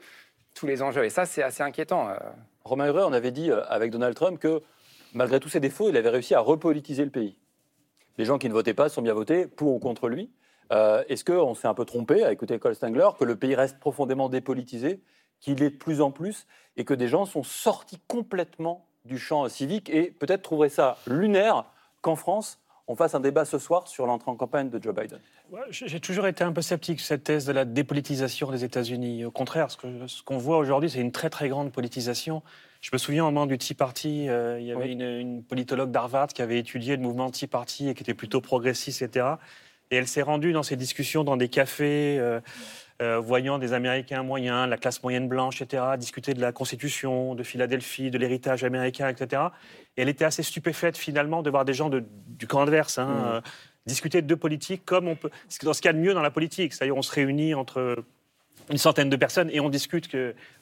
tous 0.55 0.65
les 0.65 0.81
enjeux. 0.81 1.05
Et 1.05 1.09
ça, 1.09 1.25
c'est 1.25 1.43
assez 1.43 1.61
inquiétant. 1.61 2.09
Romain 2.63 2.87
Huret, 2.87 3.03
on 3.03 3.13
avait 3.13 3.31
dit 3.31 3.51
avec 3.51 3.91
Donald 3.91 4.15
Trump 4.15 4.39
que 4.39 4.61
malgré 5.13 5.39
tous 5.39 5.49
ses 5.49 5.59
défauts, 5.59 5.89
il 5.89 5.97
avait 5.97 6.09
réussi 6.09 6.35
à 6.35 6.39
repolitiser 6.39 7.05
le 7.05 7.11
pays. 7.11 7.37
Les 8.17 8.25
gens 8.25 8.37
qui 8.37 8.49
ne 8.49 8.53
votaient 8.53 8.73
pas 8.73 8.89
sont 8.89 9.01
bien 9.01 9.13
votés 9.13 9.47
pour 9.47 9.73
ou 9.73 9.79
contre 9.79 10.09
lui. 10.09 10.29
Est-ce 10.71 11.23
qu'on 11.23 11.53
s'est 11.53 11.67
un 11.67 11.73
peu 11.73 11.85
trompé 11.85 12.23
à 12.23 12.31
écouter 12.31 12.59
Cole 12.59 12.75
que 12.75 13.23
le 13.23 13.35
pays 13.35 13.55
reste 13.55 13.79
profondément 13.79 14.29
dépolitisé, 14.29 15.01
qu'il 15.39 15.63
est 15.63 15.69
de 15.69 15.77
plus 15.77 16.01
en 16.01 16.11
plus, 16.11 16.47
et 16.75 16.83
que 16.83 16.93
des 16.93 17.07
gens 17.07 17.25
sont 17.25 17.43
sortis 17.43 17.99
complètement 18.07 18.85
du 19.05 19.17
champ 19.17 19.47
civique 19.49 19.89
et 19.89 20.11
peut-être 20.11 20.41
trouveraient 20.43 20.69
ça 20.69 20.97
lunaire 21.07 21.65
qu'en 22.01 22.15
France, 22.15 22.59
on 22.87 22.95
fasse 22.95 23.15
un 23.15 23.19
débat 23.19 23.45
ce 23.45 23.57
soir 23.57 23.87
sur 23.87 24.05
l'entrée 24.05 24.31
en 24.31 24.35
campagne 24.35 24.69
de 24.69 24.81
Joe 24.81 24.93
Biden 24.93 25.19
Ouais, 25.49 25.61
J'ai 25.69 25.99
toujours 25.99 26.27
été 26.27 26.43
un 26.43 26.51
peu 26.53 26.61
sceptique 26.61 26.99
sur 26.99 27.07
cette 27.07 27.23
thèse 27.23 27.45
de 27.45 27.51
la 27.51 27.65
dépolitisation 27.65 28.51
des 28.51 28.63
États-Unis. 28.63 29.25
Au 29.25 29.31
contraire, 29.31 29.69
ce 29.69 29.77
que- 29.77 30.07
ce 30.07 30.23
qu'on 30.23 30.37
voit 30.37 30.57
aujourd'hui, 30.57 30.89
c'est 30.89 31.01
une 31.01 31.11
très 31.11 31.29
très 31.29 31.49
grande 31.49 31.71
politisation. 31.71 32.41
Je 32.79 32.89
me 32.93 32.97
souviens 32.97 33.23
au 33.23 33.31
moment 33.31 33.45
du 33.45 33.57
Tea 33.57 33.73
Party, 33.73 34.27
euh, 34.29 34.59
il 34.59 34.65
y 34.65 34.71
avait 34.71 34.85
Oui. 34.85 34.91
une, 34.93 35.01
une 35.01 35.43
politologue 35.43 35.91
d'Harvard 35.91 36.27
qui 36.27 36.41
avait 36.41 36.57
étudié 36.57 36.95
le 36.95 37.01
mouvement 37.01 37.29
Tea 37.29 37.47
Party 37.47 37.89
et 37.89 37.93
qui 37.93 38.03
était 38.03 38.13
plutôt 38.13 38.39
progressiste, 38.41 39.01
etc. 39.01 39.25
Et 39.91 39.97
elle 39.97 40.07
s'est 40.07 40.21
rendue 40.21 40.53
dans 40.53 40.63
ces 40.63 40.77
discussions 40.77 41.23
dans 41.25 41.35
des 41.37 41.49
cafés, 41.49 42.17
euh, 42.17 42.39
euh, 43.01 43.19
voyant 43.19 43.57
des 43.57 43.73
Américains 43.73 44.21
moyens, 44.23 44.69
la 44.69 44.77
classe 44.77 45.01
moyenne 45.01 45.27
blanche, 45.27 45.61
etc., 45.61 45.83
discuter 45.97 46.33
de 46.33 46.41
la 46.41 46.51
Constitution, 46.51 47.33
de 47.35 47.43
Philadelphie, 47.43 48.11
de 48.11 48.17
l'héritage 48.17 48.63
américain, 48.63 49.07
etc. 49.09 49.41
Et 49.97 50.03
elle 50.03 50.09
était 50.09 50.25
assez 50.25 50.43
stupéfaite 50.43 50.97
finalement 50.97 51.41
de 51.41 51.49
voir 51.49 51.65
des 51.65 51.73
gens 51.73 51.89
de- 51.89 52.03
du 52.27 52.47
camp 52.47 52.61
adverse 52.61 52.97
hein, 52.99 53.07
Mhm. 53.07 53.25
euh, 53.25 53.41
discuter 53.87 54.21
de 54.21 54.35
politique 54.35 54.85
comme 54.85 55.07
on 55.07 55.15
peut, 55.15 55.31
dans 55.63 55.73
ce 55.73 55.81
qu'il 55.81 55.89
y 55.89 55.89
a 55.89 55.93
de 55.93 55.97
mieux 55.99 56.13
dans 56.13 56.21
la 56.21 56.29
politique. 56.31 56.73
C'est-à-dire 56.73 56.95
on 56.95 57.01
se 57.01 57.11
réunit 57.11 57.55
entre 57.55 58.03
une 58.69 58.77
centaine 58.77 59.09
de 59.09 59.15
personnes 59.15 59.49
et 59.51 59.59
on 59.59 59.69
discute 59.69 60.15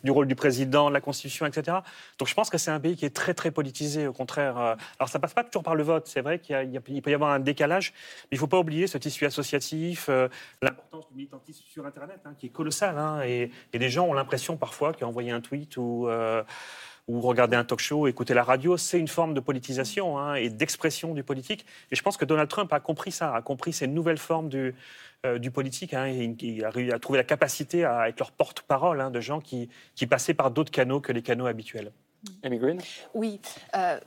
du 0.03 0.11
rôle 0.11 0.27
du 0.27 0.35
président, 0.35 0.89
de 0.89 0.93
la 0.93 1.01
Constitution, 1.01 1.45
etc. 1.45 1.77
Donc 2.17 2.27
je 2.27 2.33
pense 2.33 2.49
que 2.49 2.57
c'est 2.57 2.71
un 2.71 2.79
pays 2.79 2.95
qui 2.95 3.05
est 3.05 3.15
très 3.15 3.33
très 3.33 3.51
politisé, 3.51 4.07
au 4.07 4.13
contraire. 4.13 4.57
Euh, 4.57 4.75
Alors 4.99 5.09
ça 5.09 5.19
passe 5.19 5.33
pas 5.33 5.43
toujours 5.43 5.63
par 5.63 5.75
le 5.75 5.83
vote, 5.83 6.07
c'est 6.07 6.21
vrai 6.21 6.39
qu'il 6.39 6.81
peut 7.01 7.11
y 7.11 7.13
avoir 7.13 7.31
un 7.31 7.39
décalage, 7.39 7.93
mais 8.23 8.27
il 8.33 8.35
ne 8.35 8.39
faut 8.39 8.47
pas 8.47 8.59
oublier 8.59 8.87
ce 8.87 8.97
tissu 8.97 9.25
associatif, 9.25 10.07
euh, 10.09 10.27
l'importance 10.61 11.07
du 11.09 11.15
militantisme 11.15 11.63
sur 11.71 11.85
Internet, 11.85 12.19
hein, 12.25 12.33
qui 12.37 12.47
est 12.47 12.49
colossale. 12.49 12.97
hein, 12.97 13.21
et, 13.25 13.51
et 13.73 13.79
des 13.79 13.89
gens 13.89 14.05
ont 14.05 14.13
l'impression 14.13 14.57
parfois 14.57 14.93
qu'envoyer 14.93 15.31
un 15.31 15.41
tweet 15.41 15.77
ou... 15.77 16.07
euh, 16.07 16.43
ou 17.07 17.21
regarder 17.21 17.57
un 17.57 17.63
talk 17.63 17.79
show, 17.79 18.05
écouter 18.05 18.35
la 18.35 18.43
radio, 18.43 18.77
c'est 18.77 18.99
une 18.99 19.07
forme 19.07 19.33
de 19.33 19.39
politisation 19.39 20.19
hein, 20.19 20.35
et 20.35 20.49
d'expression 20.49 21.15
du 21.15 21.23
politique. 21.23 21.65
Et 21.89 21.95
je 21.95 22.03
pense 22.03 22.17
que 22.17 22.25
Donald 22.25 22.47
Trump 22.47 22.71
a 22.71 22.79
compris 22.79 23.11
ça, 23.11 23.33
a 23.33 23.41
compris 23.41 23.73
ces 23.73 23.87
nouvelles 23.87 24.19
formes 24.19 24.47
du, 24.47 24.75
du 25.39 25.51
politique. 25.51 25.93
Hein, 25.93 26.07
et 26.07 26.35
il 26.41 26.65
a, 26.65 26.99
trouver 26.99 27.17
la 27.17 27.23
capacité 27.23 27.85
à 27.85 28.07
être 28.09 28.19
leur 28.19 28.31
porte-parole 28.31 29.01
hein, 29.01 29.11
de 29.11 29.19
gens 29.19 29.39
qui, 29.39 29.69
qui 29.95 30.07
passaient 30.07 30.33
par 30.33 30.51
d'autres 30.51 30.71
canaux 30.71 31.01
que 31.01 31.11
les 31.11 31.21
canaux 31.21 31.47
habituels. 31.47 31.91
Amy 32.43 32.57
Green? 32.57 32.81
Oui. 33.13 33.39
Euh, 33.75 33.97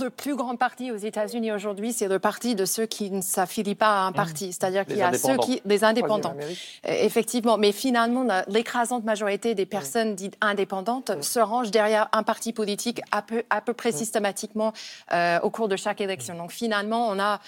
le 0.00 0.08
plus 0.08 0.34
grand 0.36 0.56
parti 0.56 0.90
aux 0.90 0.96
États-Unis 0.96 1.52
aujourd'hui, 1.52 1.92
c'est 1.92 2.08
le 2.08 2.18
parti 2.18 2.54
de 2.54 2.64
ceux 2.64 2.86
qui 2.86 3.10
ne 3.10 3.20
s'affilient 3.20 3.74
pas 3.74 4.04
à 4.04 4.06
un 4.06 4.12
parti. 4.12 4.52
C'est-à-dire 4.52 4.86
qu'il 4.86 4.96
y 4.96 5.02
a 5.02 5.12
ceux 5.12 5.36
qui. 5.36 5.60
des 5.64 5.84
indépendants. 5.84 6.34
Euh, 6.38 6.54
effectivement. 6.84 7.58
Mais 7.58 7.72
finalement, 7.72 8.26
l'écrasante 8.48 9.04
majorité 9.04 9.54
des 9.54 9.66
personnes 9.66 10.14
dites 10.14 10.36
indépendantes 10.40 11.22
se 11.22 11.38
rangent 11.38 11.70
derrière 11.70 12.08
un 12.12 12.22
parti 12.22 12.52
politique 12.52 13.00
à 13.10 13.22
peu, 13.22 13.42
à 13.50 13.60
peu 13.60 13.74
près 13.74 13.92
systématiquement 13.92 14.72
euh, 15.12 15.38
au 15.40 15.50
cours 15.50 15.68
de 15.68 15.76
chaque 15.76 16.00
élection. 16.00 16.36
Donc 16.36 16.52
finalement, 16.52 17.08
on 17.08 17.18
a 17.18 17.40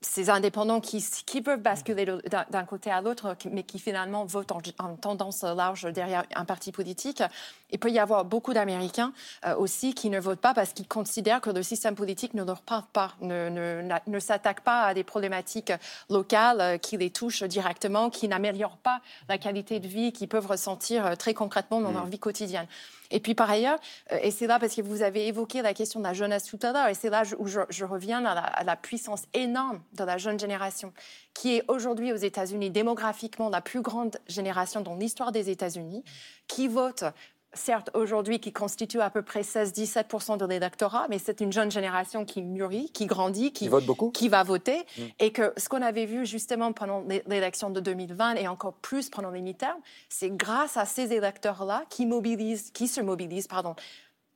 ces 0.00 0.30
indépendants 0.30 0.80
qui, 0.80 1.04
qui 1.26 1.42
peuvent 1.42 1.60
basculer 1.60 2.06
d'un 2.50 2.64
côté 2.64 2.90
à 2.90 3.00
l'autre, 3.00 3.36
mais 3.50 3.64
qui 3.64 3.78
finalement 3.78 4.24
votent 4.24 4.52
en, 4.52 4.96
tendance 4.96 5.42
large 5.42 5.84
derrière 5.92 6.24
un 6.34 6.44
parti 6.44 6.70
politique. 6.72 7.22
Il 7.70 7.78
peut 7.78 7.90
y 7.90 7.98
avoir 7.98 8.24
beaucoup 8.24 8.54
d'Américains 8.54 9.12
euh, 9.44 9.56
aussi 9.56 9.94
qui 9.94 10.08
ne 10.08 10.20
votent 10.20 10.40
pas 10.40 10.54
parce 10.54 10.72
qu'ils 10.72 10.86
considèrent 10.86 11.40
que 11.40 11.50
le 11.50 11.62
système 11.62 11.94
politique 11.94 12.34
ne 12.34 12.44
leur 12.44 12.62
parle 12.62 12.84
pas, 12.92 13.14
ne, 13.20 13.48
ne, 13.50 13.82
ne 14.06 14.18
s'attaque 14.20 14.60
pas 14.62 14.82
à 14.82 14.94
des 14.94 15.04
problématiques 15.04 15.72
locales 16.08 16.60
euh, 16.60 16.78
qui 16.78 16.96
les 16.96 17.10
touchent 17.10 17.42
directement, 17.42 18.08
qui 18.08 18.28
n'améliorent 18.28 18.78
pas 18.78 19.00
la 19.28 19.38
qualité 19.38 19.80
de 19.80 19.88
vie 19.88 20.12
qu'ils 20.12 20.28
peuvent 20.28 20.46
ressentir 20.46 21.04
euh, 21.04 21.14
très 21.16 21.34
concrètement 21.34 21.80
dans 21.80 21.90
mmh. 21.90 21.94
leur 21.94 22.06
vie 22.06 22.18
quotidienne. 22.18 22.66
Et 23.10 23.20
puis 23.20 23.34
par 23.34 23.50
ailleurs, 23.50 23.78
euh, 24.12 24.18
et 24.22 24.30
c'est 24.30 24.46
là 24.46 24.58
parce 24.58 24.74
que 24.74 24.82
vous 24.82 25.02
avez 25.02 25.26
évoqué 25.26 25.62
la 25.62 25.74
question 25.74 26.00
de 26.00 26.04
la 26.04 26.12
jeunesse 26.12 26.44
tout 26.44 26.58
à 26.62 26.72
l'heure, 26.72 26.88
et 26.88 26.94
c'est 26.94 27.10
là 27.10 27.22
où 27.38 27.46
je, 27.46 27.84
reviens 27.84 28.24
à 28.24 28.64
la, 28.64 28.76
puissance 28.76 29.24
énorme 29.34 29.82
de 29.94 30.04
la 30.04 30.18
jeune 30.18 30.38
génération, 30.38 30.92
qui 31.34 31.56
est 31.56 31.64
aujourd'hui 31.68 32.12
aux 32.12 32.16
États-Unis 32.16 32.70
démographiquement 32.70 33.48
la 33.48 33.60
plus 33.60 33.80
grande 33.80 34.18
génération 34.28 34.80
dans 34.80 34.94
l'histoire 34.94 35.32
des 35.32 35.50
États-Unis, 35.50 36.04
qui 36.46 36.68
vote 36.68 37.04
certes 37.54 37.90
aujourd'hui 37.94 38.40
qui 38.40 38.52
constitue 38.52 39.00
à 39.00 39.10
peu 39.10 39.22
près 39.22 39.40
16-17% 39.42 40.36
de 40.36 40.44
l'électorat, 40.44 41.06
mais 41.08 41.18
c'est 41.18 41.40
une 41.40 41.52
jeune 41.52 41.70
génération 41.70 42.24
qui 42.24 42.42
mûrit, 42.42 42.90
qui 42.92 43.06
grandit, 43.06 43.52
qui, 43.52 43.68
vote 43.68 43.86
beaucoup. 43.86 44.10
qui 44.10 44.28
va 44.28 44.42
voter. 44.42 44.78
Mm. 44.96 45.02
Et 45.20 45.32
que 45.32 45.52
ce 45.56 45.68
qu'on 45.68 45.82
avait 45.82 46.06
vu 46.06 46.26
justement 46.26 46.72
pendant 46.72 47.04
l'élection 47.26 47.70
de 47.70 47.80
2020 47.80 48.34
et 48.34 48.48
encore 48.48 48.74
plus 48.74 49.08
pendant 49.08 49.30
les 49.30 49.40
mi-termes, 49.40 49.80
c'est 50.08 50.30
grâce 50.30 50.76
à 50.76 50.84
ces 50.84 51.12
électeurs-là 51.12 51.84
qui, 51.88 52.06
mobilisent, 52.06 52.70
qui 52.70 52.88
se 52.88 53.00
mobilisent 53.00 53.48
pardon, 53.48 53.74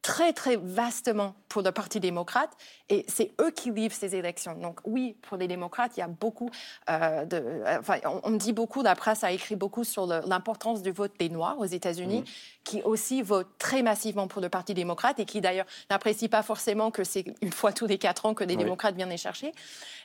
très, 0.03 0.33
très 0.33 0.57
vastement 0.57 1.35
pour 1.49 1.63
le 1.63 1.71
Parti 1.71 2.01
démocrate 2.01 2.51
et 2.89 3.05
c'est 3.09 3.33
eux 3.41 3.51
qui 3.51 3.71
livrent 3.71 3.95
ces 3.95 4.17
élections. 4.17 4.55
Donc 4.55 4.81
oui, 4.85 5.17
pour 5.23 5.37
les 5.37 5.47
démocrates, 5.47 5.93
il 5.97 6.01
y 6.01 6.03
a 6.03 6.09
beaucoup 6.09 6.51
euh, 6.91 7.25
de... 7.25 7.63
Enfin, 7.79 7.99
on, 8.25 8.31
me 8.31 8.39
dit 8.39 8.53
beaucoup, 8.53 8.83
la 8.83 8.97
presse 8.97 9.23
a 9.23 9.31
écrit 9.31 9.55
beaucoup 9.55 9.85
sur 9.85 10.07
l'importance 10.07 10.83
du 10.83 10.91
vote 10.91 11.13
des 11.19 11.29
Noirs 11.29 11.59
aux 11.59 11.67
États-Unis, 11.67 12.23
mmh. 12.23 12.25
qui 12.65 12.83
aussi 12.83 13.23
votent 13.23 13.57
très 13.59 13.83
massivement 13.83 14.27
pour 14.27 14.43
le 14.43 14.49
Parti 14.49 14.75
démocrate 14.75 15.21
et 15.21 15.25
qui 15.25 15.41
d'ailleurs 15.41 15.67
n'apprécient 15.89 16.29
pas 16.29 16.43
forcément 16.43 16.91
que 16.91 17.05
c'est 17.05 17.25
une 17.41 17.53
fois 17.53 17.73
tous 17.73 17.87
les 17.87 17.99
quatre 17.99 18.27
ans 18.27 18.35
que 18.35 18.45
les 18.45 18.57
démocrates 18.57 18.97
viennent 18.97 19.09
les 19.09 19.17
chercher. 19.17 19.53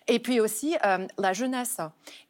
Et 0.10 0.20
puis 0.20 0.40
aussi 0.40 0.78
euh, 0.86 1.06
la 1.18 1.34
jeunesse. 1.34 1.80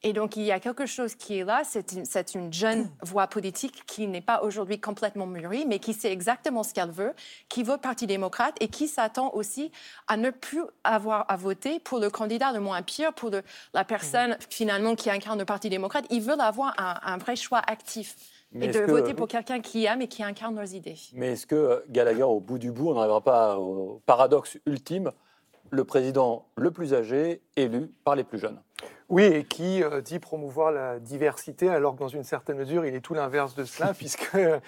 Et 0.01 0.11
donc 0.11 0.35
il 0.35 0.43
y 0.43 0.51
a 0.51 0.59
quelque 0.59 0.85
chose 0.87 1.13
qui 1.13 1.37
est 1.37 1.43
là, 1.43 1.61
c'est 1.63 1.91
une, 1.91 2.05
une, 2.35 2.53
jeune 2.53 2.89
voix 3.03 3.27
politique 3.27 3.85
qui 3.85 4.07
n'est 4.07 4.21
pas 4.21 4.41
aujourd'hui 4.41 4.79
complètement 4.79 5.27
mûrie, 5.27 5.65
mais 5.67 5.77
qui 5.77 5.93
sait 5.93 6.11
exactement 6.11 6.63
ce 6.63 6.73
qu'elle 6.73 6.89
veut, 6.89 7.13
qui 7.49 7.56
vote 7.63 7.81
Parti 7.81 8.07
démocrate 8.07 8.55
et 8.59 8.67
qui 8.67 8.87
s'attend 8.87 9.31
aussi 9.33 9.71
à 10.07 10.17
ne 10.17 10.29
plus 10.29 10.61
avoir 10.83 11.25
à 11.29 11.35
voter 11.35 11.79
pour 11.79 11.99
le 11.99 12.09
candidat 12.09 12.51
le 12.51 12.59
moins 12.59 12.81
pire, 12.81 13.13
pour 13.13 13.31
la 13.73 13.83
personne 13.83 14.37
finalement 14.49 14.95
qui 14.95 15.09
incarne 15.09 15.39
le 15.39 15.45
Parti 15.45 15.69
démocrate. 15.69 16.05
Ils 16.09 16.21
veulent 16.21 16.41
avoir 16.41 16.73
un, 16.77 17.17
vrai 17.17 17.35
choix 17.35 17.61
actif. 17.65 18.15
et 18.59 18.67
de 18.67 18.79
voter 18.79 19.13
pour 19.13 19.27
quelqu'un 19.27 19.59
qui 19.59 19.85
aime 19.85 20.01
et 20.01 20.07
qui 20.07 20.23
incarne 20.23 20.55
leurs 20.55 20.73
idées. 20.73 20.97
Mais 21.13 21.33
est-ce 21.33 21.45
que 21.45 21.83
Gallagher, 21.89 22.23
au 22.23 22.39
bout 22.39 22.57
du 22.57 22.71
bout, 22.71 22.89
on 22.89 22.95
n'arrivera 22.95 23.21
pas 23.21 23.57
au 23.57 24.01
paradoxe 24.05 24.57
ultime 24.65 25.11
le 25.69 25.83
président 25.83 26.47
le 26.55 26.71
plus 26.71 26.93
âgé 26.93 27.41
élu 27.55 27.91
par 28.03 28.15
les 28.15 28.23
plus 28.23 28.39
jeunes? 28.39 28.59
Oui, 29.09 29.23
et 29.23 29.43
qui 29.45 29.83
euh, 29.83 30.01
dit 30.01 30.19
promouvoir 30.19 30.71
la 30.71 30.99
diversité, 30.99 31.69
alors 31.69 31.95
que 31.95 31.99
dans 31.99 32.09
une 32.09 32.23
certaine 32.23 32.57
mesure, 32.57 32.85
il 32.85 32.93
est 32.93 32.99
tout 32.99 33.13
l'inverse 33.13 33.55
de 33.55 33.63
cela, 33.63 33.93
puisque 33.97 34.35
euh, 34.35 34.59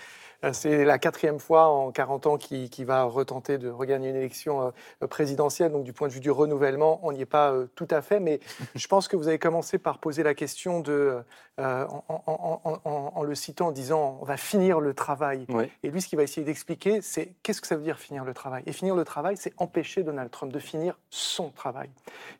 c'est 0.54 0.86
la 0.86 0.98
quatrième 1.00 1.40
fois 1.40 1.68
en 1.68 1.92
40 1.92 2.28
ans 2.28 2.38
qu'il 2.38 2.86
va 2.86 3.04
retenter 3.04 3.58
de 3.58 3.70
regagner 3.70 4.10
une 4.10 4.16
élection 4.16 4.74
euh, 5.02 5.08
présidentielle. 5.08 5.72
Donc, 5.72 5.84
du 5.84 5.94
point 5.94 6.08
de 6.08 6.14
vue 6.14 6.20
du 6.20 6.32
renouvellement, 6.32 7.00
on 7.04 7.12
n'y 7.12 7.22
est 7.22 7.26
pas 7.26 7.52
euh, 7.52 7.68
tout 7.76 7.88
à 7.92 8.02
fait. 8.02 8.20
Mais 8.20 8.40
je 8.76 8.88
pense 8.88 9.08
que 9.08 9.16
vous 9.16 9.28
avez 9.28 9.40
commencé 9.40 9.78
par 9.78 10.00
poser 10.00 10.24
la 10.24 10.34
question 10.34 10.80
de, 10.80 11.24
en, 11.58 13.24
le 13.24 13.36
citant, 13.36 13.68
en 13.68 13.72
disant 13.72 14.18
on 14.22 14.26
va 14.26 14.38
finir 14.38 14.80
le 14.80 14.94
travail. 14.94 15.46
Et 15.84 15.90
lui, 15.90 16.02
ce 16.02 16.08
qu'il 16.08 16.18
va 16.18 16.24
essayer 16.24 16.46
d'expliquer, 16.46 17.02
c'est 17.02 17.34
qu'est-ce 17.44 17.62
que 17.62 17.68
ça 17.68 17.76
veut 17.76 17.84
dire 17.84 18.00
finir 18.00 18.24
le 18.24 18.34
travail? 18.34 18.64
Et 18.66 18.72
finir 18.72 18.96
le 18.96 19.04
travail, 19.04 19.38
c'est 19.38 19.54
empêcher 19.58 20.04
Donald 20.04 20.32
Trump 20.32 20.52
de 20.52 20.60
finir 20.60 20.98
son 21.10 21.50
travail. 21.50 21.90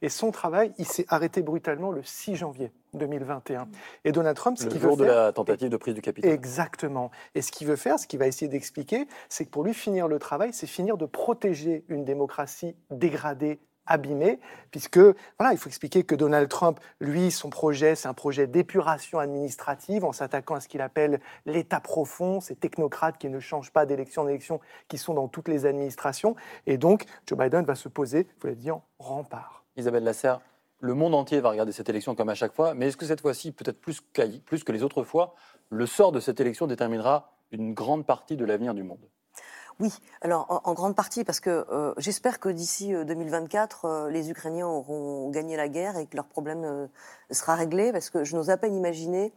Et 0.02 0.10
son 0.10 0.32
travail, 0.32 0.72
il 0.78 0.86
s'est 0.86 1.06
arrêté 1.10 1.42
brutalement 1.42 1.92
le 1.92 2.04
6 2.04 2.36
janvier. 2.36 2.72
2021. 2.94 3.68
Et 4.06 4.12
Donald 4.12 4.36
Trump, 4.36 4.58
ce 4.58 4.68
qu'il 4.68 4.80
veut 4.80 4.90
faire... 4.90 4.98
de 4.98 5.04
la 5.06 5.32
tentative 5.32 5.70
de 5.70 5.78
prise 5.78 5.94
du 5.94 6.02
Capitole. 6.02 6.32
Exactement. 6.32 7.12
Et 7.36 7.42
ce 7.42 7.52
qu'il 7.52 7.68
veut 7.68 7.76
faire, 7.76 8.00
ce 8.00 8.08
qu'il 8.08 8.20
va 8.20 8.28
essayer 8.28 8.48
d'expliquer, 8.48 9.08
c'est 9.30 9.46
que 9.46 9.50
pour 9.50 9.64
lui, 9.64 9.74
finir 9.74 10.08
le 10.08 10.20
travail, 10.20 10.54
c'est 10.54 10.68
finir 10.68 10.98
de 10.98 11.06
protéger 11.06 11.86
une 11.88 12.06
démocratie 12.06 12.76
dégradée, 12.92 13.60
abîmée, 13.90 14.40
puisque, 14.72 15.00
voilà, 15.00 15.52
il 15.52 15.58
faut 15.58 15.68
expliquer 15.68 16.04
que 16.04 16.14
Donald 16.14 16.48
Trump, 16.48 16.80
lui, 17.00 17.32
son 17.32 17.50
projet, 17.50 17.96
c'est 17.96 18.08
un 18.08 18.14
projet 18.14 18.46
d'épuration 18.46 19.18
administrative 19.18 20.06
en 20.06 20.12
s'attaquant 20.12 20.56
à 20.56 20.60
ce 20.62 20.68
qu'il 20.68 20.82
appelle 20.82 21.20
l'État 21.48 21.80
profond, 21.80 22.40
ces 22.40 22.56
technocrates 22.56 23.18
qui 23.18 23.30
ne 23.30 23.40
changent 23.40 23.72
pas 23.72 23.88
d'élection 23.88 24.22
en 24.22 24.28
élection, 24.28 24.60
qui 24.88 25.00
sont 25.00 25.16
dans 25.16 25.28
toutes 25.28 25.48
les 25.48 25.66
administrations. 25.66 26.36
Et 26.68 26.78
donc, 26.78 27.06
Joe 27.26 27.38
Biden 27.38 27.66
va 27.66 27.74
se 27.74 27.90
poser, 27.90 28.28
vous 28.40 28.48
l'avez 28.48 28.60
dit, 28.60 28.70
en 28.70 28.84
rempart. 29.00 29.66
Isabelle 29.76 30.04
Lasserre, 30.04 30.40
le 30.80 30.94
monde 30.94 31.16
entier 31.16 31.42
va 31.42 31.50
regarder 31.50 31.72
cette 31.72 31.90
élection 31.90 32.16
comme 32.16 32.30
à 32.30 32.36
chaque 32.36 32.54
fois, 32.54 32.74
mais 32.74 32.88
est-ce 32.88 32.98
que 32.98 33.06
cette 33.06 33.22
fois-ci, 33.22 33.52
peut-être 33.52 33.80
plus, 33.80 34.02
plus 34.46 34.64
que 34.64 34.72
les 34.72 34.84
autres 34.84 35.04
fois, 35.04 35.36
le 35.70 35.86
sort 35.86 36.12
de 36.12 36.20
cette 36.20 36.40
élection 36.40 36.68
déterminera 36.68 37.34
une 37.52 37.74
grande 37.74 38.06
partie 38.06 38.38
de 38.38 38.46
l'avenir 38.46 38.74
du 38.74 38.84
monde? 38.84 39.10
Oui, 39.80 39.94
alors 40.22 40.62
en, 40.66 40.74
grande 40.74 40.96
partie 40.96 41.24
parce 41.24 41.40
que 41.40 41.66
euh, 41.72 41.94
j'espère 41.98 42.42
que 42.42 42.50
d'ici 42.50 42.92
2024, 42.92 43.86
euh, 43.86 43.90
euh, 43.90 44.10
les 44.10 44.30
Ukrainiens 44.30 44.68
auront 44.68 45.30
gagné 45.30 45.56
la 45.56 45.70
guerre 45.70 45.98
et 45.98 46.06
que 46.06 46.18
leur 46.18 46.26
problème 46.26 46.90
sera 47.32 47.56
réglé 47.56 47.94
parce 47.94 48.10
que 48.10 48.26
je 48.26 48.36
n'ose 48.36 48.50
à 48.50 48.58
peine 48.58 48.76
imaginer, 48.76 49.32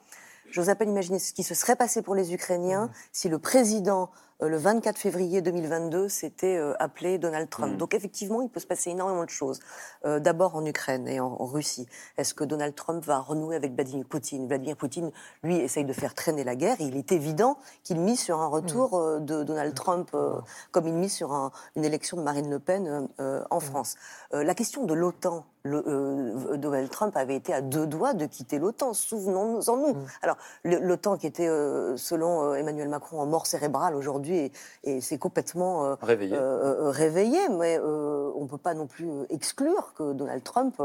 j'ose 0.50 0.68
à 0.68 0.74
peine 0.74 0.90
imaginer 0.90 1.20
ce 1.20 1.32
qui 1.32 1.44
se 1.44 1.54
serait 1.54 1.76
passé 1.76 2.02
pour 2.02 2.16
les 2.16 2.34
Ukrainiens 2.34 2.86
mmh. 2.86 2.92
si 3.12 3.28
le 3.28 3.38
président 3.38 4.10
euh, 4.10 4.12
le 4.48 4.56
24 4.56 4.98
février 4.98 5.40
2022, 5.40 6.08
c'était 6.08 6.56
euh, 6.56 6.74
appelé 6.80 7.18
Donald 7.18 7.48
Trump. 7.48 7.74
Mm. 7.74 7.76
Donc 7.76 7.94
effectivement, 7.94 8.42
il 8.42 8.48
peut 8.48 8.60
se 8.60 8.66
passer 8.66 8.90
énormément 8.90 9.24
de 9.24 9.30
choses. 9.30 9.60
Euh, 10.04 10.18
d'abord 10.18 10.56
en 10.56 10.64
Ukraine 10.64 11.06
et 11.06 11.20
en, 11.20 11.36
Russie. 11.42 11.86
Est-ce 12.16 12.34
que 12.34 12.44
Donald 12.44 12.74
Trump 12.74 13.04
va 13.04 13.18
renouer 13.18 13.56
avec 13.56 13.74
Vladimir 13.74 14.06
Poutine? 14.06 14.46
Vladimir 14.46 14.76
Poutine, 14.76 15.10
lui, 15.42 15.56
essaye 15.56 15.84
de 15.84 15.92
faire 15.92 16.14
traîner 16.14 16.44
la 16.44 16.56
guerre. 16.56 16.76
il 16.80 16.96
est 16.96 17.12
évident 17.12 17.58
qu'il 17.82 18.00
mise 18.00 18.20
sur 18.20 18.40
un 18.40 18.46
retour 18.46 18.98
mm. 18.98 19.24
de 19.24 19.42
Donald 19.42 19.74
Trump, 19.74 20.16
comme 20.70 20.86
il 20.86 20.94
mise 20.94 21.12
sur 21.12 21.50
une 21.76 21.84
élection 21.84 22.16
de 22.16 22.22
Marine 22.22 22.50
Le 22.50 22.58
Pen 22.58 23.08
en 23.18 23.56
mm. 23.56 23.60
France. 23.60 23.96
la 24.32 24.54
question 24.54 24.84
de 24.84 24.94
l'OTAN, 24.94 25.44
Donald 25.64 26.90
Trump 26.90 27.16
avait 27.16 27.36
été 27.36 27.52
à 27.52 27.60
deux 27.60 27.86
doigts 27.86 28.14
de 28.14 28.26
quitter 28.26 28.58
l'OTAN. 28.58 28.94
Souvenons-nous-en 28.94 29.76
nous. 29.76 29.96
Alors, 30.22 30.36
l'OTAN 30.64 31.16
qui 31.16 31.26
était, 31.26 31.48
selon 31.96 32.54
Emmanuel 32.54 32.88
Macron, 32.88 33.20
en 33.20 33.26
mort 33.26 33.46
cérébrale 33.46 33.94
aujourd'hui, 33.94 34.31
et, 34.32 35.00
c'est 35.00 35.18
complètement 35.18 35.86
euh, 35.86 35.94
réveillé. 36.00 36.34
Euh, 36.34 36.86
euh, 36.86 36.90
réveillé. 36.90 37.38
mais 37.50 37.78
on 37.78 38.42
ne 38.42 38.48
peut 38.48 38.58
pas 38.58 38.74
non 38.74 38.86
plus 38.86 39.08
exclure 39.30 39.94
que 39.96 40.12
Donald 40.12 40.42
Trump 40.42 40.80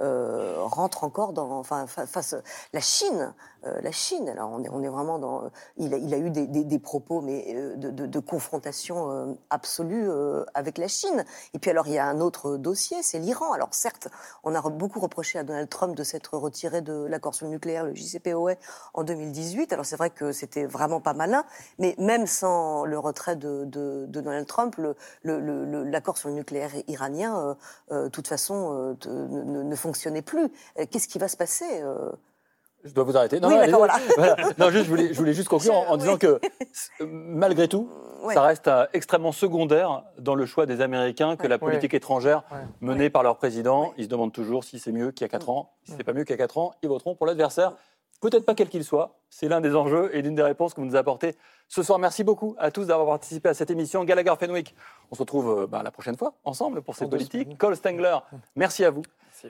rentre 0.00 1.04
encore 1.04 1.32
dans, 1.32 1.50
enfin, 1.58 1.86
face 1.86 2.34
la 2.72 2.80
Chine. 2.80 3.34
la 3.64 3.92
Chine, 3.92 4.28
alors 4.28 4.50
on 4.52 4.62
est, 4.62 4.68
on 4.68 4.82
est 4.82 4.88
vraiment 4.88 5.18
dans. 5.18 5.50
Il 5.76 5.94
a, 5.94 5.96
il 5.96 6.12
a 6.12 6.18
eu 6.18 6.30
des, 6.30 6.46
des, 6.46 6.78
propos 6.78 7.20
mais 7.20 7.54
de, 7.76 7.90
de, 7.90 8.20
confrontation 8.20 9.38
absolue 9.50 10.08
avec 10.54 10.78
la 10.78 10.88
Chine. 10.88 11.24
Et 11.54 11.58
puis 11.58 11.70
alors 11.70 11.86
il 11.86 11.94
y 11.94 11.98
a 11.98 12.06
un 12.06 12.20
autre 12.20 12.56
dossier, 12.56 13.02
c'est 13.02 13.18
l'Iran. 13.18 13.52
Alors 13.52 13.68
certes, 13.72 14.08
on 14.44 14.54
a 14.54 14.60
beaucoup 14.62 15.00
reproché 15.00 15.38
à 15.38 15.44
Donald 15.44 15.68
Trump 15.68 15.96
de 15.96 16.04
s'être 16.04 16.36
retiré 16.36 16.82
de 16.82 17.06
l'accord 17.06 17.34
sur 17.34 17.46
le 17.46 17.52
nucléaire, 17.52 17.84
le 17.84 17.94
JCPOA, 17.94 18.54
en 18.94 19.04
2018. 19.04 19.72
Alors 19.72 19.86
c'est 19.86 19.96
vrai 19.96 20.10
que 20.10 20.32
c'était 20.32 20.66
vraiment 20.66 21.00
pas 21.00 21.14
malin, 21.14 21.44
mais 21.78 21.94
même 21.98 22.26
sans 22.26 22.84
le 22.84 22.98
retrait 22.98 23.36
de, 23.36 23.64
Donald 24.08 24.46
Trump, 24.46 24.76
l'accord 25.24 26.18
sur 26.18 26.28
le 26.28 26.34
nucléaire 26.34 26.70
iranien, 26.88 27.38
euh, 27.38 27.54
euh, 27.92 28.04
de 28.04 28.08
toute 28.08 28.28
façon, 28.28 28.96
euh, 29.06 29.28
ne, 29.28 29.76
fonctionnait 29.86 30.22
plus. 30.22 30.48
Qu'est-ce 30.90 31.08
qui 31.08 31.18
va 31.18 31.28
se 31.28 31.36
passer 31.36 31.64
Je 32.84 32.92
dois 32.92 33.04
vous 33.04 33.16
arrêter. 33.16 33.40
Non, 33.40 33.48
Oui, 33.48 33.54
non, 33.54 33.60
d'accord, 33.80 33.84
allez-y. 33.84 34.14
Voilà. 34.16 34.36
Non, 34.58 34.70
juste, 34.70 34.84
je 34.84 34.90
voulais, 34.90 35.08
je 35.12 35.18
voulais 35.18 35.32
juste 35.32 35.48
conclure 35.48 35.74
en, 35.74 35.86
en 35.92 35.96
disant 35.96 36.18
que, 36.18 36.26
euh, 37.00 37.06
malgré 37.06 37.68
tout, 37.68 37.88
Ouais. 38.22 38.34
ça 38.34 38.42
reste 38.42 38.66
euh, 38.66 38.86
extrêmement 38.92 39.30
secondaire 39.30 40.02
dans 40.18 40.34
le 40.34 40.46
choix 40.46 40.66
des 40.66 40.80
Américains 40.80 41.36
que 41.36 41.46
la 41.46 41.58
politique 41.58 41.94
étrangère 41.94 42.42
Ouais. 42.50 42.58
menée 42.80 43.10
par 43.10 43.22
leur 43.22 43.36
président. 43.36 43.92
Ils 43.98 44.04
se 44.04 44.08
demandent 44.08 44.32
toujours 44.32 44.64
si 44.64 44.78
c'est 44.80 44.90
mieux 44.92 45.12
qu'il 45.12 45.24
y 45.24 45.26
a 45.26 45.28
4 45.28 45.48
ans. 45.50 45.70
Si 45.84 45.92
c'est 45.96 46.02
pas 46.04 46.12
mieux 46.12 46.24
qu'il 46.24 46.32
y 46.32 46.34
a 46.34 46.38
4 46.38 46.58
ans, 46.58 46.74
ils 46.82 46.88
voteront 46.88 47.14
pour 47.14 47.26
l'adversaire. 47.26 47.72
Peut-être 48.20 48.44
pas 48.46 48.54
quel 48.54 48.68
qu'il 48.68 48.82
soit. 48.84 49.18
C'est 49.30 49.46
l'un 49.48 49.60
des 49.60 49.76
enjeux 49.76 50.10
et 50.14 50.22
l'une 50.22 50.34
des 50.34 50.42
réponses 50.42 50.72
que 50.74 50.80
vous 50.80 50.86
nous 50.86 50.96
apportez 50.96 51.36
ce 51.68 51.82
soir. 51.82 51.98
Merci 51.98 52.24
beaucoup 52.24 52.56
à 52.58 52.70
tous 52.70 52.86
d'avoir 52.86 53.06
participé 53.08 53.48
à 53.50 53.54
cette 53.54 53.70
émission. 53.70 54.02
Gallagher 54.04 54.34
Fenwick, 54.40 54.74
on 55.10 55.14
se 55.14 55.20
retrouve 55.20 55.60
euh, 55.62 55.66
bah, 55.66 55.82
la 55.84 55.90
prochaine 55.90 56.16
fois 56.16 56.32
ensemble 56.44 56.80
pour 56.82 56.94
cette 56.96 57.10
politique. 57.10 57.58
Cole 57.58 57.76
Stengler, 57.76 58.16
merci 58.56 58.84
à 58.84 58.90
vous. 58.90 59.02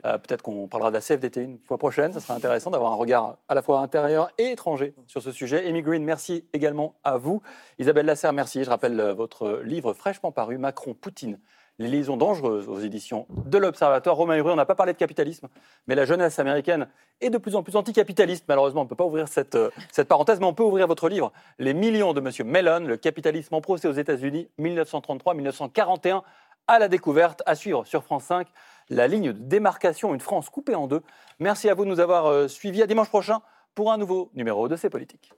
Euh, 0.05 0.17
Peut-être 0.17 0.41
qu'on 0.41 0.67
parlera 0.67 0.89
de 0.91 0.95
la 0.95 1.01
CFDT 1.01 1.43
une 1.43 1.59
fois 1.59 1.77
prochaine. 1.77 2.13
Ça 2.13 2.19
sera 2.19 2.35
intéressant 2.35 2.71
d'avoir 2.71 2.91
un 2.91 2.95
regard 2.95 3.37
à 3.47 3.55
la 3.55 3.61
fois 3.61 3.79
intérieur 3.79 4.31
et 4.37 4.51
étranger 4.51 4.93
sur 5.07 5.21
ce 5.21 5.31
sujet. 5.31 5.67
Amy 5.67 5.81
Green, 5.81 6.03
merci 6.03 6.45
également 6.53 6.95
à 7.03 7.17
vous. 7.17 7.41
Isabelle 7.79 8.05
Lasserre, 8.05 8.33
merci. 8.33 8.63
Je 8.63 8.69
rappelle 8.69 8.99
euh, 8.99 9.13
votre 9.13 9.61
livre 9.63 9.93
fraîchement 9.93 10.31
paru, 10.31 10.57
Macron, 10.57 10.93
Poutine, 10.93 11.39
les 11.79 11.87
liaisons 11.87 12.17
dangereuses 12.17 12.67
aux 12.67 12.79
éditions 12.79 13.27
de 13.29 13.57
l'Observatoire. 13.57 14.15
Romain 14.15 14.35
Huré, 14.35 14.51
on 14.51 14.55
n'a 14.55 14.65
pas 14.65 14.75
parlé 14.75 14.93
de 14.93 14.97
capitalisme, 14.97 15.47
mais 15.87 15.95
la 15.95 16.05
jeunesse 16.05 16.39
américaine 16.39 16.87
est 17.21 17.29
de 17.29 17.37
plus 17.37 17.55
en 17.55 17.63
plus 17.63 17.75
anticapitaliste. 17.75 18.45
Malheureusement, 18.47 18.81
on 18.81 18.85
ne 18.85 18.89
peut 18.89 18.95
pas 18.95 19.05
ouvrir 19.05 19.27
cette, 19.27 19.55
euh, 19.55 19.69
cette 19.91 20.07
parenthèse, 20.07 20.39
mais 20.39 20.45
on 20.45 20.53
peut 20.53 20.63
ouvrir 20.63 20.87
votre 20.87 21.07
livre, 21.09 21.31
Les 21.59 21.73
millions 21.73 22.13
de 22.13 22.21
Monsieur 22.21 22.43
Mellon, 22.43 22.79
le 22.79 22.97
capitalisme 22.97 23.53
en 23.55 23.61
procès 23.61 23.87
aux 23.87 23.93
États-Unis, 23.93 24.49
1933-1941, 24.59 26.23
à 26.67 26.79
la 26.79 26.87
découverte, 26.87 27.43
à 27.45 27.55
suivre 27.55 27.85
sur 27.85 28.03
France 28.03 28.25
5, 28.25 28.47
la 28.89 29.07
ligne 29.07 29.33
de 29.33 29.39
démarcation, 29.39 30.13
une 30.13 30.19
France 30.19 30.49
coupée 30.49 30.75
en 30.75 30.87
deux. 30.87 31.01
Merci 31.39 31.69
à 31.69 31.73
vous 31.73 31.85
de 31.85 31.89
nous 31.89 31.99
avoir 31.99 32.27
euh, 32.27 32.47
suivis. 32.47 32.81
À 32.81 32.87
dimanche 32.87 33.09
prochain 33.09 33.41
pour 33.75 33.91
un 33.91 33.97
nouveau 33.97 34.31
numéro 34.33 34.67
de 34.67 34.75
C'est 34.75 34.89
Politique. 34.89 35.31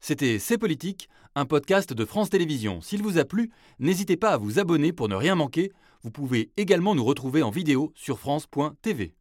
C'était 0.00 0.38
C'est 0.38 0.56
Politique, 0.56 1.08
un 1.34 1.46
podcast 1.46 1.92
de 1.92 2.04
France 2.04 2.30
Télévisions. 2.30 2.80
S'il 2.80 3.02
vous 3.02 3.18
a 3.18 3.24
plu, 3.24 3.50
n'hésitez 3.80 4.16
pas 4.16 4.30
à 4.30 4.36
vous 4.36 4.60
abonner 4.60 4.92
pour 4.92 5.08
ne 5.08 5.16
rien 5.16 5.34
manquer. 5.34 5.72
Vous 6.02 6.12
pouvez 6.12 6.52
également 6.56 6.94
nous 6.94 7.04
retrouver 7.04 7.42
en 7.42 7.50
vidéo 7.50 7.92
sur 7.96 8.20
France.tv. 8.20 9.14